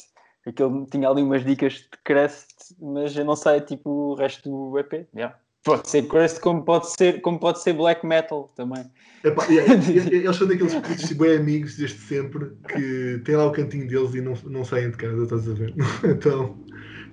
Aquilo 0.46 0.86
tinha 0.90 1.08
ali 1.08 1.22
umas 1.22 1.44
dicas 1.44 1.74
de 1.74 1.88
crust, 2.04 2.51
mas 2.80 3.16
eu 3.16 3.24
não 3.24 3.36
sei 3.36 3.60
tipo 3.60 3.90
o 3.90 4.14
resto 4.14 4.48
do 4.48 4.78
EP. 4.78 5.06
Yeah. 5.14 5.36
Pode 5.64 5.88
ser 5.88 6.02
crust 6.08 6.40
como 6.40 6.64
pode 6.64 6.90
ser, 6.90 7.20
como 7.20 7.38
pode 7.38 7.62
ser 7.62 7.72
black 7.72 8.04
metal 8.04 8.50
também. 8.56 8.84
Epá, 9.22 9.44
yeah, 9.46 9.74
e- 9.74 9.98
e- 9.98 10.16
eles 10.26 10.36
são 10.36 10.48
daqueles 10.48 10.74
putos 10.74 11.08
tipo, 11.08 11.22
bem 11.22 11.36
amigos 11.36 11.76
desde 11.76 11.98
sempre 11.98 12.50
que 12.68 13.22
têm 13.24 13.36
lá 13.36 13.46
o 13.46 13.52
cantinho 13.52 13.86
deles 13.86 14.14
e 14.14 14.20
não, 14.20 14.34
não 14.50 14.64
saem 14.64 14.90
de 14.90 14.96
casa, 14.96 15.22
estás 15.22 15.48
a 15.48 15.54
ver? 15.54 15.74
Então 16.04 16.58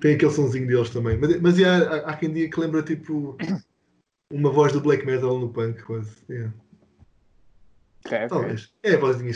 tem 0.01 0.16
aquele 0.16 0.32
sonzinho 0.32 0.68
deles 0.68 0.89
também. 0.89 1.18
Mas, 1.18 1.39
mas 1.39 1.57
yeah, 1.57 1.86
há, 1.86 2.12
há 2.12 2.18
quem 2.18 2.32
diga 2.32 2.49
que 2.53 2.60
lembra 2.60 2.82
tipo 2.82 3.38
uma 4.32 4.51
voz 4.51 4.74
do 4.74 4.82
black 4.82 5.05
metal 5.05 5.38
no 5.38 5.49
punk, 5.49 5.84
quase. 5.84 6.12
Yeah. 6.30 6.53
Ok, 8.05 8.18
ok. 8.18 8.28
Talvez. 8.30 8.74
É 8.82 8.95
a 8.95 8.99
vozinha 8.99 9.32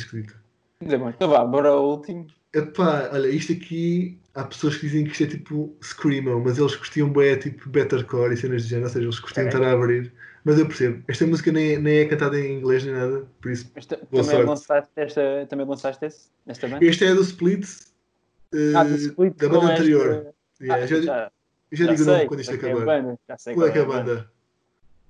é 0.91 0.97
bom. 0.97 1.09
Então 1.09 1.30
vá, 1.30 1.45
bora 1.45 1.69
ao 1.69 1.88
último. 1.88 2.28
Epá, 2.53 3.09
olha, 3.11 3.28
isto 3.28 3.53
aqui 3.53 4.19
há 4.36 4.43
pessoas 4.45 4.75
que 4.77 4.88
dizem 4.88 5.03
que 5.05 5.11
isto 5.11 5.23
é 5.23 5.27
tipo 5.27 5.75
Screamo, 5.81 6.39
mas 6.43 6.57
eles 6.57 6.75
curtiam 6.75 7.09
bem 7.11 7.38
tipo 7.38 7.69
Bettercore 7.69 8.34
e 8.34 8.38
cenas 8.38 8.63
de 8.63 8.69
género, 8.69 8.88
ou 8.88 8.93
seja, 8.93 9.05
eles 9.05 9.19
curtiam 9.19 9.45
Ok. 9.47 9.57
estar 9.59 9.69
a 9.69 9.73
abrir. 9.73 10.13
Mas 10.45 10.59
eu 10.59 10.65
percebo, 10.67 11.01
esta 11.07 11.25
música 11.25 11.51
nem, 11.51 11.77
nem 11.79 11.99
é 11.99 12.05
cantada 12.05 12.38
em 12.39 12.57
inglês 12.57 12.84
nem 12.84 12.93
nada, 12.93 13.25
por 13.41 13.49
isso. 13.51 13.71
Mas 13.73 13.86
ta- 13.86 13.95
Boa 13.95 14.07
também 14.23 14.25
sorte. 14.25 14.45
lançaste, 14.49 14.91
esta, 14.97 15.45
também 15.49 15.65
lançaste 15.65 16.05
esse, 16.05 16.27
esta 16.45 16.67
banda? 16.67 16.84
Este 16.86 17.05
é 17.05 17.13
do 17.15 17.21
Split, 17.21 17.65
eh, 18.53 18.73
Ah, 18.75 18.84
do 18.84 18.95
Split 18.95 19.36
da 19.38 19.47
banda 19.47 19.61
esta- 19.71 19.73
anterior. 19.73 20.25
Ah, 20.27 20.34
Yeah, 20.63 20.86
já, 20.86 20.95
já, 20.97 21.01
já, 21.01 21.31
já 21.71 21.86
digo 21.93 22.03
o 22.03 22.05
nome 22.05 22.25
quando 22.27 22.39
isto 22.41 22.57
qual 22.57 22.65
é 22.65 22.69
é 22.69 22.73
acabar. 22.73 23.01
banda, 23.01 23.19
já 23.27 23.38
sei 23.38 23.53
Qual 23.55 23.67
é 23.67 23.71
que 23.71 23.77
é 23.77 23.81
a 23.81 23.84
a 23.84 23.88
banda? 23.88 24.31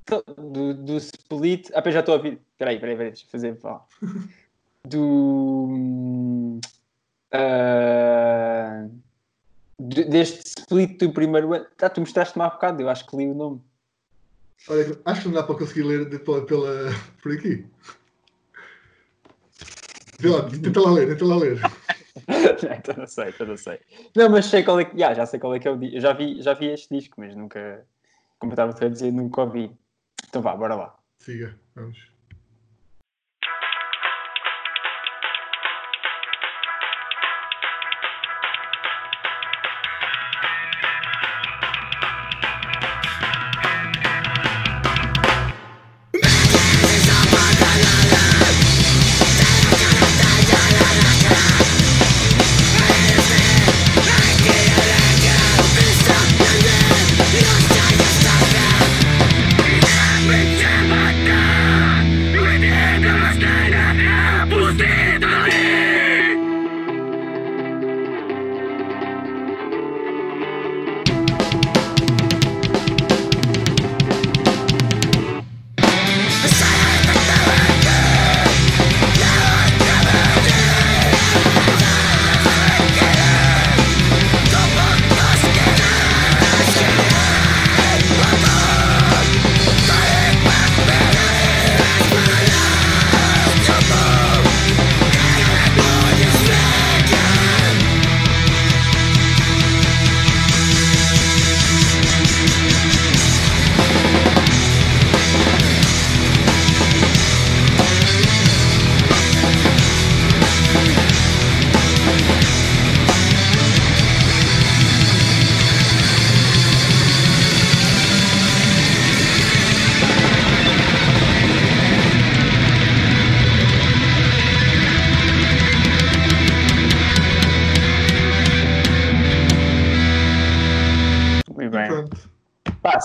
Então, 0.04 0.24
Do, 0.38 0.74
do 0.74 0.98
Split. 0.98 1.70
Ah, 1.74 1.90
já 1.92 2.00
estou 2.02 2.14
a 2.14 2.18
ouvir. 2.18 2.40
Espera 2.52 2.72
aí, 2.72 2.76
espera 2.76 2.92
aí, 2.92 2.94
espera 2.94 3.04
aí, 3.04 3.12
deixa 3.12 3.26
eu 3.26 3.30
fazer. 3.32 3.58
Do. 4.86 6.60
ah, 7.32 8.86
de- 8.90 9.03
deste 9.88 10.44
Split 10.60 10.98
do 11.00 11.12
primeiro 11.12 11.54
ano. 11.54 11.66
Tá, 11.78 11.90
tu 11.90 12.00
mostraste-me 12.02 12.44
há 12.44 12.50
bocado, 12.50 12.82
eu 12.82 12.90
acho 12.90 13.06
que 13.06 13.16
li 13.18 13.28
o 13.28 13.34
nome. 13.34 13.62
Olha, 14.70 14.98
acho 15.06 15.22
que 15.22 15.28
não 15.28 15.36
dá 15.36 15.44
para 15.44 15.56
conseguir 15.56 15.84
ler 15.84 16.10
de- 16.10 16.20
pela, 16.20 16.46
pela- 16.46 16.90
por 17.22 17.32
aqui. 17.34 17.66
Vê 20.20 20.30
lá, 20.30 20.50
tenta 20.50 20.80
lá 20.80 20.92
ler, 20.92 21.08
tenta 21.10 21.26
lá 21.26 21.36
ler. 21.36 21.60
então 22.80 22.96
não 22.98 23.08
sei, 23.08 23.30
então 23.30 23.48
não 23.48 23.58
sei. 23.58 23.80
Não, 24.16 24.30
mas 24.30 24.46
sei 24.46 24.64
qual 24.64 24.80
é 24.80 24.86
que. 24.86 24.98
Já, 24.98 25.14
já 25.14 25.26
sei 25.26 25.40
qual 25.40 25.54
é 25.56 25.60
que 25.60 25.68
é 25.68 25.72
o 25.72 25.78
disco. 25.78 26.00
Já 26.00 26.14
vi, 26.14 26.42
já 26.42 26.54
vi 26.54 26.68
este 26.68 26.96
disco, 26.96 27.16
mas 27.20 27.36
nunca. 27.36 27.86
Como 28.40 28.52
eu 28.52 28.54
estava 28.54 28.86
a 28.86 28.90
dizer, 28.90 29.12
nunca 29.12 29.42
ouvi. 29.42 29.72
Então 30.30 30.42
vá, 30.42 30.56
bora 30.56 30.76
lá. 30.76 30.96
Siga, 31.20 31.60
vamos. 31.76 32.13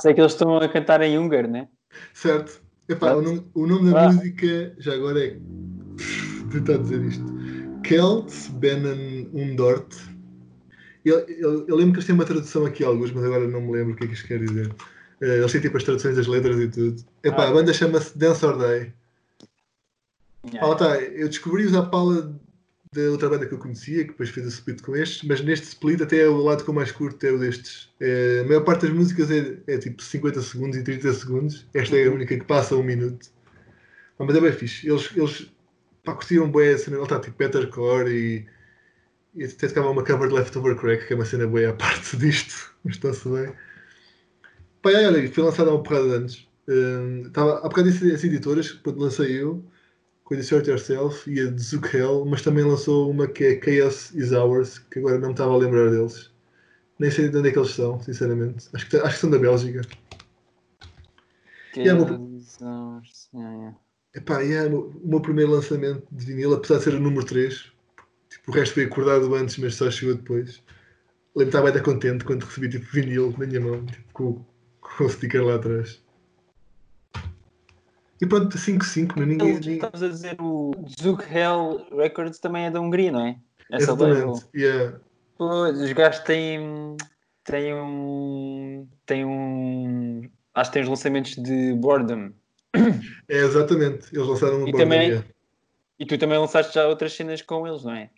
Sei 0.00 0.14
que 0.14 0.20
eles 0.20 0.32
estão 0.32 0.56
a 0.56 0.68
cantar 0.68 1.00
em 1.02 1.18
húngaro, 1.18 1.48
né? 1.48 1.68
Certo. 2.14 2.60
Epá, 2.88 3.12
o, 3.14 3.22
nome, 3.22 3.44
o 3.54 3.66
nome 3.66 3.90
da 3.92 4.06
Ah. 4.06 4.12
música, 4.12 4.74
já 4.78 4.94
agora 4.94 5.22
é. 5.24 5.36
Tentar 6.50 6.78
dizer 6.78 7.02
isto. 7.04 7.24
Kelt 7.82 8.32
Bennen 8.52 9.28
Undort. 9.34 9.94
Eu, 11.04 11.20
eu, 11.20 11.66
eu 11.68 11.76
lembro 11.76 11.92
que 11.92 11.98
eles 11.98 12.06
têm 12.06 12.14
uma 12.14 12.24
tradução 12.24 12.64
aqui, 12.66 12.82
alguns, 12.84 13.12
mas 13.12 13.24
agora 13.24 13.46
não 13.46 13.60
me 13.60 13.72
lembro 13.72 13.92
o 13.92 13.96
que 13.96 14.04
é 14.04 14.06
que 14.06 14.14
isto 14.14 14.26
quer 14.26 14.38
dizer. 14.38 14.74
Eh, 15.20 15.38
eles 15.38 15.52
têm 15.52 15.60
tipo 15.60 15.76
as 15.76 15.84
traduções 15.84 16.16
das 16.16 16.26
letras 16.26 16.58
e 16.58 16.68
tudo. 16.68 17.02
Epá, 17.22 17.44
Ah. 17.44 17.48
a 17.48 17.52
banda 17.52 17.72
chama-se 17.74 18.16
Dance 18.16 18.44
or 18.44 18.56
Die. 18.58 18.92
Yeah. 20.52 20.72
Ah, 20.72 20.74
tá. 20.74 20.96
Eu 21.00 21.28
descobri 21.28 21.64
usar 21.66 21.82
pala 21.86 22.34
da 22.92 23.10
outra 23.10 23.28
banda 23.28 23.46
que 23.46 23.52
eu 23.52 23.58
conhecia, 23.58 24.02
que 24.02 24.10
depois 24.10 24.30
fez 24.30 24.46
o 24.46 24.48
split 24.48 24.80
com 24.82 24.96
estes, 24.96 25.22
mas 25.22 25.40
neste 25.42 25.66
split 25.66 26.00
até 26.00 26.20
é 26.20 26.28
o 26.28 26.38
lado 26.38 26.64
que 26.64 26.70
eu 26.70 26.74
mais 26.74 26.90
curto 26.90 27.24
é 27.24 27.30
o 27.32 27.38
destes. 27.38 27.92
É, 28.00 28.40
a 28.44 28.48
maior 28.48 28.64
parte 28.64 28.86
das 28.86 28.90
músicas 28.90 29.30
é, 29.30 29.58
é 29.66 29.78
tipo 29.78 30.02
50 30.02 30.40
segundos 30.42 30.76
e 30.76 30.82
30 30.82 31.12
segundos. 31.12 31.66
Esta 31.74 31.96
é 31.96 32.06
a 32.06 32.10
única 32.10 32.36
que 32.38 32.44
passa 32.44 32.76
um 32.76 32.82
minuto. 32.82 33.28
Ah, 34.18 34.24
mas 34.24 34.36
é 34.36 34.40
bem 34.40 34.52
fixe. 34.52 34.88
Eles, 34.88 35.10
eles 35.14 35.52
pá, 36.04 36.14
curtiram 36.14 36.50
bem 36.50 36.72
a 36.72 36.78
cena. 36.78 36.96
Ele 36.96 37.04
está 37.04 37.20
tipo 37.20 37.36
Bettercore 37.36 38.10
e, 38.10 38.46
e 39.34 39.44
até 39.44 39.68
tocava 39.68 39.90
uma 39.90 40.04
cover 40.04 40.28
de 40.28 40.34
Leftover 40.34 40.76
Crack, 40.76 41.06
que 41.06 41.12
é 41.12 41.16
uma 41.16 41.24
cena 41.26 41.46
bem 41.46 41.66
à 41.66 41.72
parte 41.74 42.16
disto. 42.18 42.74
Mas 42.84 42.96
está-se 42.96 43.28
bem. 43.28 43.52
Pá, 44.82 44.90
olha, 44.90 45.30
foi 45.32 45.44
lançado 45.44 45.70
há 45.70 45.74
uma 45.74 45.82
porrada 45.82 46.08
de 46.08 46.14
anos. 46.14 46.48
Hum, 46.68 47.30
tava, 47.32 47.58
há 47.58 47.68
bocado 47.68 47.90
disse 47.90 48.10
as 48.12 48.24
editoras, 48.24 48.72
quando 48.72 49.00
lancei 49.00 49.40
eu, 49.40 49.64
com 50.28 50.34
a 50.34 50.36
Insert 50.36 50.66
Yourself 50.68 51.30
e 51.30 51.40
a 51.40 51.50
de 51.50 51.62
Zook 51.62 51.96
Hell, 51.96 52.26
mas 52.26 52.42
também 52.42 52.62
lançou 52.62 53.10
uma 53.10 53.26
que 53.26 53.44
é 53.44 53.58
Chaos 53.64 54.14
is 54.14 54.30
Ours, 54.30 54.78
que 54.78 54.98
agora 54.98 55.18
não 55.18 55.28
me 55.28 55.32
estava 55.32 55.54
a 55.54 55.56
lembrar 55.56 55.88
deles. 55.88 56.30
Nem 56.98 57.10
sei 57.10 57.30
de 57.30 57.38
onde 57.38 57.48
é 57.48 57.52
que 57.52 57.58
eles 57.58 57.70
são, 57.70 57.98
sinceramente. 58.02 58.68
Acho 58.74 58.86
que, 58.90 58.96
acho 58.98 59.14
que 59.14 59.20
são 59.22 59.30
da 59.30 59.38
Bélgica. 59.38 59.80
Que 61.72 61.80
Yeah, 61.80 62.06
são- 62.06 63.02
yeah, 63.34 63.56
yeah. 63.56 63.78
Epá, 64.14 64.42
é 64.44 64.66
o 64.66 64.92
meu 65.02 65.20
primeiro 65.22 65.50
lançamento 65.52 66.06
de 66.12 66.26
vinil, 66.26 66.52
apesar 66.52 66.76
de 66.76 66.84
ser 66.84 66.94
o 66.94 67.00
número 67.00 67.24
3, 67.24 67.72
tipo, 68.28 68.50
o 68.50 68.54
resto 68.54 68.74
foi 68.74 68.84
acordado 68.84 69.34
antes, 69.34 69.56
mas 69.56 69.76
só 69.76 69.90
chegou 69.90 70.14
depois. 70.14 70.62
Lembro-me 71.34 71.44
de 71.44 71.56
estar 71.56 71.62
bem 71.62 71.82
contente 71.82 72.24
quando 72.26 72.42
recebi 72.44 72.68
tipo 72.68 72.84
vinil 72.92 73.34
na 73.38 73.46
minha 73.46 73.60
mão, 73.60 73.86
tipo, 73.86 74.12
com, 74.12 74.44
com 74.80 75.04
o 75.04 75.08
sticker 75.08 75.42
lá 75.42 75.54
atrás. 75.54 76.02
E 78.20 78.26
pronto, 78.26 78.56
5-5, 78.58 79.12
mas 79.16 79.28
ninguém. 79.28 79.54
Ninguém... 79.54 79.74
Estavas 79.74 80.02
a 80.02 80.08
dizer 80.08 80.36
o 80.40 80.72
Zug 81.00 81.22
Hell 81.32 81.86
Records 81.96 82.38
também 82.38 82.66
é 82.66 82.70
da 82.70 82.80
Hungria, 82.80 83.12
não 83.12 83.26
é? 83.26 83.36
Essa. 83.70 83.92
Exatamente. 83.92 84.46
Yeah. 84.54 84.98
Pois, 85.36 85.80
os 85.80 85.92
gajos 85.92 86.20
têm, 86.24 86.96
têm 87.44 87.74
um. 87.74 88.86
têm 89.06 89.24
um. 89.24 90.28
Acho 90.54 90.70
que 90.70 90.74
têm 90.74 90.82
os 90.82 90.88
lançamentos 90.88 91.36
de 91.36 91.74
Boredom. 91.74 92.30
É, 93.28 93.38
exatamente. 93.38 94.08
Eles 94.12 94.26
lançaram 94.26 94.64
um 94.64 94.68
E 94.68 94.72
Boredom, 94.72 94.78
também-. 94.78 95.24
E 96.00 96.06
tu 96.06 96.18
também 96.18 96.38
lançaste 96.38 96.74
já 96.74 96.86
outras 96.88 97.12
cenas 97.12 97.42
com 97.42 97.66
eles, 97.66 97.84
não 97.84 97.92
é? 97.94 98.10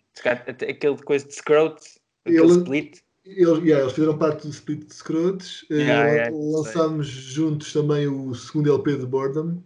Aquele 0.69 0.97
coisa 1.03 1.25
de 1.27 1.33
Scroat, 1.35 1.79
aquele 2.25 2.39
Ele- 2.43 2.57
split. 2.57 2.97
Eles, 3.23 3.59
yeah, 3.59 3.81
eles 3.81 3.93
fizeram 3.93 4.17
parte 4.17 4.47
do 4.47 4.49
Split 4.49 4.87
de 4.87 4.95
Scrotes. 4.95 5.63
Eh, 5.69 5.75
Yeah, 5.75 6.03
lan- 6.03 6.09
yeah, 6.11 6.35
lançámos 6.35 7.05
juntos 7.07 7.71
também 7.71 8.07
o 8.07 8.33
segundo 8.33 8.67
LP 8.73 8.97
de 8.97 9.05
Boredom. 9.05 9.61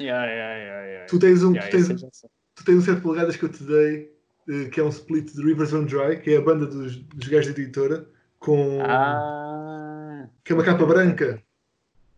Yeah, 0.00 0.26
yeah, 0.26 0.86
yeah. 0.86 1.06
Tu 1.06 1.18
tens 1.18 1.42
um, 1.42 1.52
tu 1.52 1.70
tens, 1.70 1.86
sei. 1.86 2.30
tu 2.54 2.64
tens 2.64 2.76
um 2.76 2.80
7 2.80 3.00
polegadas 3.02 3.36
que 3.36 3.44
eu 3.44 3.48
te 3.48 3.62
dei, 3.62 4.10
eh, 4.48 4.64
que 4.70 4.80
é 4.80 4.84
um 4.84 4.88
split 4.88 5.32
de 5.32 5.42
Rivers 5.42 5.72
Run 5.72 5.84
Dry, 5.84 6.20
que 6.20 6.32
é 6.32 6.38
a 6.38 6.40
banda 6.40 6.66
dos, 6.66 6.96
dos 6.96 7.28
gajos 7.28 7.52
da 7.52 7.60
editora, 7.60 8.08
com, 8.38 8.80
Ah, 8.82 10.26
que 10.42 10.52
é 10.52 10.54
uma 10.54 10.64
capa 10.64 10.86
branca. 10.86 11.42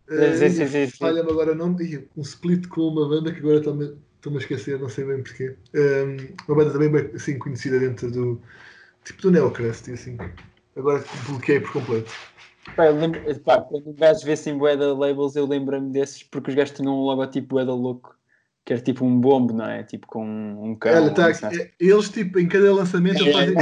Eh, 0.09 0.33
Sim, 0.33 0.49
sim, 0.49 0.63
e 0.63 0.87
sim. 0.91 0.97
Falha-me 0.97 1.29
agora 1.29 1.51
o 1.51 1.55
nome. 1.55 2.07
Um 2.15 2.21
split 2.21 2.67
com 2.67 2.87
uma 2.87 3.07
banda 3.07 3.31
que 3.31 3.39
agora 3.39 3.57
estou-me 3.57 4.37
a 4.37 4.39
esquecer, 4.39 4.79
não 4.79 4.89
sei 4.89 5.05
bem 5.05 5.23
porquê. 5.23 5.55
Um, 5.73 6.35
uma 6.47 6.55
banda 6.57 6.71
também 6.71 6.89
bem 6.89 7.11
assim, 7.13 7.37
conhecida 7.37 7.79
dentro 7.79 8.11
do 8.11 8.41
tipo 9.03 9.21
do 9.21 9.31
Neocrest 9.31 9.87
e 9.89 9.93
assim. 9.93 10.17
Agora 10.75 11.03
bloqueei 11.27 11.59
por 11.59 11.73
completo. 11.73 12.11
Pá, 12.75 12.87
eu 12.87 12.95
lembro, 12.95 13.21
pá, 13.41 13.61
quando 13.61 13.89
o 13.89 13.93
gajo 13.93 14.25
vê 14.25 14.33
assim 14.33 14.57
de 14.57 14.75
labels, 14.75 15.35
eu 15.35 15.45
lembro-me 15.45 15.91
desses 15.91 16.23
porque 16.23 16.49
os 16.49 16.55
gajos 16.55 16.75
tinham 16.75 16.93
um 16.93 17.03
logotipo 17.03 17.59
de 17.59 17.71
louco, 17.71 18.15
que 18.65 18.73
era 18.73 18.81
tipo 18.81 19.05
um 19.05 19.19
bombo, 19.19 19.53
não 19.53 19.65
é? 19.65 19.83
Tipo 19.83 20.07
com 20.07 20.25
um 20.25 20.75
cão. 20.75 20.93
Olha, 20.93 21.13
tá 21.13 21.27
aqui, 21.27 21.61
é, 21.61 21.71
eles 21.79 22.09
tipo, 22.09 22.39
em 22.39 22.47
cada 22.47 22.73
lançamento 22.73 23.21
eles 23.21 23.35
É. 23.35 23.39
fazem, 23.39 23.55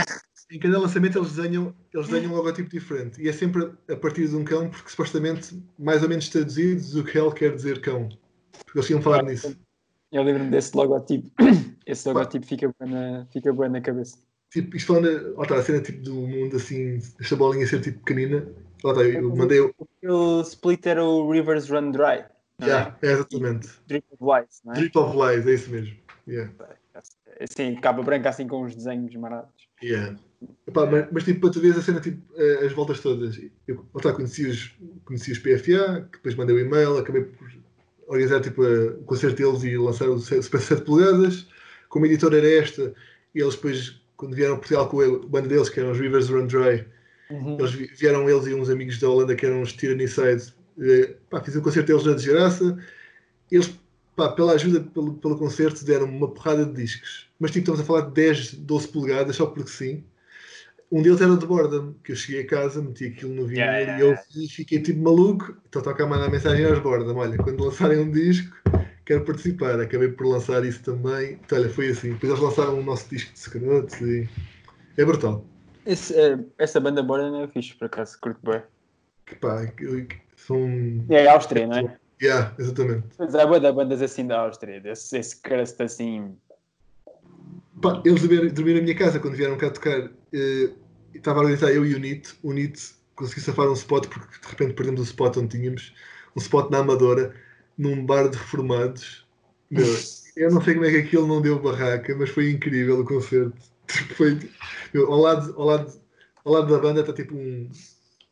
em 0.51 0.59
cada 0.59 0.79
lançamento 0.79 1.17
eles 1.17 1.33
desenham, 1.33 1.73
eles 1.93 2.07
desenham 2.07 2.33
um 2.33 2.35
logotipo 2.35 2.69
diferente. 2.69 3.21
E 3.21 3.29
é 3.29 3.33
sempre 3.33 3.71
a 3.89 3.95
partir 3.95 4.27
de 4.27 4.35
um 4.35 4.43
cão, 4.43 4.69
porque 4.69 4.89
supostamente, 4.89 5.61
mais 5.79 6.03
ou 6.03 6.09
menos 6.09 6.27
traduzido, 6.29 6.99
o 6.99 7.03
que 7.03 7.17
hell 7.17 7.31
quer 7.31 7.55
dizer 7.55 7.79
cão. 7.81 8.09
Porque 8.65 8.77
eles 8.77 8.87
tinham 8.87 9.01
falado 9.01 9.25
nisso. 9.25 9.57
Eu 10.11 10.23
lembro-me 10.23 10.51
desse 10.51 10.75
logotipo. 10.75 11.31
Esse 11.85 12.07
logotipo 12.07 12.45
fica 12.45 12.67
bué 12.67 12.87
na, 12.87 13.25
fica 13.31 13.51
bué 13.53 13.69
na 13.69 13.81
cabeça. 13.81 14.17
Tipo, 14.51 14.75
isto 14.75 14.87
falando, 14.87 15.35
lá 15.35 15.43
está, 15.43 15.55
a 15.55 15.63
cena 15.63 15.81
tipo 15.81 16.03
do 16.03 16.13
mundo 16.13 16.57
assim, 16.57 16.99
esta 17.19 17.35
bolinha 17.37 17.65
ser 17.65 17.81
tipo 17.81 17.99
pequenina. 17.99 18.45
Lá 18.83 18.93
eu 19.03 19.35
mandei. 19.35 19.59
o- 19.59 19.73
O 20.03 20.41
split 20.41 20.85
era 20.85 21.03
o 21.03 21.29
Rivers 21.31 21.69
Run 21.69 21.91
Dry. 21.91 22.25
é? 22.59 22.65
Yeah, 22.65 22.97
é 23.01 23.11
exatamente. 23.11 23.69
Drip 23.87 24.05
of 24.11 24.23
Lights, 24.23 24.61
não 24.63 24.73
é? 24.73 24.75
Drip 24.77 24.97
of 24.97 25.17
Lies, 25.17 25.47
é 25.47 25.53
isso 25.53 25.69
mesmo. 25.71 25.95
Yeah. 26.27 26.51
Assim, 27.39 27.75
capa 27.75 28.03
branca, 28.03 28.29
assim 28.29 28.47
com 28.47 28.63
os 28.63 28.75
desenhos 28.75 29.15
marados. 29.15 29.49
Yeah. 29.83 30.15
Epá, 30.67 30.85
mas, 30.85 31.07
mas, 31.11 31.23
tipo, 31.23 31.41
para 31.41 31.51
tu 31.51 31.59
veres 31.59 31.77
a 31.77 31.81
cena, 31.81 31.99
tipo, 31.99 32.21
eh, 32.35 32.65
as 32.65 32.71
voltas 32.73 32.99
todas. 32.99 33.39
Eu 33.67 33.83
está, 33.95 34.13
conheci, 34.13 34.45
os, 34.47 34.75
conheci 35.05 35.31
os 35.31 35.39
PFA, 35.39 36.07
que 36.11 36.17
depois 36.17 36.35
mandei 36.35 36.55
o 36.55 36.59
e-mail, 36.59 36.97
acabei 36.97 37.23
por 37.23 37.47
organizar 38.07 38.41
tipo, 38.41 38.63
a- 38.63 38.91
o 38.99 39.03
concerto 39.05 39.37
deles 39.37 39.63
e 39.63 39.77
lançar 39.77 40.07
o 40.09 40.19
Super 40.19 40.59
7 40.61 40.81
polegadas. 40.83 41.47
Como 41.89 42.05
a 42.05 42.07
editora 42.07 42.37
era 42.37 42.49
esta, 42.63 42.93
e 43.33 43.39
eles 43.41 43.55
depois, 43.55 43.99
quando 44.17 44.35
vieram 44.35 44.53
a 44.55 44.57
Portugal 44.57 44.87
com 44.87 44.97
o 44.97 45.27
bando 45.27 45.47
deles, 45.47 45.69
que 45.69 45.79
eram 45.79 45.91
os 45.91 45.99
Rivers 45.99 46.29
Run 46.29 46.45
Dry, 46.47 46.85
eles 47.59 47.71
vi- 47.71 47.91
vieram 47.97 48.29
eles 48.29 48.45
e 48.47 48.53
uns 48.53 48.69
amigos 48.69 48.99
da 48.99 49.09
Holanda 49.09 49.35
que 49.35 49.45
eram 49.45 49.61
os 49.61 49.73
Tyrannicide. 49.73 50.53
Eh, 50.79 51.15
pá, 51.29 51.41
fiz 51.41 51.55
o 51.55 51.61
concerto 51.61 51.87
deles 51.87 52.05
na 52.05 52.13
desgraça. 52.13 52.77
Eles, 53.51 53.73
pá, 54.15 54.29
pela 54.29 54.53
ajuda 54.53 54.79
pelo, 54.81 55.15
pelo 55.15 55.37
concerto, 55.37 55.85
deram 55.85 56.05
uma 56.05 56.29
porrada 56.29 56.65
de 56.65 56.73
discos. 56.73 57.29
Mas 57.39 57.51
tipo, 57.51 57.63
estamos 57.63 57.81
a 57.81 57.83
falar 57.83 58.01
de 58.01 58.13
10, 58.13 58.53
12 58.53 58.87
polegadas, 58.87 59.35
só 59.35 59.45
porque 59.45 59.69
sim. 59.69 60.03
Um 60.91 61.01
deles 61.01 61.21
era 61.21 61.37
de 61.37 61.45
Boredom, 61.45 61.93
que 62.03 62.11
eu 62.11 62.15
cheguei 62.17 62.41
a 62.41 62.47
casa, 62.47 62.81
meti 62.81 63.05
aquilo 63.05 63.33
no 63.33 63.47
vinil 63.47 63.63
Yeah, 63.63 63.97
e 63.97 64.01
eu 64.01 64.17
fiquei 64.49 64.81
tipo 64.81 65.01
maluco. 65.01 65.55
Então 65.69 65.81
toca 65.81 66.03
a 66.03 66.07
mandar 66.07 66.29
mensagem 66.29 66.65
aos 66.65 66.79
Boredom: 66.79 67.15
olha, 67.15 67.37
quando 67.37 67.63
lançarem 67.63 67.99
um 67.99 68.11
disco, 68.11 68.53
quero 69.05 69.23
participar. 69.23 69.79
Acabei 69.79 70.09
por 70.09 70.27
lançar 70.27 70.65
isso 70.65 70.81
também. 70.83 71.39
Então, 71.45 71.57
olha, 71.57 71.69
foi 71.69 71.89
assim. 71.89 72.11
Depois 72.11 72.31
eles 72.33 72.43
lançaram 72.43 72.77
o 72.77 72.83
nosso 72.83 73.09
disco 73.09 73.31
de 73.31 73.39
secretos 73.39 74.01
e 74.01 74.27
é 74.97 75.05
brutal. 75.05 75.45
Esse, 75.85 76.13
eh, 76.13 76.39
essa 76.57 76.79
banda 76.79 77.01
Borden 77.01 77.41
é 77.41 77.47
fixe, 77.47 77.73
por 77.73 77.85
acaso, 77.85 78.19
curto 78.19 78.39
bem. 78.43 78.61
Que 79.25 79.35
pá, 79.35 79.61
são. 80.35 81.05
É 81.09 81.27
Áustria, 81.27 81.67
não 81.67 81.77
é? 81.77 81.97
Yeah, 82.21 82.53
exatamente. 82.59 83.07
Mas 83.17 83.33
há 83.33 83.45
de 83.45 83.71
bandas 83.71 84.01
assim 84.01 84.27
da 84.27 84.41
Áustria, 84.41 84.79
desse, 84.79 85.17
esse 85.17 85.41
crust 85.41 85.81
assim. 85.81 86.35
Pá, 87.81 88.01
eles 88.05 88.21
dormiram, 88.21 88.75
na 88.75 88.81
minha 88.83 88.95
casa 88.95 89.19
quando 89.19 89.35
vieram 89.35 89.57
cá 89.57 89.71
tocar. 89.71 90.11
eh, 90.33 90.69
estava 91.15 91.39
a 91.39 91.41
organizar 91.41 91.71
eu 91.71 91.85
e 91.85 91.95
o 91.95 91.99
Nito. 91.99 92.35
O 92.43 92.53
Nito 92.53 92.79
conseguiu 93.15 93.43
safar 93.43 93.67
um 93.67 93.73
spot 93.73 94.07
porque 94.07 94.39
de 94.39 94.47
repente 94.47 94.73
perdemos 94.73 95.01
o 95.01 95.03
spot 95.03 95.37
onde 95.37 95.57
tínhamos. 95.57 95.93
Um 96.35 96.39
spot 96.39 96.69
na 96.69 96.79
Amadora, 96.79 97.33
num 97.77 98.05
bar 98.05 98.29
de 98.29 98.37
reformados. 98.37 99.27
Meu, 99.69 99.85
eu 100.35 100.51
não 100.51 100.61
sei 100.61 100.75
como 100.75 100.85
é 100.85 100.91
que 100.91 100.97
aquilo 100.97 101.27
não 101.27 101.41
deu 101.41 101.59
barraca, 101.59 102.15
mas 102.15 102.29
foi 102.29 102.51
incrível 102.51 102.99
o 102.99 103.05
concerto. 103.05 103.70
Foi, 104.15 104.37
meu, 104.93 105.11
ao, 105.11 105.19
lado, 105.19 105.53
ao, 105.57 105.65
lado, 105.65 106.01
ao 106.45 106.53
lado 106.53 106.73
da 106.73 106.79
banda 106.79 107.01
está 107.01 107.13
tipo 107.13 107.35
um, 107.35 107.69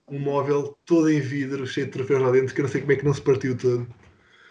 um 0.09 0.19
móvel 0.19 0.77
todo 0.85 1.09
em 1.09 1.19
vidro, 1.19 1.65
cheio 1.67 1.87
de 1.87 1.93
troféus 1.93 2.21
lá 2.21 2.31
dentro, 2.31 2.53
que 2.53 2.61
eu 2.61 2.63
não 2.63 2.71
sei 2.71 2.81
como 2.81 2.93
é 2.93 2.95
que 2.95 3.05
não 3.05 3.13
se 3.13 3.21
partiu 3.21 3.57
todo. 3.57 3.87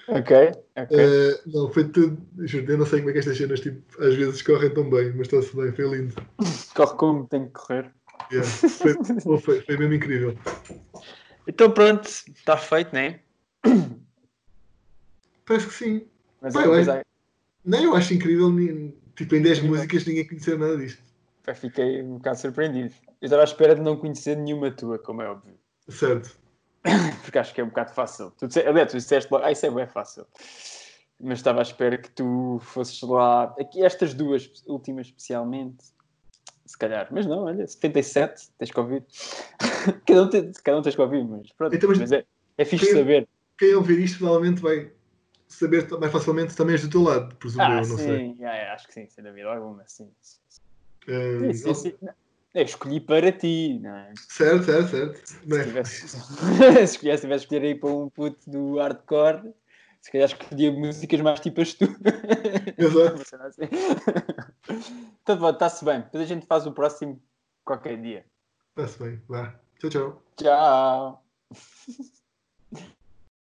Ok, 0.08 0.52
ok. 0.74 0.98
Eh, 0.98 1.40
não, 1.46 1.70
foi 1.70 1.84
tudo. 1.84 2.18
Juro, 2.38 2.72
eu 2.72 2.78
não 2.78 2.86
sei 2.86 3.00
como 3.00 3.10
é 3.10 3.12
que 3.12 3.18
estas 3.18 3.36
cenas 3.36 3.60
tipo, 3.60 3.82
às 4.02 4.14
vezes 4.14 4.40
correm 4.40 4.72
tão 4.72 4.88
bem, 4.88 5.12
mas 5.12 5.26
está-se 5.26 5.54
bem, 5.54 5.70
foi 5.72 5.86
lindo. 5.86 6.14
Corre 6.74 6.96
como 6.96 7.26
tem 7.26 7.44
que 7.44 7.52
correr. 7.52 7.92
Yeah, 8.32 8.48
Foi, 8.48 8.94
foi, 9.40 9.60
foi 9.60 9.76
mesmo 9.76 9.94
incrível. 9.94 10.36
Então 11.46 11.70
pronto, 11.70 12.06
está 12.06 12.56
feito, 12.56 12.94
né? 12.94 13.20
Parece 15.44 15.66
que 15.66 15.74
sim. 15.74 16.06
Mas 16.40 16.54
Vai, 16.54 16.64
é 16.64 16.66
coisa. 16.66 17.02
Nem 17.64 17.84
eu 17.84 17.94
acho 17.94 18.14
incrível, 18.14 18.50
tipo, 19.18 19.34
em 19.34 19.42
10 19.42 19.60
músicas 19.62 20.06
ninguém 20.06 20.26
conhecer 20.26 20.58
nada 20.58 20.76
disto. 20.78 21.02
pá, 21.44 21.54
Fiquei 21.54 22.02
um 22.02 22.14
bocado 22.14 22.38
surpreendido. 22.38 22.94
Eu 23.20 23.26
estava 23.26 23.42
à 23.42 23.44
espera 23.44 23.74
de 23.74 23.80
não 23.82 23.96
conhecer 23.96 24.36
nenhuma 24.36 24.70
tua, 24.70 24.98
como 24.98 25.20
é 25.22 25.28
óbvio. 25.28 25.54
Certo. 25.88 26.34
Porque 27.22 27.38
acho 27.38 27.52
que 27.52 27.60
é 27.60 27.64
um 27.64 27.68
bocado 27.68 27.92
fácil. 27.92 28.30
Tu 28.38 28.46
disse, 28.46 28.60
aliás, 28.60 28.90
tu 28.90 28.96
disseste 28.96 29.30
logo, 29.30 29.44
ah, 29.44 29.52
isso 29.52 29.66
é 29.66 29.70
bem 29.70 29.86
fácil. 29.86 30.24
Mas 31.20 31.40
estava 31.40 31.58
à 31.58 31.62
espera 31.62 31.98
que 31.98 32.10
tu 32.10 32.58
fosses 32.62 33.00
lá. 33.02 33.54
Aqui, 33.58 33.82
estas 33.84 34.14
duas 34.14 34.48
últimas, 34.66 35.08
especialmente, 35.08 35.84
se 36.64 36.78
calhar. 36.78 37.08
Mas 37.10 37.26
não, 37.26 37.44
olha, 37.44 37.66
77, 37.66 38.50
tens 38.56 38.70
que 38.70 38.78
ouvir. 38.78 39.02
cada, 40.06 40.22
um 40.22 40.28
tem, 40.30 40.52
cada 40.62 40.78
um 40.78 40.82
tens 40.82 40.94
que 40.94 41.02
ouvir, 41.02 41.24
mas 41.24 41.52
pronto. 41.52 41.74
Então, 41.74 41.88
mas- 41.88 41.98
mas 41.98 42.12
é, 42.12 42.24
é 42.56 42.64
fixe 42.64 42.86
Quem- 42.86 42.94
saber. 42.94 43.28
Quem 43.58 43.74
ouvir 43.74 43.98
isto 43.98 44.18
provavelmente 44.18 44.60
vai 44.62 44.92
saber 45.48 45.88
mais 45.98 46.12
facilmente 46.12 46.54
também 46.56 46.74
és 46.74 46.82
do 46.82 46.90
teu 46.90 47.02
lado, 47.02 47.34
presumo 47.36 47.64
Ah, 47.64 47.80
eu, 47.82 47.88
não 47.88 47.96
sei. 47.96 48.18
sim, 48.18 48.44
é, 48.44 48.70
acho 48.70 48.86
que 48.86 48.94
sim, 48.94 49.08
sem 49.08 49.24
dúvida 49.24 49.48
alguma, 49.48 49.82
sim. 49.86 50.10
Eh, 51.06 51.52
Sim, 51.54 51.74
sim. 51.74 51.94
Não, 52.02 52.12
Eu 52.54 52.62
escolhi 52.62 53.00
para 53.00 53.32
ti, 53.32 53.78
não 53.80 53.94
é? 53.94 54.12
Certo, 54.16 54.64
certo, 54.64 54.88
certo. 54.90 55.26
Se 55.26 55.64
tivesse, 55.64 56.08
se 56.88 56.98
tivesse 56.98 57.34
escolher 57.34 57.62
aí 57.62 57.74
para 57.74 57.90
um 57.90 58.10
puto 58.10 58.50
do 58.50 58.76
hardcore, 58.78 59.54
se 60.00 60.12
calhar 60.12 60.28
escolhia 60.28 60.72
músicas 60.72 61.20
mais 61.20 61.40
tipo 61.40 61.60
as 61.60 61.74
tu. 61.74 61.84
Exato. 62.76 63.22
Assim. 63.40 63.62
Então, 65.22 65.50
está-se 65.50 65.84
bem. 65.84 66.00
Depois 66.00 66.22
a 66.22 66.26
gente 66.26 66.46
faz 66.46 66.66
o 66.66 66.72
próximo 66.72 67.22
qualquer 67.62 68.00
dia. 68.00 68.24
Está-se 68.70 68.98
bem. 68.98 69.22
Vá. 69.28 69.60
Tchau, 69.78 69.90
tchau. 69.90 70.22
Tchau! 70.36 71.24